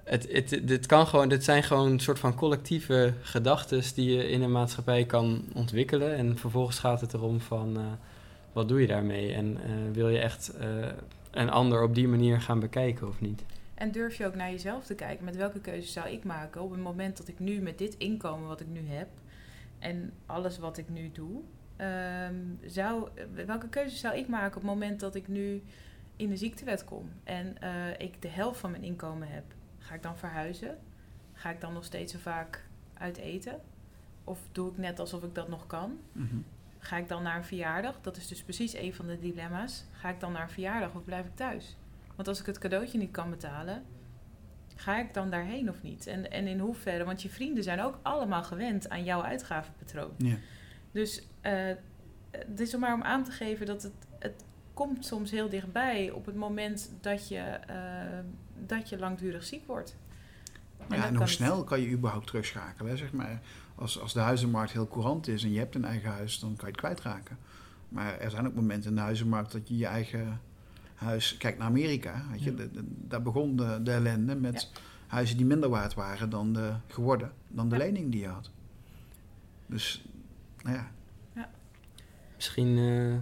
Het, 0.04 0.32
het, 0.32 0.60
dit, 0.68 0.86
kan 0.86 1.06
gewoon, 1.06 1.28
dit 1.28 1.44
zijn 1.44 1.62
gewoon 1.62 1.90
een 1.90 2.00
soort 2.00 2.18
van 2.18 2.34
collectieve 2.34 3.12
gedachten 3.20 3.82
die 3.94 4.16
je 4.16 4.28
in 4.28 4.42
een 4.42 4.52
maatschappij 4.52 5.04
kan 5.04 5.44
ontwikkelen. 5.54 6.16
En 6.16 6.38
vervolgens 6.38 6.78
gaat 6.78 7.00
het 7.00 7.14
erom 7.14 7.40
van 7.40 7.76
eh, 7.76 7.84
wat 8.52 8.68
doe 8.68 8.80
je 8.80 8.86
daarmee? 8.86 9.32
En 9.34 9.56
eh, 9.64 9.70
wil 9.92 10.08
je 10.08 10.18
echt 10.18 10.48
eh, 10.48 10.68
een 11.30 11.50
ander 11.50 11.82
op 11.82 11.94
die 11.94 12.08
manier 12.08 12.40
gaan 12.40 12.60
bekijken 12.60 13.08
of 13.08 13.20
niet? 13.20 13.44
En 13.74 13.90
durf 13.90 14.16
je 14.16 14.26
ook 14.26 14.34
naar 14.34 14.50
jezelf 14.50 14.84
te 14.84 14.94
kijken. 14.94 15.24
Met 15.24 15.36
welke 15.36 15.60
keuzes 15.60 15.92
zou 15.92 16.08
ik 16.08 16.24
maken 16.24 16.60
op 16.60 16.70
het 16.70 16.80
moment 16.80 17.16
dat 17.16 17.28
ik 17.28 17.38
nu 17.38 17.60
met 17.60 17.78
dit 17.78 17.96
inkomen 17.96 18.48
wat 18.48 18.60
ik 18.60 18.68
nu 18.68 18.86
heb 18.88 19.08
en 19.78 20.12
alles 20.26 20.58
wat 20.58 20.78
ik 20.78 20.88
nu 20.88 21.10
doe, 21.12 21.40
ehm, 21.76 22.34
zou, 22.66 23.08
welke 23.46 23.68
keuzes 23.68 24.00
zou 24.00 24.16
ik 24.16 24.28
maken 24.28 24.56
op 24.56 24.62
het 24.62 24.70
moment 24.70 25.00
dat 25.00 25.14
ik 25.14 25.28
nu 25.28 25.62
in 26.16 26.28
de 26.28 26.36
ziektewet 26.36 26.84
kom 26.84 27.10
en 27.24 27.56
ik 27.98 28.22
de 28.22 28.28
helft 28.28 28.60
van 28.60 28.70
mijn 28.70 28.82
inkomen 28.82 29.28
heb? 29.28 29.44
Ga 29.92 29.98
ik 29.98 30.05
dan 30.05 30.18
verhuizen? 30.18 30.78
Ga 31.33 31.50
ik 31.50 31.61
dan 31.61 31.72
nog 31.72 31.85
steeds 31.85 32.12
zo 32.12 32.18
vaak 32.18 32.64
uit 32.94 33.16
eten? 33.16 33.61
Of 34.24 34.40
doe 34.52 34.70
ik 34.70 34.78
net 34.78 34.98
alsof 34.98 35.22
ik 35.22 35.35
dat 35.35 35.48
nog 35.48 35.66
kan? 35.66 35.98
Mhm. 36.12 36.37
Ga 36.78 36.96
ik 36.96 37.09
dan 37.09 37.22
naar 37.22 37.37
een 37.37 37.44
verjaardag? 37.44 38.00
Dat 38.00 38.16
is 38.16 38.28
dus 38.28 38.42
precies 38.42 38.74
een 38.74 38.94
van 38.94 39.07
de 39.07 39.18
dilemma's. 39.18 39.85
Ga 39.92 40.09
ik 40.09 40.20
dan 40.20 40.33
naar 40.33 40.42
een 40.42 40.50
verjaardag 40.50 40.94
of 40.94 41.05
blijf 41.05 41.26
ik 41.26 41.35
thuis? 41.37 41.76
Want 42.14 42.28
als 42.28 42.40
ik 42.40 42.46
het 42.46 42.59
cadeautje 42.59 42.98
niet 42.98 43.11
kan 43.11 43.31
betalen, 43.31 43.83
ga 44.74 44.98
ik 44.98 45.14
dan 45.14 45.31
daarheen 45.31 45.68
of 45.68 45.83
niet? 45.83 46.07
En, 46.07 46.31
en 46.31 46.46
in 46.46 46.59
hoeverre? 46.59 47.05
Want 47.05 47.22
je 47.22 47.28
vrienden 47.28 47.62
zijn 47.62 47.81
ook 47.81 47.98
allemaal 48.02 48.44
gewend 48.44 48.88
aan 48.88 49.05
jouw 49.05 49.22
uitgavenpatroon. 49.22 50.14
Ja. 50.16 50.37
Dus 50.92 51.22
uh, 51.42 51.72
het 52.31 52.61
is 52.61 52.74
om 52.74 52.81
maar 52.81 52.94
om 52.94 53.02
aan 53.02 53.24
te 53.24 53.31
geven 53.31 53.66
dat 53.66 53.83
het 53.83 54.07
komt 54.74 55.06
soms 55.06 55.30
heel 55.30 55.48
dichtbij 55.48 56.11
op 56.11 56.26
het 56.26 56.35
moment 56.35 56.90
dat 57.00 57.28
je, 57.28 57.58
uh, 57.70 57.76
dat 58.66 58.88
je 58.88 58.98
langdurig 58.98 59.44
ziek 59.44 59.66
wordt. 59.66 59.96
En, 60.88 60.96
ja, 60.96 61.06
en 61.06 61.16
hoe 61.16 61.26
snel 61.26 61.64
kan 61.64 61.80
je 61.80 61.90
überhaupt 61.90 62.26
terugschakelen? 62.26 62.90
Hè? 62.90 62.96
Zeg 62.96 63.12
maar, 63.12 63.40
als, 63.74 64.00
als 64.00 64.12
de 64.12 64.20
huizenmarkt 64.20 64.72
heel 64.72 64.88
courant 64.88 65.28
is 65.28 65.44
en 65.44 65.52
je 65.52 65.58
hebt 65.58 65.74
een 65.74 65.85
eigen 65.85 66.11
huis, 66.11 66.38
dan 66.38 66.56
kan 66.56 66.66
je 66.66 66.72
het 66.72 66.80
kwijtraken. 66.80 67.38
Maar 67.88 68.18
er 68.18 68.30
zijn 68.30 68.46
ook 68.46 68.54
momenten 68.54 68.90
in 68.90 68.96
de 68.96 69.02
huizenmarkt 69.02 69.52
dat 69.52 69.68
je 69.68 69.76
je 69.76 69.87
eigen 69.87 70.40
huis... 70.94 71.37
Kijk 71.37 71.58
naar 71.58 71.66
Amerika, 71.66 72.24
weet 72.30 72.42
je, 72.42 72.70
daar 72.85 73.22
begon 73.22 73.56
de, 73.56 73.80
de 73.82 73.92
ellende 73.92 74.35
met 74.35 74.70
huizen 75.06 75.37
die 75.37 75.46
minder 75.46 75.68
waard 75.68 75.94
waren 75.94 76.30
dan 76.30 76.52
de, 76.52 76.72
geworden 76.87 77.32
dan 77.48 77.68
de 77.68 77.76
lening 77.76 78.11
die 78.11 78.20
je 78.20 78.28
had. 78.28 78.50
Dus, 79.66 80.04
nou 80.62 80.76
ja. 80.76 80.90
Misschien... 82.37 82.76
Uh, 82.78 83.16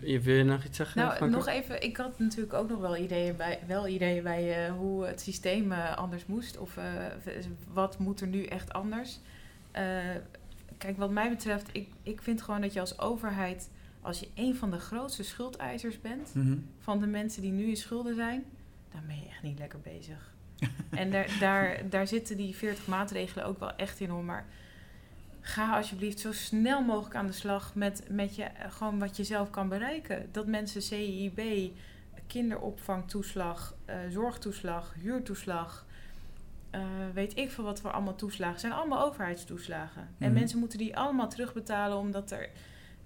wil 0.00 0.34
je 0.34 0.44
nog 0.44 0.64
iets 0.64 0.76
zeggen? 0.76 1.00
Nou, 1.02 1.30
nog 1.30 1.46
even. 1.46 1.82
Ik 1.82 1.96
had 1.96 2.18
natuurlijk 2.18 2.52
ook 2.52 2.68
nog 2.68 2.80
wel 2.80 2.96
ideeën 2.96 3.36
bij, 3.36 3.58
wel 3.66 3.88
ideeën 3.88 4.22
bij 4.22 4.68
uh, 4.68 4.74
hoe 4.76 5.04
het 5.04 5.20
systeem 5.20 5.72
uh, 5.72 5.96
anders 5.96 6.26
moest. 6.26 6.58
Of 6.58 6.78
wat 7.72 7.98
moet 7.98 8.20
er 8.20 8.26
nu 8.26 8.44
echt 8.44 8.72
anders. 8.72 9.18
kijk, 10.78 10.96
wat 10.96 11.10
mij 11.10 11.28
betreft, 11.28 11.68
ik, 11.72 11.88
ik 12.02 12.22
vind 12.22 12.42
gewoon 12.42 12.60
dat 12.60 12.72
je 12.72 12.80
als 12.80 12.98
overheid 12.98 13.70
als 14.02 14.20
je 14.20 14.28
een 14.34 14.54
van 14.56 14.70
de 14.70 14.78
grootste 14.78 15.22
schuldeisers 15.22 16.00
bent 16.00 16.34
Mhm. 16.34 16.56
van 16.78 17.00
de 17.00 17.06
mensen 17.06 17.42
die 17.42 17.52
nu 17.52 17.64
in 17.64 17.76
schulden 17.76 18.14
zijn, 18.14 18.44
dan 18.92 19.00
ben 19.06 19.16
je 19.16 19.26
echt 19.28 19.42
niet 19.42 19.58
lekker 19.58 19.80
bezig. 19.80 20.32
en 20.90 21.10
daar, 21.10 21.36
daar, 21.40 21.88
daar 21.90 22.06
zitten 22.06 22.36
die 22.36 22.56
40 22.56 22.86
maatregelen 22.86 23.44
ook 23.46 23.58
wel 23.58 23.76
echt 23.76 24.00
in 24.00 24.08
hoor. 24.08 24.24
Maar 24.24 24.46
ga 25.44 25.76
alsjeblieft 25.76 26.18
zo 26.20 26.32
snel 26.32 26.82
mogelijk 26.82 27.14
aan 27.14 27.26
de 27.26 27.32
slag 27.32 27.74
met, 27.74 28.04
met 28.08 28.36
je, 28.36 28.46
gewoon 28.68 28.98
wat 28.98 29.16
je 29.16 29.24
zelf 29.24 29.50
kan 29.50 29.68
bereiken. 29.68 30.28
Dat 30.32 30.46
mensen 30.46 30.82
CIB, 30.82 31.40
kinderopvangtoeslag, 32.26 33.74
eh, 33.84 33.96
zorgtoeslag, 34.10 34.94
huurtoeslag, 34.98 35.86
eh, 36.70 36.80
weet 37.14 37.36
ik 37.38 37.50
veel 37.50 37.64
wat 37.64 37.80
voor 37.80 37.90
allemaal 37.90 38.14
toeslagen 38.14 38.60
zijn. 38.60 38.72
Allemaal 38.72 39.04
overheidstoeslagen. 39.04 40.02
En 40.18 40.28
Mhm. 40.30 40.38
mensen 40.38 40.58
moeten 40.58 40.78
die 40.78 40.96
allemaal 40.96 41.28
terugbetalen 41.28 41.96
omdat 41.98 42.30
er, 42.30 42.48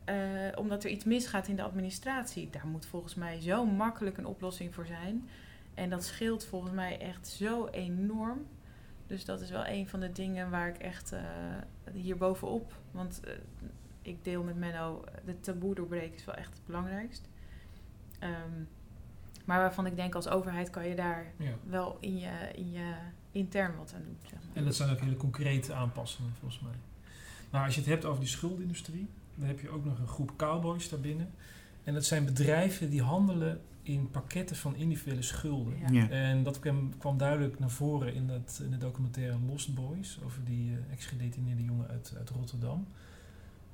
eh, 0.04 0.16
omdat 0.54 0.84
er 0.84 0.90
iets 0.90 1.04
misgaat 1.04 1.48
in 1.48 1.56
de 1.56 1.62
administratie. 1.62 2.50
Daar 2.50 2.66
moet 2.66 2.86
volgens 2.86 3.14
mij 3.14 3.40
zo 3.40 3.64
makkelijk 3.66 4.16
een 4.18 4.26
oplossing 4.26 4.74
voor 4.74 4.86
zijn. 4.86 5.28
En 5.74 5.90
dat 5.90 6.04
scheelt 6.04 6.44
volgens 6.44 6.72
mij 6.72 6.98
echt 7.00 7.26
zo 7.26 7.66
enorm. 7.66 8.46
Dus 9.06 9.24
dat 9.24 9.40
is 9.40 9.50
wel 9.50 9.66
een 9.66 9.88
van 9.88 10.00
de 10.00 10.12
dingen 10.12 10.50
waar 10.50 10.68
ik 10.68 10.78
echt 10.78 11.12
uh, 11.12 11.20
hier 11.92 12.16
bovenop. 12.16 12.72
Want 12.90 13.20
uh, 13.24 13.32
ik 14.02 14.24
deel 14.24 14.42
met 14.42 14.56
Menno, 14.56 15.04
de 15.24 15.40
taboe 15.40 15.74
doorbreken 15.74 16.14
is 16.14 16.24
wel 16.24 16.34
echt 16.34 16.52
het 16.52 16.66
belangrijkst. 16.66 17.28
Um, 18.20 18.68
maar 19.44 19.58
waarvan 19.58 19.86
ik 19.86 19.96
denk 19.96 20.14
als 20.14 20.28
overheid 20.28 20.70
kan 20.70 20.88
je 20.88 20.94
daar 20.94 21.32
Ja. 21.36 21.52
wel 21.64 21.96
in 22.00 22.18
je, 22.18 22.50
in 22.54 22.70
je 22.72 22.94
intern 23.32 23.76
wat 23.76 23.92
aan 23.94 24.02
doen. 24.02 24.16
Zeg 24.22 24.32
maar. 24.32 24.56
En 24.56 24.64
dat 24.64 24.74
zijn 24.74 24.90
ook 24.90 25.00
hele 25.00 25.16
concrete 25.16 25.72
aanpassingen 25.74 26.32
volgens 26.38 26.60
mij. 26.60 26.74
Maar 27.50 27.64
als 27.64 27.74
je 27.74 27.80
het 27.80 27.90
hebt 27.90 28.04
over 28.04 28.20
die 28.20 28.28
schuldindustrie, 28.28 29.08
dan 29.34 29.46
heb 29.46 29.60
je 29.60 29.68
ook 29.68 29.84
nog 29.84 29.98
een 29.98 30.06
groep 30.06 30.32
cowboys 30.36 30.88
daarbinnen. 30.88 31.30
En 31.84 31.94
dat 31.94 32.04
zijn 32.04 32.24
bedrijven 32.24 32.90
die 32.90 33.02
handelen 33.02 33.60
in 33.86 34.10
pakketten 34.10 34.56
van 34.56 34.76
individuele 34.76 35.22
schulden. 35.22 35.78
Ja. 35.78 35.90
Ja. 35.90 36.08
En 36.08 36.42
dat 36.42 36.58
kwam, 36.58 36.98
kwam 36.98 37.18
duidelijk 37.18 37.58
naar 37.58 37.70
voren 37.70 38.14
in, 38.14 38.28
het, 38.28 38.60
in 38.64 38.70
de 38.70 38.78
documentaire 38.78 39.38
Lost 39.46 39.74
Boys 39.74 40.18
over 40.24 40.44
die 40.44 40.70
uh, 40.70 40.76
ex-gedetineerde 40.92 41.64
jongen 41.64 41.88
uit, 41.88 42.14
uit 42.16 42.30
Rotterdam. 42.30 42.86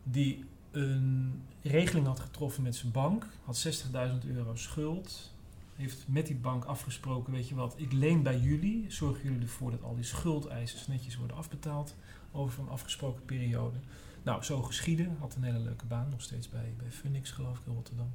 Die 0.03 0.45
een 0.71 1.43
regeling 1.63 2.07
had 2.07 2.21
getroffen 2.21 2.63
met 2.63 2.77
zijn 2.77 2.93
bank, 2.93 3.27
had 3.45 3.85
60.000 4.23 4.29
euro 4.29 4.55
schuld. 4.55 5.33
Heeft 5.77 6.05
met 6.09 6.27
die 6.27 6.37
bank 6.37 6.65
afgesproken: 6.65 7.33
Weet 7.33 7.49
je 7.49 7.55
wat, 7.55 7.75
ik 7.77 7.93
leen 7.93 8.23
bij 8.23 8.39
jullie. 8.39 8.85
Zorgen 8.89 9.23
jullie 9.23 9.41
ervoor 9.41 9.71
dat 9.71 9.83
al 9.83 9.95
die 9.95 10.05
schuldeisers 10.05 10.87
netjes 10.87 11.17
worden 11.17 11.37
afbetaald 11.37 11.95
over 12.33 12.63
een 12.63 12.69
afgesproken 12.69 13.25
periode. 13.25 13.79
Nou, 14.23 14.43
zo 14.43 14.63
geschieden. 14.63 15.17
Had 15.19 15.35
een 15.35 15.43
hele 15.43 15.59
leuke 15.59 15.87
baan, 15.87 16.09
nog 16.11 16.23
steeds 16.23 16.49
bij, 16.49 16.75
bij 16.79 16.91
Phoenix, 16.91 17.31
geloof 17.31 17.59
ik, 17.59 17.67
in 17.67 17.75
Rotterdam. 17.75 18.13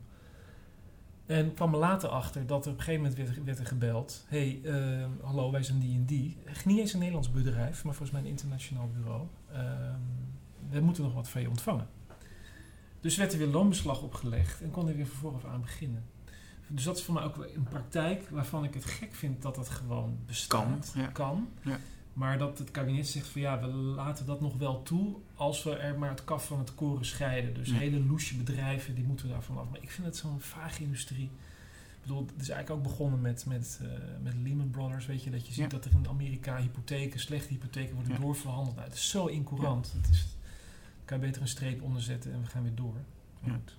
En 1.28 1.54
kwam 1.54 1.74
er 1.74 1.80
later 1.80 2.10
achter 2.10 2.48
dat 2.48 2.66
er 2.66 2.72
op 2.72 2.78
een 2.78 2.84
gegeven 2.84 3.10
moment 3.10 3.20
werd, 3.20 3.44
werd 3.44 3.60
er 3.60 3.66
gebeld. 3.66 4.26
hey, 4.28 4.60
uh, 4.64 5.06
hallo, 5.22 5.52
wij 5.52 5.64
zijn 5.64 5.80
die 5.80 5.96
en 5.96 6.06
die. 6.06 6.38
Niet 6.66 6.80
eens 6.80 6.94
een 6.94 7.00
Nederlands 7.00 7.32
bedrijf, 7.32 7.84
maar 7.84 7.94
volgens 7.94 8.12
mij 8.12 8.22
een 8.22 8.28
internationaal 8.28 8.90
bureau. 8.94 9.28
Uh, 9.52 9.60
we 10.70 10.80
moeten 10.80 11.04
nog 11.04 11.14
wat 11.14 11.30
van 11.30 11.42
je 11.42 11.50
ontvangen. 11.50 11.88
Dus 13.00 13.18
werd 13.18 13.34
er 13.34 13.38
weer 13.38 13.48
loonbeslag 13.48 14.02
opgelegd 14.02 14.62
en 14.62 14.72
kon 14.72 14.88
er 14.88 14.96
weer 14.96 15.08
van 15.08 15.18
vooraf 15.18 15.46
aan 15.46 15.62
beginnen. 15.62 16.06
Dus 16.68 16.84
dat 16.84 16.98
is 16.98 17.04
voor 17.04 17.14
mij 17.14 17.24
ook 17.24 17.38
een 17.56 17.68
praktijk 17.70 18.30
waarvan 18.30 18.64
ik 18.64 18.74
het 18.74 18.86
gek 18.86 19.16
vind 19.16 19.42
dat 19.42 19.56
dat 19.56 19.70
gewoon 19.70 20.18
bestaat. 20.26 20.92
Kan, 20.94 21.02
ja. 21.02 21.08
kan. 21.08 21.48
Ja. 21.62 21.80
Maar 22.18 22.38
dat 22.38 22.58
het 22.58 22.72
kabinet 22.72 23.08
zegt 23.08 23.28
van 23.28 23.42
ja, 23.42 23.60
we 23.60 23.68
laten 23.68 24.26
dat 24.26 24.42
nog 24.42 24.58
wel 24.58 24.84
toe 24.84 25.16
als 25.36 25.64
we 25.64 25.76
er 25.76 26.00
maar 26.00 26.10
het 26.10 26.24
kaf 26.24 26.46
van 26.48 26.60
het 26.60 26.76
koren 26.76 27.06
scheiden. 27.06 27.54
Dus 27.54 27.70
Ja. 27.70 27.76
hele 27.76 28.00
loesje 28.00 28.36
bedrijven, 28.36 28.96
die 28.96 29.04
moeten 29.04 29.30
daarvan 29.30 29.58
af. 29.58 29.70
Maar 29.70 29.82
ik 29.82 29.92
vind 29.92 30.08
het 30.08 30.18
zo'n 30.18 30.40
vage 30.40 30.84
industrie. 30.84 31.24
Ik 31.24 32.02
bedoel, 32.02 32.26
het 32.34 32.42
is 32.42 32.50
eigenlijk 32.50 32.70
ook 32.70 32.92
begonnen 32.92 33.22
met, 33.22 33.46
met, 33.46 33.80
uh, 33.82 33.90
met 34.24 34.34
Lehman 34.44 34.70
Brothers. 34.70 35.06
Weet 35.06 35.24
je, 35.24 35.30
dat 35.30 35.48
je 35.48 35.54
ziet 35.54 35.64
Ja. 35.64 35.68
dat 35.70 35.86
er 35.86 35.92
in 35.92 36.08
Amerika 36.08 36.58
hypotheken, 36.58 37.20
slechte 37.20 37.48
hypotheken 37.54 37.96
worden 37.96 38.14
Ja. 38.14 38.20
doorverhandeld. 38.20 38.76
Nou, 38.76 38.88
het 38.88 38.98
is 38.98 39.10
zo 39.10 39.26
incourant. 39.26 39.94
Het 40.02 40.10
is, 40.10 40.28
kan 41.06 41.20
je 41.20 41.26
beter 41.26 41.42
een 41.42 41.48
streep 41.48 41.82
onderzetten 41.82 42.34
en 42.34 42.42
we 42.42 42.48
gaan 42.48 42.64
weer 42.64 42.76
door. 42.76 42.96
Goed, 43.44 43.76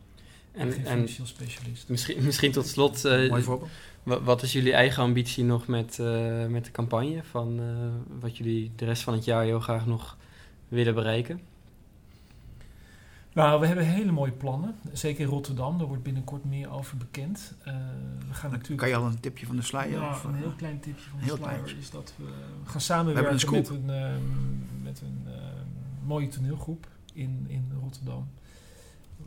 En, 0.59 0.73
geen 0.73 0.85
en 0.87 0.93
financieel 0.93 1.27
specialist. 1.27 1.89
misschien, 1.89 2.25
misschien 2.25 2.53
tot 2.53 2.67
slot, 2.67 3.05
eh, 3.05 3.29
Mooi 3.31 3.43
voorbeeld. 3.43 3.71
wa- 4.03 4.21
wat 4.23 4.43
is 4.43 4.53
jullie 4.53 4.73
eigen 4.73 5.03
ambitie 5.03 5.45
nog 5.45 5.67
met, 5.67 5.99
eh, 5.99 6.47
met 6.47 6.65
de 6.65 6.71
campagne? 6.71 7.21
Van 7.31 7.61
eh, 7.61 8.21
wat 8.21 8.37
jullie 8.37 8.71
de 8.77 8.85
rest 8.85 9.03
van 9.03 9.15
het 9.15 9.25
jaar 9.25 9.45
heel 9.45 9.61
graag 9.61 9.87
nog 9.87 10.17
willen 10.69 10.95
bereiken? 10.95 11.41
Nou, 13.33 13.61
we 13.61 13.67
hebben 13.67 13.85
hele 13.85 14.13
mooie 14.13 14.33
plannen. 14.33 14.75
Zeker 14.93 15.21
in 15.21 15.27
Rotterdam, 15.27 15.79
daar 15.79 15.87
wordt 15.87 16.03
binnenkort 16.03 16.45
meer 16.45 16.71
over 16.71 16.97
bekend. 16.97 17.55
Uh, 17.61 17.75
we 18.29 18.35
gaan 18.35 18.51
natuurlijk... 18.51 18.81
Kan 18.81 18.89
je 18.89 18.97
al 18.97 19.07
een 19.07 19.21
tipje 19.21 19.47
van 19.47 19.57
de 19.57 19.63
sluier? 19.63 20.01
Ja, 20.01 20.11
of, 20.11 20.25
een 20.25 20.35
heel 20.35 20.53
klein 20.57 20.81
tipje 20.81 21.11
van 21.11 21.19
de 21.19 21.25
heel 21.25 21.37
sluier 21.37 21.59
kleintje. 21.59 21.83
is 21.83 21.91
dat 21.91 22.13
we 22.17 22.25
gaan 22.65 22.73
We 22.73 22.81
samenwerken 22.81 23.33
een 23.33 23.51
met 23.53 23.69
een, 23.69 23.91
ehm, 23.91 24.83
met 24.83 25.01
een 25.01 25.23
ehm, 25.27 26.07
mooie 26.07 26.29
toneelgroep 26.29 26.87
in, 27.13 27.45
in 27.49 27.73
Rotterdam. 27.81 28.29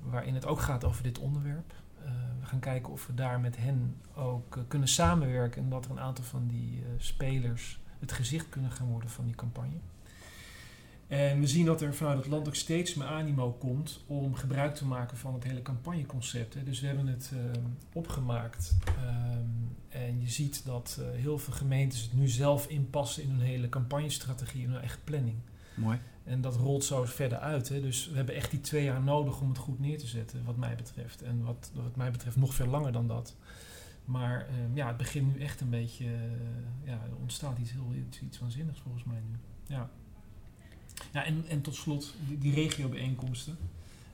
Waarin 0.03 0.33
het 0.33 0.45
ook 0.45 0.59
gaat 0.59 0.83
over 0.83 1.03
dit 1.03 1.19
onderwerp. 1.19 1.73
Uh, 2.03 2.11
we 2.39 2.45
gaan 2.45 2.59
kijken 2.59 2.91
of 2.91 3.07
we 3.07 3.13
daar 3.13 3.39
met 3.39 3.57
hen 3.57 3.95
ook 4.15 4.55
uh, 4.55 4.63
kunnen 4.67 4.87
samenwerken. 4.87 5.63
En 5.63 5.69
dat 5.69 5.85
er 5.85 5.91
een 5.91 5.99
aantal 5.99 6.23
van 6.23 6.47
die 6.47 6.79
uh, 6.79 6.85
spelers 6.97 7.79
het 7.99 8.11
gezicht 8.11 8.49
kunnen 8.49 8.71
gaan 8.71 8.87
worden 8.87 9.09
van 9.09 9.25
die 9.25 9.35
campagne. 9.35 9.77
En 11.07 11.39
we 11.39 11.47
zien 11.47 11.65
dat 11.65 11.81
er 11.81 11.95
vanuit 11.95 12.17
het 12.17 12.27
land 12.27 12.47
ook 12.47 12.55
steeds 12.55 12.93
meer 12.93 13.07
animo 13.07 13.51
komt 13.51 14.03
om 14.07 14.35
gebruik 14.35 14.75
te 14.75 14.85
maken 14.85 15.17
van 15.17 15.33
het 15.33 15.43
hele 15.43 15.61
campagneconcept. 15.61 16.65
Dus 16.65 16.79
we 16.79 16.87
hebben 16.87 17.07
het 17.07 17.31
opgemaakt. 17.93 18.75
Um, 18.85 19.75
en 19.89 20.21
je 20.21 20.29
ziet 20.29 20.65
dat 20.65 21.01
heel 21.13 21.37
veel 21.37 21.53
gemeentes 21.53 22.01
het 22.01 22.13
nu 22.13 22.27
zelf 22.27 22.67
inpassen 22.67 23.23
in 23.23 23.29
hun 23.29 23.39
hele 23.39 23.69
campagnestrategie, 23.69 24.63
in 24.63 24.69
hun 24.69 24.79
eigen 24.79 25.03
planning. 25.03 25.37
En 26.23 26.41
dat 26.41 26.55
rolt 26.55 26.83
zo 26.83 27.03
verder 27.05 27.37
uit. 27.37 27.69
Hè. 27.69 27.81
Dus 27.81 28.09
we 28.09 28.15
hebben 28.15 28.35
echt 28.35 28.51
die 28.51 28.61
twee 28.61 28.83
jaar 28.83 29.01
nodig 29.01 29.41
om 29.41 29.49
het 29.49 29.57
goed 29.57 29.79
neer 29.79 29.97
te 29.97 30.07
zetten, 30.07 30.43
wat 30.43 30.57
mij 30.57 30.75
betreft. 30.75 31.21
En 31.21 31.43
wat, 31.43 31.71
wat 31.73 31.95
mij 31.95 32.11
betreft 32.11 32.35
nog 32.35 32.53
veel 32.53 32.67
langer 32.67 32.91
dan 32.91 33.07
dat. 33.07 33.35
Maar 34.05 34.47
uh, 34.49 34.75
ja, 34.75 34.87
het 34.87 34.97
begint 34.97 35.33
nu 35.33 35.41
echt 35.41 35.61
een 35.61 35.69
beetje. 35.69 36.05
ja, 36.83 36.91
er 36.91 37.15
ontstaat 37.21 37.57
iets 37.57 37.71
heel 37.71 37.93
iets, 38.07 38.21
iets 38.21 38.39
waanzinnigs 38.39 38.79
volgens 38.79 39.03
mij 39.03 39.19
nu. 39.29 39.35
Ja. 39.67 39.89
Ja, 41.13 41.25
en, 41.25 41.45
en 41.47 41.61
tot 41.61 41.75
slot 41.75 42.13
die, 42.27 42.37
die 42.37 42.53
regiobijeenkomsten. 42.53 43.57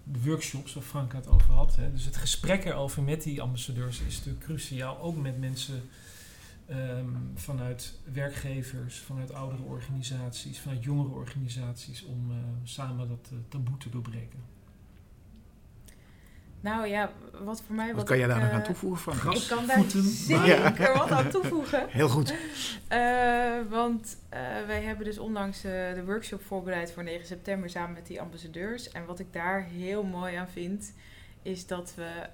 De 0.03 0.22
workshops 0.22 0.74
waar 0.74 0.84
Frank 0.84 1.13
het 1.13 1.28
over 1.28 1.51
had. 1.53 1.76
Hè. 1.76 1.91
Dus 1.91 2.05
het 2.05 2.18
gesprek 2.18 2.65
erover 2.65 3.03
met 3.03 3.24
die 3.24 3.41
ambassadeurs 3.41 4.01
is 4.01 4.18
natuurlijk 4.18 4.45
cruciaal. 4.45 4.99
Ook 4.99 5.18
met 5.18 5.39
mensen 5.39 5.82
um, 6.70 7.32
vanuit 7.36 7.99
werkgevers, 8.13 8.99
vanuit 8.99 9.34
oudere 9.34 9.63
organisaties, 9.63 10.59
vanuit 10.59 10.84
jongere 10.84 11.09
organisaties. 11.09 12.05
Om 12.05 12.32
uh, 12.32 12.38
samen 12.63 13.07
dat 13.07 13.30
uh, 13.34 13.39
taboe 13.49 13.78
te 13.78 13.89
doorbreken. 13.89 14.55
Nou 16.59 16.88
ja, 16.88 17.11
wat 17.43 17.61
voor 17.61 17.76
mij... 17.76 17.88
Wat, 17.88 17.95
wat 17.95 18.05
kan 18.05 18.18
jij 18.18 18.28
daar 18.28 18.39
nog 18.39 18.49
uh, 18.49 18.55
aan 18.55 18.63
toevoegen, 18.63 18.99
Frank? 18.99 19.20
Gras, 19.20 19.43
Ik 19.43 19.55
kan 19.57 19.68
daar 19.68 19.78
voeten, 19.78 20.03
zeker 20.03 20.82
ja. 20.82 20.97
wat 20.97 21.11
aan 21.11 21.30
toevoegen. 21.30 21.88
Heel 21.99 22.09
goed. 22.09 22.34
Uh, 22.91 23.59
want 23.70 24.18
uh, 24.34 24.39
wij 24.68 24.82
hebben 24.82 25.05
dus 25.05 25.18
onlangs 25.18 25.65
uh, 25.65 25.72
de 25.72 26.03
workshop 26.05 26.43
voorbereid 26.43 26.91
voor 26.91 27.03
9 27.03 27.26
september 27.26 27.70
samen 27.70 27.93
met 27.93 28.07
die 28.07 28.22
ambassadeurs. 28.22 28.91
En 28.91 29.05
wat 29.05 29.20
ik 29.20 29.34
daar 29.34 29.63
heel 29.63 30.03
mooi 30.03 30.36
aan 30.36 30.49
vind, 30.49 30.93
is 31.41 31.68
dat 31.68 31.93
we 31.95 32.30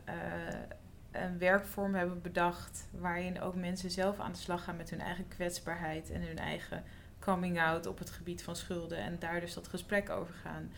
een 1.14 1.38
werkvorm 1.38 1.96
hebben 1.96 2.22
bedacht 2.22 2.88
waarin 2.92 3.42
ook 3.42 3.56
mensen 3.56 3.92
zelf 3.92 4.20
aan 4.20 4.32
de 4.32 4.38
slag 4.38 4.64
gaan 4.64 4.78
met 4.78 4.90
hun 4.90 5.02
eigen 5.02 5.28
kwetsbaarheid 5.28 6.12
en 6.12 6.22
hun 6.22 6.38
eigen 6.38 6.84
coming 7.20 7.60
out 7.62 7.86
op 7.86 8.00
het 8.00 8.10
gebied 8.10 8.44
van 8.44 8.56
schulden 8.56 8.98
en 8.98 9.16
daar 9.20 9.40
dus 9.40 9.54
dat 9.54 9.68
gesprek 9.68 10.10
over 10.10 10.34
gaan. 10.34 10.72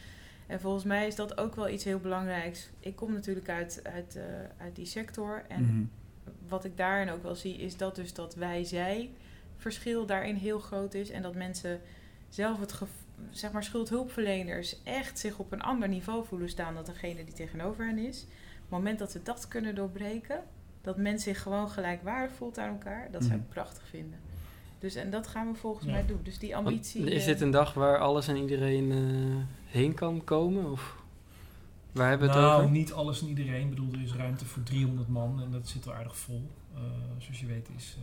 En 0.48 0.60
volgens 0.60 0.84
mij 0.84 1.08
is 1.08 1.16
dat 1.16 1.38
ook 1.38 1.56
wel 1.56 1.70
iets 1.70 1.84
heel 1.84 2.00
belangrijks. 2.00 2.70
Ik 2.80 2.96
kom 2.96 3.14
natuurlijk 3.14 3.50
uit, 3.50 3.80
uit, 3.84 4.16
uh, 4.16 4.24
uit 4.58 4.76
die 4.76 4.86
sector 4.86 5.44
en 5.48 5.64
Mhm. 5.64 5.84
wat 6.48 6.66
ik 6.66 6.78
daarin 6.78 7.10
ook 7.10 7.24
wel 7.24 7.36
zie 7.36 7.58
is 7.58 7.78
dat 7.78 7.96
dus 7.96 8.14
dat 8.14 8.36
wij-zij 8.36 9.10
verschil 9.58 10.06
daarin 10.06 10.36
heel 10.36 10.60
groot 10.60 10.94
is 10.94 11.10
en 11.10 11.22
dat 11.22 11.36
mensen 11.36 11.82
zelf 12.30 12.60
het 12.60 12.82
zeg 13.30 13.52
maar 13.52 13.64
schuldhulpverleners 13.64 14.84
echt 14.84 15.20
zich 15.20 15.38
op 15.40 15.52
een 15.52 15.62
ander 15.62 15.88
niveau 15.90 16.26
voelen 16.26 16.50
staan 16.50 16.74
dan 16.74 16.86
degene 16.86 17.24
die 17.24 17.34
tegenover 17.34 17.86
hen 17.86 17.98
is. 17.98 18.26
Het 18.76 18.84
moment 18.84 19.00
dat 19.00 19.14
we 19.14 19.22
dat 19.24 19.48
kunnen 19.48 19.76
doorbreken, 19.76 20.40
dat 20.82 20.98
men 20.98 21.20
zich 21.20 21.42
gewoon 21.42 21.70
gelijkwaardig 21.70 22.36
voelt 22.36 22.58
aan 22.58 22.70
elkaar, 22.70 23.08
dat 23.12 23.22
zou 23.24 23.34
ik 23.36 23.42
Mhm. 23.42 23.50
prachtig 23.50 23.84
vinden. 23.90 24.20
Dus 24.80 24.96
en 24.96 25.10
dat 25.10 25.28
gaan 25.28 25.52
we 25.52 25.58
volgens 25.58 25.86
Ja. 25.86 25.92
mij 25.92 26.06
doen. 26.06 26.20
Dus 26.24 26.40
die 26.40 26.54
Want 26.54 26.68
ambitie. 26.68 27.10
Is 27.12 27.22
eh, 27.22 27.28
dit 27.28 27.42
een 27.42 27.52
dag 27.52 27.74
waar 27.74 27.98
alles 28.00 28.28
en 28.28 28.36
iedereen 28.38 28.92
eh, 28.92 29.44
heen 29.66 29.94
kan 29.94 30.24
komen? 30.24 30.72
Of 30.72 30.96
waar 31.92 32.10
hebben 32.10 32.28
we 32.28 32.34
het 32.34 32.44
nou, 32.44 32.60
over? 32.62 32.72
niet 32.72 32.94
alles 32.94 33.22
en 33.22 33.28
iedereen. 33.28 33.62
Ik 33.62 33.70
bedoel, 33.70 33.94
er 33.94 34.02
is 34.02 34.14
ruimte 34.14 34.46
voor 34.46 34.64
300 34.64 35.08
man 35.08 35.42
en 35.42 35.52
dat 35.52 35.68
zit 35.68 35.86
wel 35.86 35.94
aardig 35.94 36.18
vol. 36.18 36.50
Eh, 36.74 36.82
zoals 37.18 37.40
je 37.40 37.46
weet 37.46 37.70
is... 37.78 37.98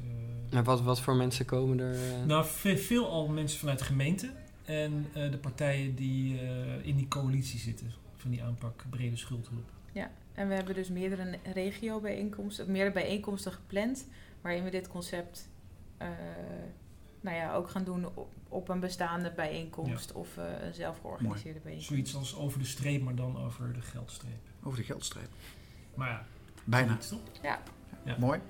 Maar 0.53 0.65
wat, 0.65 0.83
wat 0.83 1.01
voor 1.01 1.15
mensen 1.17 1.45
komen 1.45 1.79
er? 1.81 1.97
Nou, 2.27 2.45
ve- 2.45 2.77
veel 2.79 3.09
al 3.11 3.29
mensen 3.29 3.59
vanuit 3.59 3.79
de 3.79 3.85
gemeente 3.85 4.31
en 4.65 5.07
eh, 5.13 5.31
de 5.31 5.39
partijen 5.39 5.95
die 5.95 6.41
eh, 6.41 6.87
in 6.87 6.97
die 6.97 7.09
coalitie 7.09 7.59
zitten. 7.59 7.93
Van 8.17 8.31
die 8.31 8.43
aanpak 8.43 8.85
brede 8.91 9.17
schuldhulp. 9.17 9.71
En 10.35 10.49
we 10.49 10.55
hebben 10.55 10.75
dus 10.75 10.89
meerdere 10.89 11.39
regio-bijeenkomsten, 11.53 12.71
meerdere 12.71 12.93
bijeenkomsten 12.93 13.53
gepland, 13.53 14.07
waarin 14.41 14.65
we 14.65 14.71
dit 14.71 14.89
concept 14.89 15.49
eh, 15.97 16.09
nou 17.21 17.37
ja, 17.37 17.55
ook 17.55 17.71
gaan 17.71 17.85
doen 17.85 18.07
op, 18.15 18.29
op 18.49 18.69
een 18.69 18.81
bestaande 18.81 19.33
bijeenkomst 19.37 20.13
of 20.13 20.37
eh, 20.37 20.45
een 20.67 20.75
zelfgeorganiseerde 20.75 21.59
bijeenkomst. 21.59 21.89
Zoiets 21.89 22.15
als 22.15 22.37
over 22.37 22.59
de 22.59 22.65
streep, 22.65 23.03
maar 23.03 23.15
dan 23.15 23.39
over 23.39 23.73
de 23.73 23.81
geldstreep. 23.81 24.41
Over 24.63 24.79
de 24.79 24.85
geldstreep. 24.85 25.29
Maar 25.95 26.09
ja, 26.09 26.25
Bijna. 26.65 26.97
toch? 26.97 27.19
Ja. 27.43 27.59
Mooi. 28.19 28.41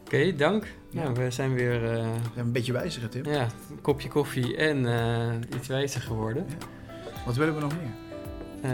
Oké, 0.00 0.36
dank. 0.36 0.74
Ja. 0.90 1.02
Nou, 1.02 1.14
we 1.14 1.30
zijn 1.30 1.54
weer 1.54 1.84
eh, 1.84 2.12
We 2.12 2.30
zijn 2.34 2.46
een 2.46 2.52
beetje 2.52 2.72
wijzer, 2.72 3.02
hè, 3.02 3.08
Tim. 3.08 3.24
ja, 3.24 3.48
een 3.70 3.80
kopje 3.80 4.08
koffie 4.08 4.56
en 4.56 4.86
eh, 4.86 5.56
iets 5.58 5.68
wijzer 5.68 6.00
geworden. 6.00 6.46
Wat 7.26 7.36
willen 7.36 7.54
we 7.54 7.60
nog 7.60 7.76
meer? 7.76 8.03
Eh, 8.64 8.72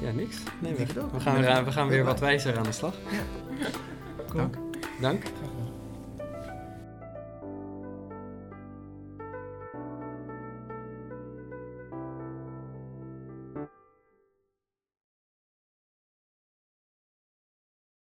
ja, 0.00 0.10
niks. 0.12 0.36
Nee, 0.58 0.74
we, 0.74 0.86
we 1.12 1.20
gaan, 1.20 1.64
we 1.64 1.72
gaan 1.72 1.88
weer 1.88 2.04
wat 2.04 2.20
wijzer 2.20 2.58
aan 2.58 2.62
de 2.62 2.72
slag. 2.72 2.94
Cool. 4.28 4.50
Dank. 5.00 5.22
Dank. 5.24 5.51